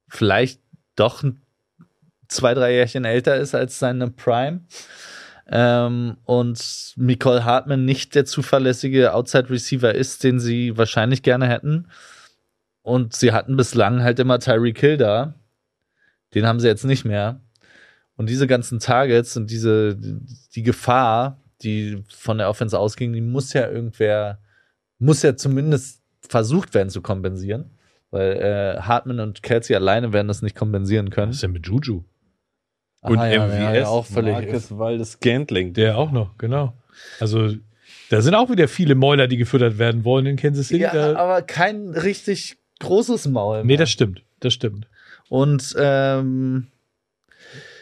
[0.08, 0.60] vielleicht
[0.96, 1.24] doch
[2.28, 4.62] zwei, drei Jährchen älter ist als seine Prime.
[5.52, 11.88] Ähm, und Nicole Hartman nicht der zuverlässige Outside Receiver ist, den sie wahrscheinlich gerne hätten.
[12.84, 15.34] Und sie hatten bislang halt immer Tyreek Hill da.
[16.34, 17.42] Den haben sie jetzt nicht mehr.
[18.16, 23.54] Und diese ganzen Targets und diese, die Gefahr, die von der Offense ausging, die muss
[23.54, 24.40] ja irgendwer,
[25.00, 25.99] muss ja zumindest
[26.30, 27.72] versucht werden zu kompensieren.
[28.12, 31.30] Weil äh, Hartman und Kelsey alleine werden das nicht kompensieren können.
[31.30, 32.04] Was ist denn mit Juju?
[33.02, 34.34] Und ah, ja, MVS, ja, auch völlig.
[34.34, 35.74] Marcus Waldes Scantling.
[35.74, 36.74] Der auch noch, genau.
[37.20, 37.54] Also,
[38.10, 40.82] da sind auch wieder viele Mäuler, die gefüttert werden wollen in Kansas City.
[40.82, 43.58] Ja, aber kein richtig großes Maul.
[43.58, 43.66] Mehr.
[43.66, 44.24] Nee, das stimmt.
[44.40, 44.88] Das stimmt.
[45.30, 46.68] Und ähm,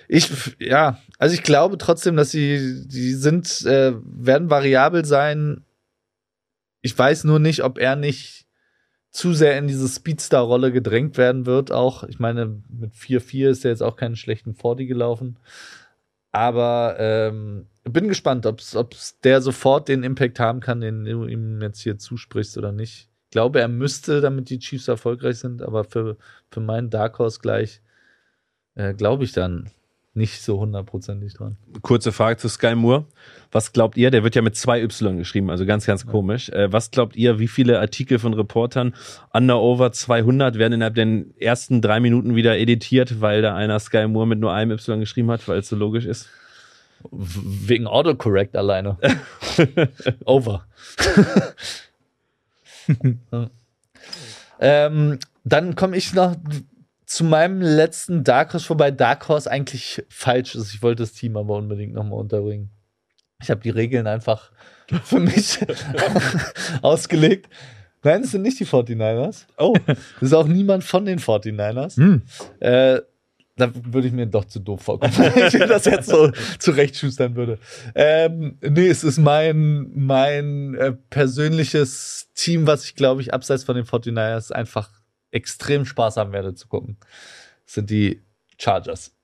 [0.07, 0.29] ich,
[0.59, 5.63] ja, also ich glaube trotzdem, dass sie, die sind, äh, werden variabel sein
[6.87, 8.45] ich weiß nur nicht, ob er nicht
[9.11, 11.69] zu sehr in diese Speedstar-Rolle gedrängt werden wird.
[11.69, 15.37] Auch, ich meine, mit 4-4 ist er jetzt auch keinen schlechten 40 gelaufen.
[16.31, 18.61] Aber ähm, bin gespannt, ob
[19.25, 23.09] der sofort den Impact haben kann, den du ihm jetzt hier zusprichst oder nicht.
[23.25, 26.15] Ich glaube, er müsste, damit die Chiefs erfolgreich sind, aber für,
[26.49, 27.81] für meinen Dark Horse gleich
[28.75, 29.71] äh, glaube ich dann
[30.17, 31.55] nicht so hundertprozentig dran.
[31.81, 33.05] Kurze Frage zu Sky Moore.
[33.51, 36.49] Was glaubt ihr, der wird ja mit zwei Y geschrieben, also ganz, ganz komisch.
[36.49, 38.93] Äh, was glaubt ihr, wie viele Artikel von Reportern
[39.31, 44.07] under over 200 werden innerhalb der ersten drei Minuten wieder editiert, weil da einer Sky
[44.07, 46.27] Moore mit nur einem Y geschrieben hat, weil es so logisch ist?
[47.11, 48.97] Wegen Autocorrect alleine.
[50.25, 50.65] over.
[54.59, 56.35] ähm, dann komme ich noch
[57.07, 60.73] zu meinem letzten Dark Horse, wobei Dark Horse eigentlich falsch ist.
[60.73, 62.69] Ich wollte das Team aber unbedingt nochmal unterbringen.
[63.41, 64.51] Ich habe die Regeln einfach
[65.03, 65.59] für mich
[66.81, 67.49] ausgelegt.
[68.03, 69.45] Nein, es sind nicht die 49ers.
[69.57, 71.95] Oh, das ist auch niemand von den 49ers.
[71.95, 72.21] Hm.
[72.59, 73.01] Äh,
[73.55, 77.57] da würde ich mir doch zu doof vorkommen, wenn ich das jetzt so zurechtschustern würde.
[77.95, 83.75] Ähm, nee, es ist mein, mein äh, persönliches Team, was ich, glaube ich, abseits von
[83.75, 84.89] den 49ers einfach
[85.37, 86.97] extrem Spaß haben werde zu gucken,
[87.65, 88.21] sind die
[88.57, 89.15] Chargers.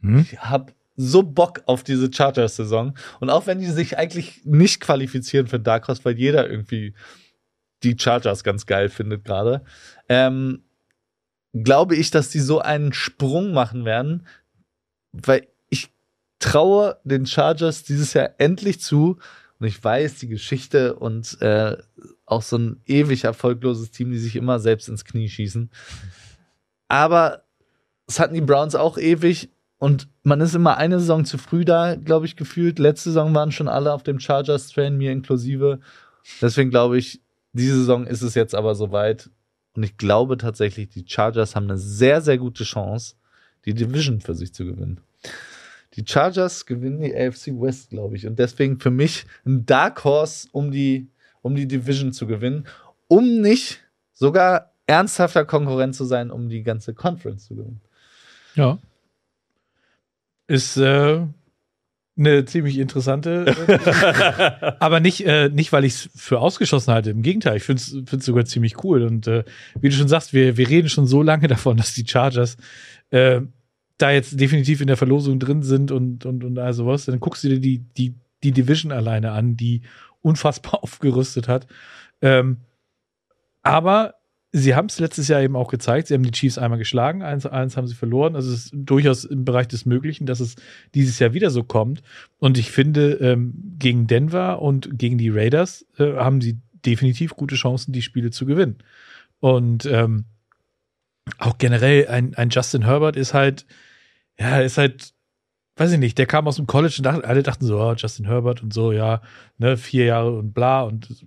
[0.00, 0.20] Hm?
[0.20, 2.96] Ich habe so Bock auf diese Chargers-Saison.
[3.20, 6.94] Und auch wenn die sich eigentlich nicht qualifizieren für Dark Horse, weil jeder irgendwie
[7.82, 9.64] die Chargers ganz geil findet gerade,
[10.08, 10.64] ähm,
[11.52, 14.26] glaube ich, dass die so einen Sprung machen werden,
[15.12, 15.90] weil ich
[16.38, 19.18] traue den Chargers dieses Jahr endlich zu.
[19.58, 21.76] Und ich weiß, die Geschichte und äh,
[22.26, 25.70] auch so ein ewig erfolgloses Team, die sich immer selbst ins Knie schießen.
[26.88, 27.44] Aber
[28.06, 31.96] es hatten die Browns auch ewig und man ist immer eine Saison zu früh da,
[31.96, 32.78] glaube ich, gefühlt.
[32.78, 35.80] Letzte Saison waren schon alle auf dem Chargers-Train, mir inklusive.
[36.40, 37.20] Deswegen glaube ich,
[37.52, 39.30] diese Saison ist es jetzt aber soweit.
[39.74, 43.14] Und ich glaube tatsächlich, die Chargers haben eine sehr, sehr gute Chance,
[43.64, 45.00] die Division für sich zu gewinnen.
[45.96, 48.26] Die Chargers gewinnen die AFC West, glaube ich.
[48.26, 51.08] Und deswegen für mich ein Dark Horse, um die,
[51.42, 52.66] um die Division zu gewinnen,
[53.08, 53.82] um nicht
[54.12, 57.80] sogar ernsthafter Konkurrent zu sein, um die ganze Conference zu gewinnen.
[58.54, 58.78] Ja.
[60.46, 61.26] Ist äh,
[62.18, 67.10] eine ziemlich interessante, äh, aber nicht, äh, nicht, weil ich es für ausgeschlossen halte.
[67.10, 69.02] Im Gegenteil, ich finde es sogar ziemlich cool.
[69.02, 69.44] Und äh,
[69.80, 72.56] wie du schon sagst, wir, wir reden schon so lange davon, dass die Chargers
[73.10, 73.40] äh,
[73.98, 77.06] da jetzt definitiv in der Verlosung drin sind und, und, und all sowas.
[77.06, 79.82] Dann guckst du dir die, die, die Division alleine an, die
[80.22, 81.66] unfassbar aufgerüstet hat.
[82.20, 82.58] Ähm,
[83.62, 84.14] aber
[84.52, 86.08] sie haben es letztes Jahr eben auch gezeigt.
[86.08, 88.36] Sie haben die Chiefs einmal geschlagen, eins, eins haben sie verloren.
[88.36, 90.56] Also es ist durchaus im Bereich des Möglichen, dass es
[90.94, 92.02] dieses Jahr wieder so kommt.
[92.38, 97.56] Und ich finde, ähm, gegen Denver und gegen die Raiders äh, haben sie definitiv gute
[97.56, 98.78] Chancen, die Spiele zu gewinnen.
[99.40, 100.24] Und ähm,
[101.38, 103.66] auch generell ein, ein Justin Herbert ist halt,
[104.38, 105.12] ja, ist halt,
[105.76, 108.26] weiß ich nicht, der kam aus dem College und dacht, alle dachten so, oh, Justin
[108.26, 109.22] Herbert und so, ja,
[109.58, 110.82] ne, vier Jahre und bla.
[110.82, 111.26] Und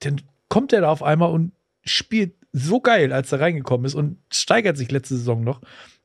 [0.00, 1.52] dann kommt er da auf einmal und
[1.84, 5.60] spielt so geil, als er reingekommen ist und steigert sich letzte Saison noch.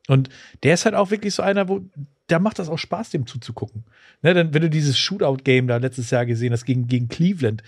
[0.08, 0.30] Und
[0.64, 1.82] der ist halt auch wirklich so einer, wo
[2.28, 3.86] da macht das auch Spaß, dem zuzugucken.
[4.22, 7.64] Ne, denn wenn du dieses Shootout-Game da letztes Jahr gesehen hast gegen, gegen Cleveland,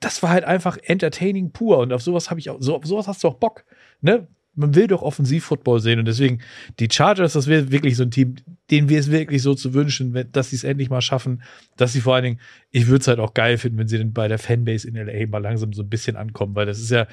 [0.00, 3.08] das war halt einfach entertaining pur und auf sowas habe ich auch, so, auf sowas
[3.08, 3.64] hast du auch Bock.
[4.00, 4.26] Ne?
[4.56, 6.40] Man will doch Offensiv-Football sehen und deswegen
[6.80, 8.36] die Chargers, das wäre wirklich so ein Team,
[8.70, 11.42] denen wir es wirklich so zu wünschen, dass sie es endlich mal schaffen,
[11.76, 14.12] dass sie vor allen Dingen, ich würde es halt auch geil finden, wenn sie dann
[14.12, 17.06] bei der Fanbase in LA mal langsam so ein bisschen ankommen, weil das ist ja,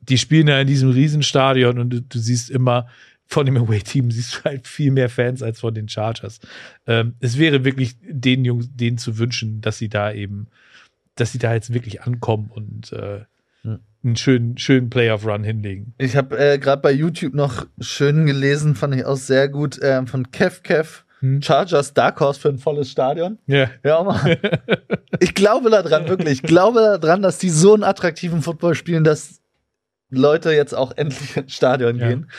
[0.00, 2.86] die spielen ja in diesem Riesenstadion und du, du siehst immer,
[3.26, 6.40] von dem Away-Team siehst du halt viel mehr Fans als von den Chargers.
[6.86, 10.48] Ähm, es wäre wirklich den Jungs, denen zu wünschen, dass sie da eben,
[11.14, 13.24] dass sie da jetzt wirklich ankommen und äh.
[14.04, 15.94] Einen schönen, schönen Playoff-Run hinlegen.
[15.98, 20.04] Ich habe äh, gerade bei YouTube noch schön gelesen, fand ich auch sehr gut, äh,
[20.06, 21.04] von Kev Kev.
[21.20, 21.40] Hm.
[21.40, 23.38] Chargers Dark Horse für ein volles Stadion.
[23.46, 23.70] Ja.
[23.82, 24.36] Ja, Mann.
[25.20, 26.34] ich glaube daran, wirklich.
[26.34, 29.40] Ich glaube daran, dass die so einen attraktiven Football spielen, dass
[30.10, 32.08] Leute jetzt auch endlich ins Stadion ja.
[32.08, 32.30] gehen.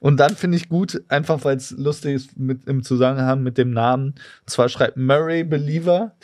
[0.00, 3.70] Und dann finde ich gut, einfach weil es lustig ist mit im Zusammenhang mit dem
[3.70, 4.14] Namen.
[4.40, 6.16] Und zwar schreibt Murray Believer.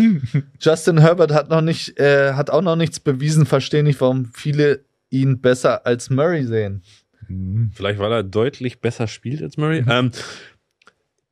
[0.60, 4.84] Justin Herbert hat noch nicht, äh, hat auch noch nichts bewiesen, verstehe nicht, warum viele
[5.08, 6.82] ihn besser als Murray sehen.
[7.26, 7.70] Hm.
[7.74, 9.82] Vielleicht, weil er deutlich besser spielt als Murray.
[9.88, 10.12] ähm,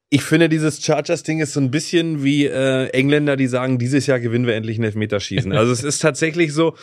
[0.08, 4.18] ich finde, dieses Chargers-Ding ist so ein bisschen wie äh, Engländer, die sagen, dieses Jahr
[4.18, 5.52] gewinnen wir endlich ein Elfmeterschießen.
[5.52, 6.74] Also es ist tatsächlich so,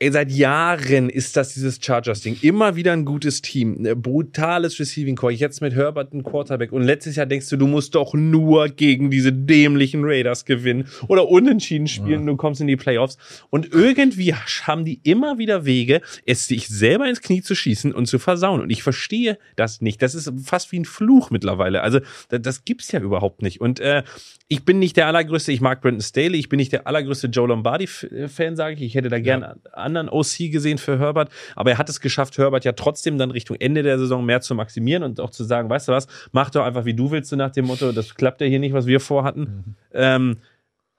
[0.00, 2.38] Ey, seit Jahren ist das dieses Chargers-Ding.
[2.42, 3.82] Immer wieder ein gutes Team.
[3.96, 5.32] Brutales Receiving Core.
[5.32, 6.70] Jetzt mit Herbert ein Quarterback.
[6.70, 11.28] Und letztes Jahr denkst du, du musst doch nur gegen diese dämlichen Raiders gewinnen oder
[11.28, 12.20] unentschieden spielen.
[12.20, 12.26] Ja.
[12.26, 13.18] Du kommst in die Playoffs.
[13.50, 18.06] Und irgendwie haben die immer wieder Wege, es sich selber ins Knie zu schießen und
[18.06, 18.60] zu versauen.
[18.60, 20.00] Und ich verstehe das nicht.
[20.00, 21.82] Das ist fast wie ein Fluch mittlerweile.
[21.82, 21.98] Also,
[22.28, 23.60] das, das gibt's ja überhaupt nicht.
[23.60, 24.04] Und äh,
[24.46, 27.48] ich bin nicht der allergrößte, ich mag Brandon Staley, ich bin nicht der allergrößte Joe
[27.48, 28.82] Lombardi-Fan, sage ich.
[28.82, 29.56] Ich hätte da gern ja
[29.88, 33.56] anderen OC gesehen für Herbert, aber er hat es geschafft, Herbert ja trotzdem dann Richtung
[33.58, 36.64] Ende der Saison mehr zu maximieren und auch zu sagen, weißt du was, mach doch
[36.64, 39.00] einfach wie du willst, so nach dem Motto, das klappt ja hier nicht, was wir
[39.00, 39.40] vorhatten.
[39.40, 39.74] Mhm.
[39.92, 40.36] Ähm,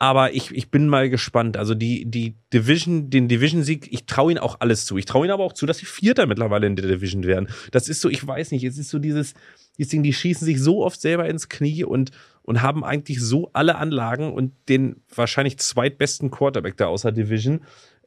[0.01, 1.57] aber ich, ich bin mal gespannt.
[1.57, 4.97] Also die, die Division, den Division-Sieg, ich traue ihnen auch alles zu.
[4.97, 7.49] Ich traue ihnen aber auch zu, dass sie Vierter mittlerweile in der Division werden.
[7.71, 9.33] Das ist so, ich weiß nicht, es ist so dieses,
[9.77, 12.11] dieses Ding, die schießen sich so oft selber ins Knie und,
[12.43, 17.59] und haben eigentlich so alle Anlagen und den wahrscheinlich zweitbesten Quarterback da außer Division.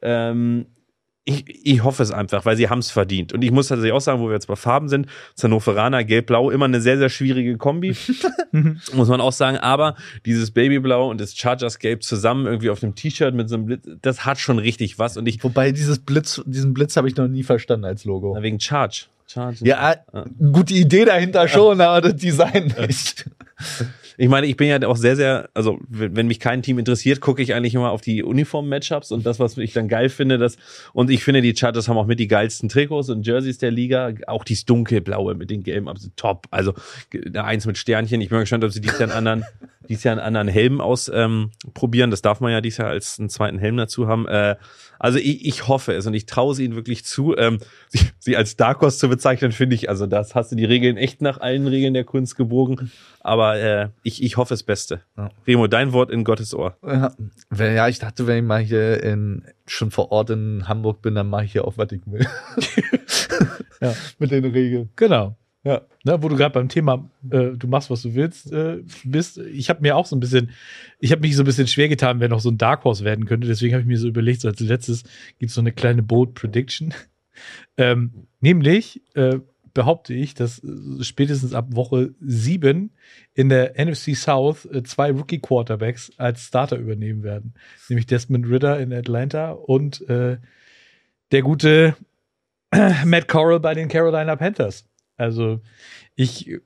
[0.03, 0.67] Ähm,
[1.25, 3.31] ich, ich hoffe es einfach, weil sie haben es verdient.
[3.31, 5.07] Und ich muss tatsächlich auch sagen, wo wir jetzt bei Farben sind,
[5.41, 7.95] Hannoveraner, Gelb-Blau, immer eine sehr, sehr schwierige Kombi.
[8.51, 9.57] muss man auch sagen.
[9.57, 13.65] Aber dieses Babyblau und das Chargers Gelb zusammen irgendwie auf dem T-Shirt mit so einem
[13.67, 15.15] Blitz, das hat schon richtig was.
[15.15, 15.41] Und ich.
[15.43, 18.35] Wobei dieses Blitz, diesen Blitz habe ich noch nie verstanden als Logo.
[18.41, 19.05] wegen Charge.
[19.27, 19.59] Charge.
[19.61, 23.29] Ja, ja, gute Idee dahinter schon, aber das Design nicht.
[24.17, 27.41] ich meine, ich bin ja auch sehr, sehr, also wenn, mich kein Team interessiert, gucke
[27.41, 30.57] ich eigentlich immer auf die Uniform-Matchups und das, was ich dann geil finde, das,
[30.93, 34.13] und ich finde, die Chargers haben auch mit die geilsten Trikots und Jerseys der Liga,
[34.27, 36.47] auch dieses dunkelblaue mit den gelben, also top.
[36.51, 36.73] Also
[37.35, 38.21] eins mit Sternchen.
[38.21, 39.45] Ich bin mal gespannt, ob sie dies Jahr einen anderen,
[39.89, 41.51] dies Jahr einen anderen Helm aus ähm.
[42.09, 44.27] Das darf man ja dies Jahr als einen zweiten Helm dazu haben.
[44.27, 44.55] Äh,
[45.03, 47.35] also ich, ich hoffe es und ich traue sie ihnen wirklich zu.
[47.37, 47.59] Ähm,
[47.89, 50.95] sie, sie als Dark Horse zu bezeichnen, finde ich, also das hast du die Regeln
[50.97, 52.89] echt nach allen Regeln der Kunst gebogen.
[53.19, 55.01] Aber äh, ich, ich hoffe das Beste.
[55.17, 55.29] Ja.
[55.45, 56.77] Remo, dein Wort in Gottes Ohr.
[56.85, 57.13] Ja,
[57.49, 61.15] wenn- ja, ich dachte, wenn ich mal hier in, schon vor Ort in Hamburg bin,
[61.15, 62.25] dann mache ich hier auch, was ich will.
[63.81, 63.93] Ja.
[64.17, 64.89] Mit den Regeln.
[64.95, 65.35] Genau.
[65.63, 65.81] Ja.
[66.03, 69.37] Ne, wo du gerade beim Thema, äh, du machst, was du willst, äh, bist.
[69.37, 70.51] Ich habe mir auch so ein bisschen,
[70.99, 73.25] ich habe mich so ein bisschen schwer getan, wer noch so ein Dark Horse werden
[73.25, 73.47] könnte.
[73.47, 75.03] Deswegen habe ich mir so überlegt, so als letztes
[75.39, 76.93] gibt es so eine kleine Bold Prediction.
[77.77, 78.11] ähm,
[78.41, 79.39] nämlich äh,
[79.73, 82.91] behaupte ich, dass äh, spätestens ab Woche sieben
[83.33, 87.53] in der NFC South äh, zwei Rookie Quarterbacks als Starter übernehmen werden.
[87.87, 90.37] Nämlich Desmond Ritter in Atlanta und äh,
[91.31, 91.95] der gute
[93.05, 94.85] Matt Corral bei den Carolina Panthers.
[95.17, 95.61] Also
[96.15, 96.59] ich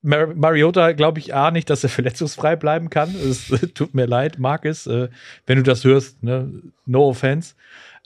[0.00, 3.14] Mar Mariota glaube ich A nicht, dass er verletzungsfrei bleiben kann.
[3.14, 5.08] Es tut mir leid, Marcus, äh,
[5.46, 6.62] wenn du das hörst, ne?
[6.86, 7.54] no offense.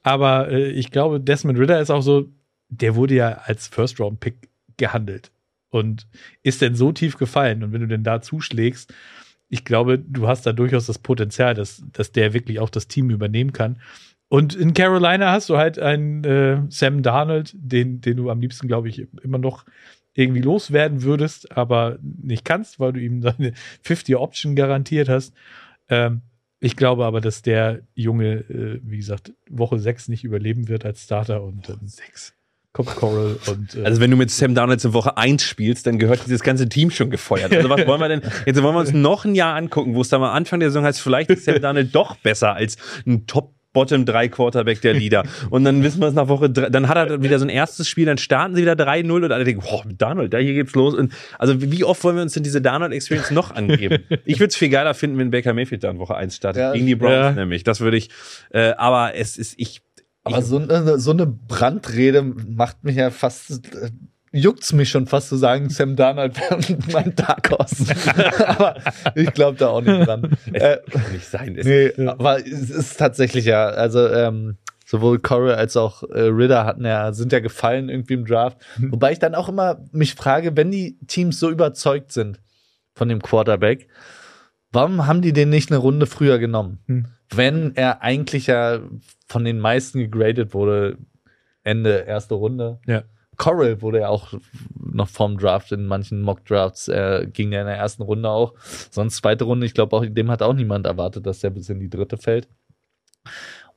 [0.02, 2.28] Aber äh, ich glaube, Desmond Ritter ist auch so,
[2.68, 5.30] der wurde ja als First-Round-Pick gehandelt
[5.70, 6.06] und
[6.42, 7.62] ist denn so tief gefallen.
[7.62, 8.92] Und wenn du denn da zuschlägst,
[9.48, 13.10] ich glaube, du hast da durchaus das Potenzial, dass, dass der wirklich auch das Team
[13.10, 13.80] übernehmen kann.
[14.32, 18.66] Und in Carolina hast du halt einen äh, Sam Darnold, den, den du am liebsten,
[18.66, 19.66] glaube ich, immer noch
[20.14, 23.52] irgendwie loswerden würdest, aber nicht kannst, weil du ihm seine
[23.84, 25.34] 50-Option garantiert hast.
[25.90, 26.22] Ähm,
[26.60, 31.02] ich glaube aber, dass der Junge, äh, wie gesagt, Woche 6 nicht überleben wird als
[31.02, 32.32] Starter und ähm, Sechs.
[32.72, 35.98] kommt Coral und äh, Also wenn du mit Sam Darnold in Woche 1 spielst, dann
[35.98, 37.52] gehört dieses ganze Team schon gefeuert.
[37.54, 40.08] Also was wollen wir denn, jetzt wollen wir uns noch ein Jahr angucken, wo es
[40.08, 43.52] dann mal Anfang der Saison heißt, vielleicht ist Sam Darnold doch besser als ein Top
[43.72, 45.24] Bottom 3 Quarterback der Liga.
[45.50, 47.88] Und dann wissen wir es nach Woche 3, dann hat er wieder so ein erstes
[47.88, 50.94] Spiel, dann starten sie wieder 3-0 und alle denken, boah, Darnold, da hier geht's los.
[50.94, 54.04] Und also wie oft wollen wir uns denn diese Darnold Experience noch angeben?
[54.24, 56.60] Ich würde es viel geiler finden, wenn Baker Mayfield da in Woche 1 startet.
[56.60, 57.32] Ja, gegen die Browns ja.
[57.32, 57.64] nämlich.
[57.64, 58.10] Das würde ich,
[58.50, 59.82] äh, aber es ist, ich,
[60.22, 63.90] Aber so, eine, so eine Brandrede macht mich ja fast, äh,
[64.32, 67.94] juckt's mich schon fast zu sagen, Sam Darnold wäre mein Dark Horse.
[68.46, 68.76] aber
[69.14, 70.36] ich glaube da auch nicht dran.
[70.52, 71.56] äh, kann nicht sein.
[71.56, 74.56] Es nee, aber es ist tatsächlich ja, also ähm,
[74.86, 78.58] sowohl Corey als auch äh, Ritter hatten ja, sind ja gefallen irgendwie im Draft.
[78.78, 82.40] Wobei ich dann auch immer mich frage, wenn die Teams so überzeugt sind
[82.94, 83.88] von dem Quarterback,
[84.70, 86.80] warum haben die den nicht eine Runde früher genommen?
[86.86, 87.06] Hm.
[87.34, 88.80] Wenn er eigentlich ja
[89.26, 90.98] von den meisten gegradet wurde,
[91.62, 92.80] Ende erste Runde.
[92.86, 93.04] Ja.
[93.42, 94.34] Corral wurde ja auch
[94.78, 98.54] noch vorm Draft in manchen Mock-Drafts, äh, ging der in der ersten Runde auch.
[98.92, 101.80] Sonst zweite Runde, ich glaube auch, dem hat auch niemand erwartet, dass der bis in
[101.80, 102.46] die dritte fällt.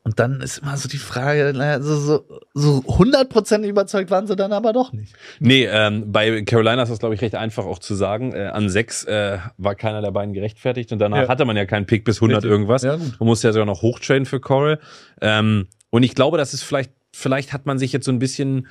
[0.03, 4.35] Und dann ist immer so die Frage, naja, so, so, so 100% überzeugt waren sie
[4.35, 5.15] dann aber doch nicht.
[5.39, 8.31] Nee, ähm, bei Carolina ist das, glaube ich, recht einfach auch zu sagen.
[8.33, 11.27] Äh, an sechs äh, war keiner der beiden gerechtfertigt und danach Ja.
[11.27, 12.51] hatte man ja keinen Pick bis 100 Richtig.
[12.51, 12.83] irgendwas.
[12.83, 13.19] Ja, gut.
[13.19, 14.77] Man musste ja sogar noch hochtraden für Coral.
[15.21, 18.67] Ähm, und ich glaube, das ist vielleicht, vielleicht hat man sich jetzt so ein bisschen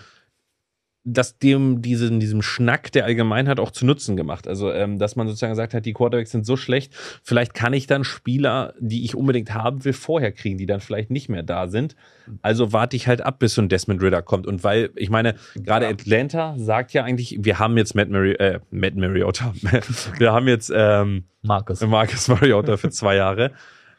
[1.05, 4.49] das dem, diesen, diesem Schnack der Allgemeinheit auch zu Nutzen gemacht.
[4.49, 7.87] Also, ähm, dass man sozusagen gesagt hat, die Quarterbacks sind so schlecht, vielleicht kann ich
[7.87, 11.69] dann Spieler, die ich unbedingt haben will, vorher kriegen, die dann vielleicht nicht mehr da
[11.69, 11.95] sind.
[12.41, 14.47] Also warte ich halt ab, bis so ein Desmond Ritter kommt.
[14.47, 18.61] Und weil, ich meine, gerade Atlanta sagt ja eigentlich, wir haben jetzt Matt, Mari äh,
[18.71, 19.53] Matt Mariota.
[20.19, 21.83] wir haben jetzt ähm, Markus.
[21.83, 23.53] Marcus Mariota für zwei Jahre.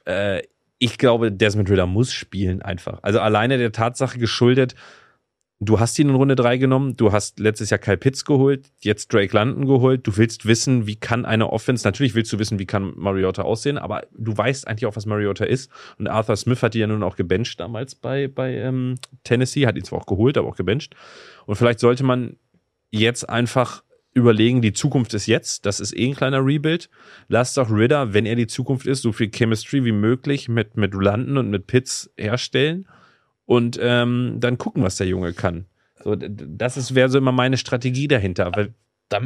[0.05, 0.41] Äh,
[0.79, 2.99] ich glaube, Desmond Ritter muss spielen einfach.
[3.03, 4.75] Also alleine der Tatsache geschuldet,
[5.59, 9.13] du hast ihn in Runde drei genommen, du hast letztes Jahr Kyle Pitts geholt, jetzt
[9.13, 12.65] Drake London geholt, du willst wissen, wie kann eine Offense, natürlich willst du wissen, wie
[12.65, 15.71] kann Mariota aussehen, aber du weißt eigentlich auch, was Mariota ist.
[15.97, 19.77] Und Arthur Smith hat ihn ja nun auch gebencht damals bei, bei ähm, Tennessee, hat
[19.77, 20.95] ihn zwar auch geholt, aber auch gebencht.
[21.45, 22.35] Und vielleicht sollte man
[22.91, 23.83] jetzt einfach
[24.13, 26.89] überlegen, die Zukunft ist jetzt, das ist eh ein kleiner Rebuild.
[27.27, 30.93] Lass doch Ritter, wenn er die Zukunft ist, so viel Chemistry wie möglich mit, mit
[30.93, 32.87] London und mit Pitts herstellen
[33.45, 35.65] und ähm, dann gucken, was der Junge kann.
[36.03, 38.51] So, das ist wäre so immer meine Strategie dahinter.
[38.55, 38.73] Weil,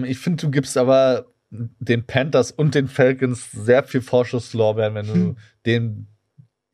[0.05, 5.35] Ich finde, du gibst aber den Panthers und den Falcons sehr viel Vorschusslorbeeren, wenn du
[5.65, 6.07] dem,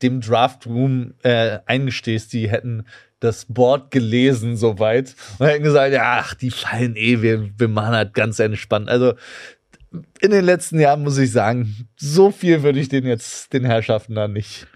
[0.02, 2.84] dem Draft Room äh, eingestehst, die hätten
[3.20, 7.94] das Board gelesen soweit und hätten gesagt, ja, ach, die fallen eh, wir, wir machen
[7.94, 8.90] halt ganz entspannt.
[8.90, 9.14] Also
[10.20, 14.14] in den letzten Jahren muss ich sagen, so viel würde ich den jetzt den Herrschaften
[14.14, 14.66] da nicht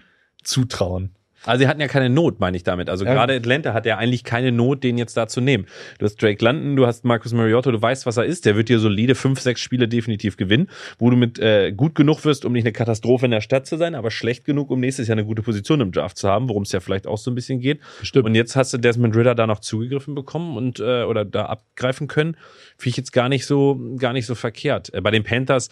[0.43, 1.15] zutrauen.
[1.45, 2.89] Also sie hatten ja keine Not, meine ich damit.
[2.89, 3.13] Also Ja.
[3.13, 5.65] gerade Atlanta hat ja eigentlich keine Not, den jetzt da zu nehmen.
[5.99, 8.45] Du hast Drake London, du hast Marcus Mariotto, du weißt, was er ist.
[8.45, 10.69] Der wird dir solide fünf, sechs Spiele definitiv gewinnen,
[10.99, 13.77] wo du mit äh, gut genug wirst, um nicht eine Katastrophe in der Stadt zu
[13.77, 16.63] sein, aber schlecht genug, um nächstes Jahr eine gute Position im Draft zu haben, worum
[16.63, 17.79] es ja vielleicht auch so ein bisschen geht.
[18.03, 18.25] Stimmt.
[18.25, 22.07] Und jetzt hast du Desmond Ritter da noch zugegriffen bekommen und äh, oder da abgreifen
[22.07, 22.35] können.
[22.77, 24.93] Finde ich jetzt gar nicht so gar nicht so verkehrt.
[24.93, 25.69] Äh, bei den Panthers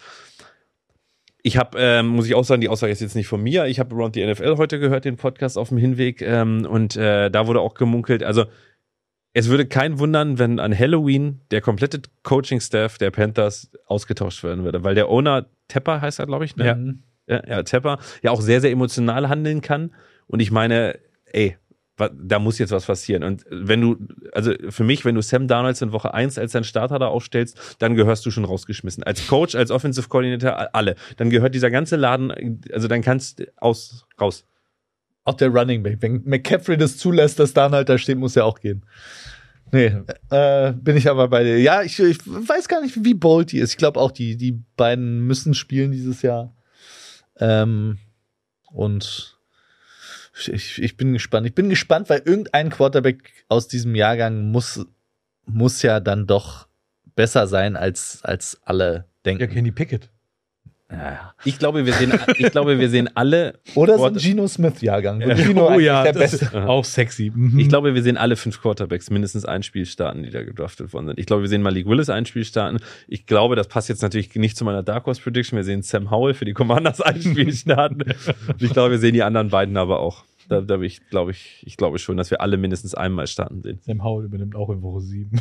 [1.42, 3.66] ich habe, ähm, muss ich auch sagen, die Aussage ist jetzt nicht von mir.
[3.66, 6.22] Ich habe Around the NFL heute gehört, den Podcast auf dem Hinweg.
[6.22, 8.44] Ähm, und äh, da wurde auch gemunkelt, also
[9.32, 14.82] es würde kein wundern, wenn an Halloween der komplette Coaching-Staff der Panthers ausgetauscht werden würde.
[14.82, 17.00] Weil der Owner Tepper heißt er, glaube ich, ne?
[17.26, 17.36] Ja.
[17.36, 19.94] ja, ja, Tepper, ja auch sehr, sehr emotional handeln kann.
[20.26, 21.56] Und ich meine, ey,
[22.08, 23.22] da muss jetzt was passieren.
[23.22, 23.96] Und wenn du,
[24.32, 27.76] also für mich, wenn du Sam Darnold in Woche 1 als dein Starter da aufstellst,
[27.78, 29.02] dann gehörst du schon rausgeschmissen.
[29.04, 30.94] Als Coach, als Offensive Coordinator, alle.
[31.16, 34.46] Dann gehört dieser ganze Laden, also dann kannst aus, raus.
[35.24, 35.98] Auch der Running Back.
[36.00, 38.84] Wenn McCaffrey das zulässt, dass Darnold da steht, muss er auch gehen.
[39.72, 39.92] Nee,
[40.30, 41.58] äh, bin ich aber bei dir.
[41.60, 43.72] Ja, ich, ich weiß gar nicht, wie bold die ist.
[43.72, 46.54] Ich glaube auch, die, die beiden müssen spielen dieses Jahr.
[47.38, 47.98] Ähm,
[48.72, 49.39] und
[50.48, 51.46] ich, ich bin gespannt.
[51.46, 54.86] Ich bin gespannt, weil irgendein Quarterback aus diesem Jahrgang muss,
[55.46, 56.68] muss ja dann doch
[57.14, 59.42] besser sein, als, als alle denken.
[59.42, 60.10] Ja, Kenny Pickett.
[60.90, 61.34] Ja.
[61.44, 65.20] Ich glaube, wir sehen, ich glaube, wir sehen alle, Oder so ein Gino Smith-Jahrgang.
[65.20, 65.36] Ja.
[65.36, 66.50] Gino oh ja, der Beste.
[66.68, 67.30] auch sexy.
[67.32, 67.58] Mhm.
[67.60, 71.08] ich glaube, wir sehen alle fünf Quarterbacks mindestens ein Spiel starten, die da gedraftet worden
[71.08, 71.20] sind.
[71.20, 72.78] Ich glaube, wir sehen Malik Willis ein Spiel starten.
[73.06, 75.56] Ich glaube, das passt jetzt natürlich nicht zu meiner Dark Horse Prediction.
[75.56, 78.02] Wir sehen Sam Howell für die Commanders ein Spiel starten.
[78.48, 80.24] Und ich glaube, wir sehen die anderen beiden aber auch.
[80.50, 83.78] Da, da ich, glaube ich, ich glaube schon, dass wir alle mindestens einmal starten sehen.
[83.82, 85.40] Sam Howell übernimmt auch in Woche 7.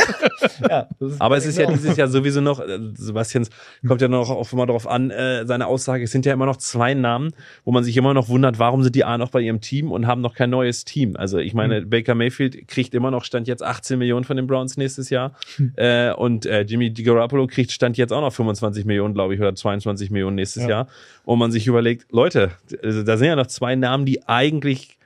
[0.68, 1.76] Ja, Aber es ist ja genau.
[1.76, 3.50] dieses Jahr sowieso noch, äh, Sebastians
[3.86, 6.56] kommt ja noch auch immer darauf an, äh, seine Aussage, es sind ja immer noch
[6.58, 7.32] zwei Namen,
[7.64, 10.06] wo man sich immer noch wundert, warum sind die A noch bei ihrem Team und
[10.06, 11.16] haben noch kein neues Team.
[11.16, 14.76] Also ich meine, Baker Mayfield kriegt immer noch Stand jetzt 18 Millionen von den Browns
[14.76, 15.32] nächstes Jahr
[15.76, 19.54] äh, und äh, Jimmy Garoppolo kriegt Stand jetzt auch noch 25 Millionen, glaube ich, oder
[19.54, 20.68] 22 Millionen nächstes Ja.
[20.68, 20.88] Jahr.
[21.24, 22.50] Und man sich überlegt, Leute,
[22.82, 24.96] also da sind ja noch zwei Namen, die eigentlich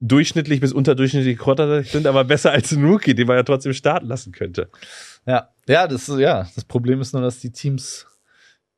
[0.00, 4.06] durchschnittlich bis unterdurchschnittlich Quarterback sind, aber besser als ein Rookie, den man ja trotzdem starten
[4.06, 4.70] lassen könnte.
[5.26, 8.06] Ja, ja, das, ja, das Problem ist nur, dass die Teams,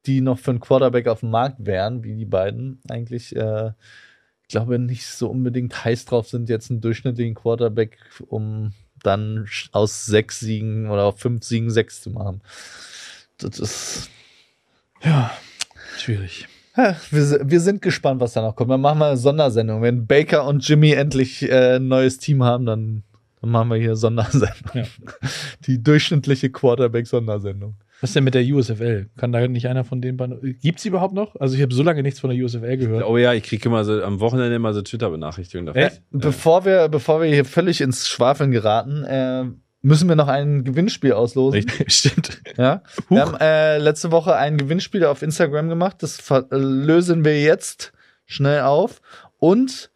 [0.07, 3.70] die noch für einen Quarterback auf dem Markt wären, wie die beiden, eigentlich, äh,
[4.43, 8.73] ich glaube, nicht so unbedingt heiß drauf sind, jetzt einen durchschnittlichen Quarterback, um
[9.03, 12.43] dann aus sechs Siegen oder fünf Siegen sechs zu machen.
[13.39, 14.11] Das ist.
[15.03, 15.32] Ja,
[15.97, 16.49] schwierig.
[16.74, 18.70] Wir, wir sind gespannt, was da noch kommt.
[18.70, 19.82] Dann machen wir eine Sondersendung.
[19.82, 23.03] Wenn Baker und Jimmy endlich äh, ein neues Team haben, dann,
[23.40, 24.73] dann machen wir hier Sondersendung.
[24.74, 24.85] Ja.
[25.66, 27.77] Die durchschnittliche Quarterback-Sondersendung.
[28.03, 29.11] Was denn mit der USFL?
[29.16, 30.59] Kann da nicht einer von den beiden.
[30.61, 31.36] Gibt's die überhaupt noch?
[31.36, 33.05] Also, ich habe so lange nichts von der USFL gehört.
[33.07, 35.82] Oh ja, ich kriege immer so am Wochenende immer so Twitter-Benachrichtigungen davon.
[35.82, 36.03] Echt?
[36.11, 39.44] Bevor wir, bevor wir hier völlig ins Schwafeln geraten, äh,
[39.83, 41.61] müssen wir noch ein Gewinnspiel auslosen.
[41.61, 42.41] Richtig, stimmt.
[42.57, 42.83] Ja?
[43.09, 46.03] Wir haben äh, letzte Woche ein Gewinnspiel auf Instagram gemacht.
[46.03, 47.93] Das äh, lösen wir jetzt
[48.25, 49.03] schnell auf.
[49.39, 49.91] Und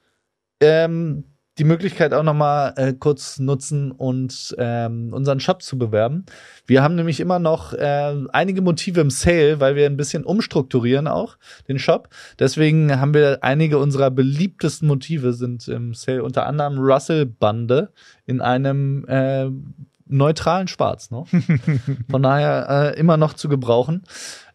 [0.61, 1.25] ähm,
[1.59, 6.27] die Möglichkeit auch noch mal äh, kurz nutzen und ähm, unseren Shop zu bewerben.
[6.67, 11.09] Wir haben nämlich immer noch äh, einige Motive im Sale, weil wir ein bisschen umstrukturieren
[11.09, 11.39] auch
[11.69, 12.11] den Shop.
[12.39, 17.91] Deswegen haben wir einige unserer beliebtesten Motive sind im Sale, unter anderem Russell Bande
[18.27, 19.47] in einem äh,
[20.09, 21.11] neutralen Schwarz.
[21.11, 21.25] Ne?
[22.11, 24.03] Von daher äh, immer noch zu gebrauchen.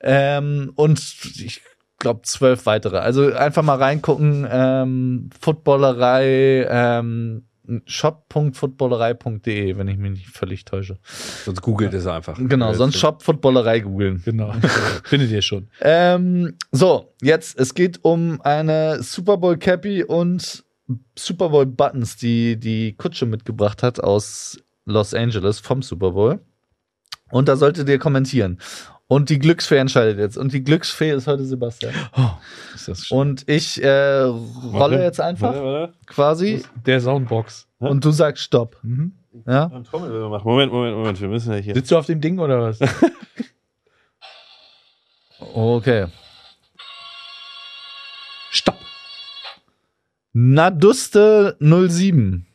[0.01, 0.99] Ähm, und
[1.35, 1.61] ich
[2.01, 2.97] glaube zwölf weitere.
[2.97, 4.45] Also einfach mal reingucken.
[4.49, 7.43] Ähm, Footballerei, ähm,
[7.85, 10.97] shop.footballerei.de, wenn ich mich nicht völlig täusche.
[11.45, 12.37] Sonst googelt es einfach.
[12.37, 14.21] Genau, sonst Shop Footballerei googeln.
[14.25, 14.53] Genau.
[15.03, 15.69] Findet ihr schon.
[15.79, 20.65] Ähm, so, jetzt, es geht um eine Super Bowl Cappy und
[21.17, 26.41] Super Bowl Buttons, die die Kutsche mitgebracht hat aus Los Angeles vom Super Bowl.
[27.29, 28.59] Und da solltet ihr kommentieren.
[29.11, 30.37] Und die Glücksfee entscheidet jetzt.
[30.37, 31.93] Und die Glücksfee ist heute Sebastian.
[32.15, 32.29] Oh,
[32.73, 33.17] ist das schön.
[33.17, 33.89] Und ich äh,
[34.21, 35.93] rolle Warte, jetzt einfach Warte, warte.
[36.05, 37.67] quasi Der Soundbox.
[37.79, 38.77] und du sagst Stopp.
[38.83, 39.11] Mhm.
[39.45, 39.67] Ja?
[39.91, 41.19] Moment, Moment, Moment.
[41.19, 41.73] Wir müssen ja hier.
[41.73, 42.79] Sitzt du auf dem Ding oder was?
[45.53, 46.07] Okay.
[48.51, 48.77] Stopp.
[50.31, 52.45] Naduste 07.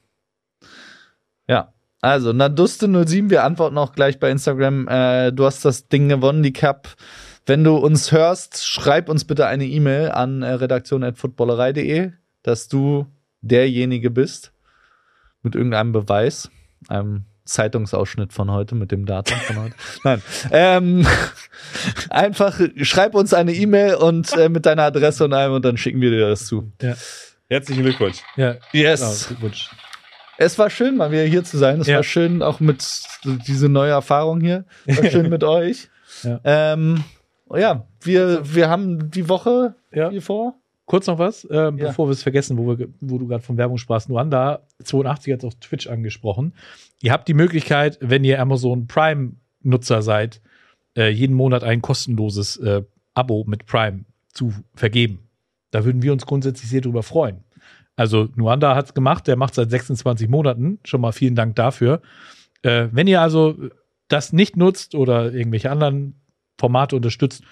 [1.48, 1.74] Ja.
[2.06, 4.86] Also, Naduste 07, wir antworten auch gleich bei Instagram.
[4.86, 6.94] Äh, du hast das Ding gewonnen, die Cup.
[7.46, 12.12] Wenn du uns hörst, schreib uns bitte eine E-Mail an äh, redaktion.footballerei.de,
[12.44, 13.06] dass du
[13.40, 14.52] derjenige bist
[15.42, 16.48] mit irgendeinem Beweis,
[16.86, 19.74] einem Zeitungsausschnitt von heute mit dem Datum von heute.
[20.04, 20.22] Nein.
[20.52, 21.06] Ähm,
[22.10, 26.00] einfach schreib uns eine E-Mail und äh, mit deiner Adresse und allem und dann schicken
[26.00, 26.70] wir dir das zu.
[26.80, 26.94] Ja.
[27.48, 28.18] Herzlichen Glückwunsch.
[28.36, 29.00] Ja, Yes.
[29.00, 29.70] genau, Glückwunsch.
[30.38, 31.80] Es war schön, mal wieder hier zu sein.
[31.80, 31.96] Es Ja.
[31.96, 32.84] war schön, auch mit
[33.46, 34.64] diese neue Erfahrung hier.
[34.86, 35.88] War schön mit euch.
[36.22, 36.40] Ja.
[36.44, 37.04] Ähm,
[37.54, 40.10] ja, wir, wir haben die Woche Ja.
[40.10, 40.54] hier vor.
[40.84, 43.76] Kurz noch was, äh, bevor wir es vergessen, wo, wir, wo du gerade von Werbung
[43.76, 44.08] sprachst.
[44.08, 46.54] Nuanda 82 hat es auf Twitch angesprochen.
[47.02, 50.40] Ihr habt die Möglichkeit, wenn ihr Amazon Prime-Nutzer seid,
[50.96, 52.82] äh, jeden Monat ein kostenloses äh,
[53.14, 55.28] Abo mit Prime zu vergeben.
[55.72, 57.40] Da würden wir uns grundsätzlich sehr drüber freuen.
[57.96, 60.78] Also Nuanda hat es gemacht, der macht seit 26 Monaten.
[60.84, 62.02] Schon mal vielen Dank dafür.
[62.62, 63.56] Äh, wenn ihr also
[64.08, 66.20] das nicht nutzt oder irgendwelche anderen
[66.58, 67.42] Formate unterstützt,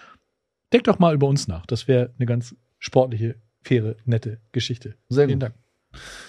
[0.73, 1.67] denkt doch mal über uns nach.
[1.67, 4.97] Das wäre eine ganz sportliche, faire, nette Geschichte.
[5.09, 5.51] Sehr Vielen gut.
[5.51, 5.55] Dank.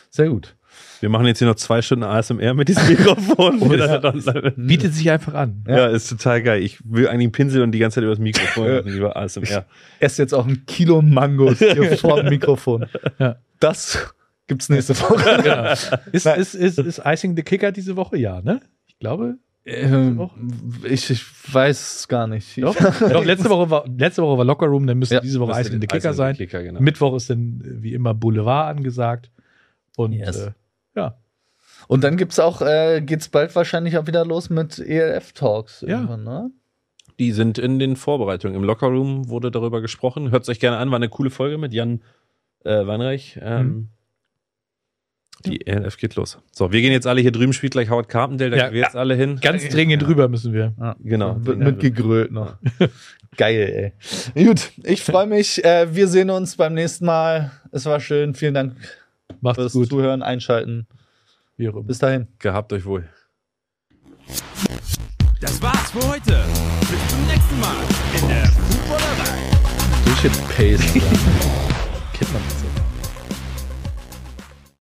[0.09, 0.55] Sehr gut.
[1.01, 3.61] Wir machen jetzt hier noch zwei Stunden ASMR mit diesem Mikrofon.
[3.61, 3.99] Oh, ja.
[4.01, 4.51] ja.
[4.55, 5.63] Bietet sich einfach an.
[5.67, 6.63] ja, ist total geil.
[6.63, 9.65] Ich will eigentlich einen Pinsel und die ganze Zeit über das Mikrofon machen, lieber ASMR.
[9.99, 12.85] Ess jetzt auch ein Kilo Mangos hier vor dem Mikrofon.
[13.19, 13.35] Ja.
[13.59, 14.13] Das
[14.47, 15.41] gibt's nächste Woche.
[15.43, 15.71] Genau.
[16.11, 18.17] Ist, ist, ist, ist Icing the Kicker diese Woche?
[18.17, 18.61] Ja, ne?
[18.87, 19.35] Ich glaube.
[19.67, 20.29] Ähm,
[20.87, 21.23] ich, ich
[21.53, 22.61] weiß es gar nicht.
[22.61, 25.59] Doch, doch letzte, Woche war, letzte Woche war Locker Room, dann müsste Ja, diese Woche
[25.59, 26.35] Icing the Kicker Icing the sein.
[26.37, 26.79] Kicker, genau.
[26.81, 29.31] Mittwoch ist dann äh, wie immer Boulevard angesagt.
[29.97, 30.37] Und Yes.
[30.37, 30.53] äh, ja,
[31.87, 35.81] Und dann gibt's auch, äh, geht's bald wahrscheinlich auch wieder los mit ELF-Talks.
[35.81, 35.87] Ja.
[36.01, 36.51] irgendwann, Ne?
[37.19, 38.55] Die sind in den Vorbereitungen.
[38.57, 40.31] Im Lockerroom wurde darüber gesprochen.
[40.31, 42.01] Hört es euch gerne an, war eine coole Folge mit Jan
[42.63, 43.39] äh, Weinreich.
[43.41, 43.89] Ähm, Mhm.
[45.45, 46.39] Die ELF geht los.
[46.51, 48.81] So, wir gehen jetzt alle hier drüben, spielt gleich Howard Carpendale, da Ja, gehen wir
[48.81, 49.37] jetzt alle hin.
[49.41, 50.73] ganz dringend drüber müssen wir.
[50.79, 50.95] Ja.
[51.03, 51.35] Genau.
[51.39, 52.55] Wird mit gegrölt noch.
[53.37, 53.93] Geil,
[54.33, 54.45] ey.
[54.45, 55.63] Gut, ich freue mich.
[55.63, 57.51] Äh, wir sehen uns beim nächsten Mal.
[57.71, 58.33] Es war schön.
[58.33, 58.75] Vielen Dank
[59.41, 59.89] Macht's fürs gut.
[59.89, 60.87] Zuhören, Einschalten.
[61.57, 61.83] Wie auch immer.
[61.83, 62.27] Bis dahin.
[62.39, 63.07] Gehabt euch wohl.
[65.39, 66.43] Das war's für heute.
[66.81, 67.75] Bis zum nächsten Mal
[68.19, 69.51] in der Footballerei.
[70.05, 70.93] Durchgepaced.
[72.13, 72.64] Kennt man das.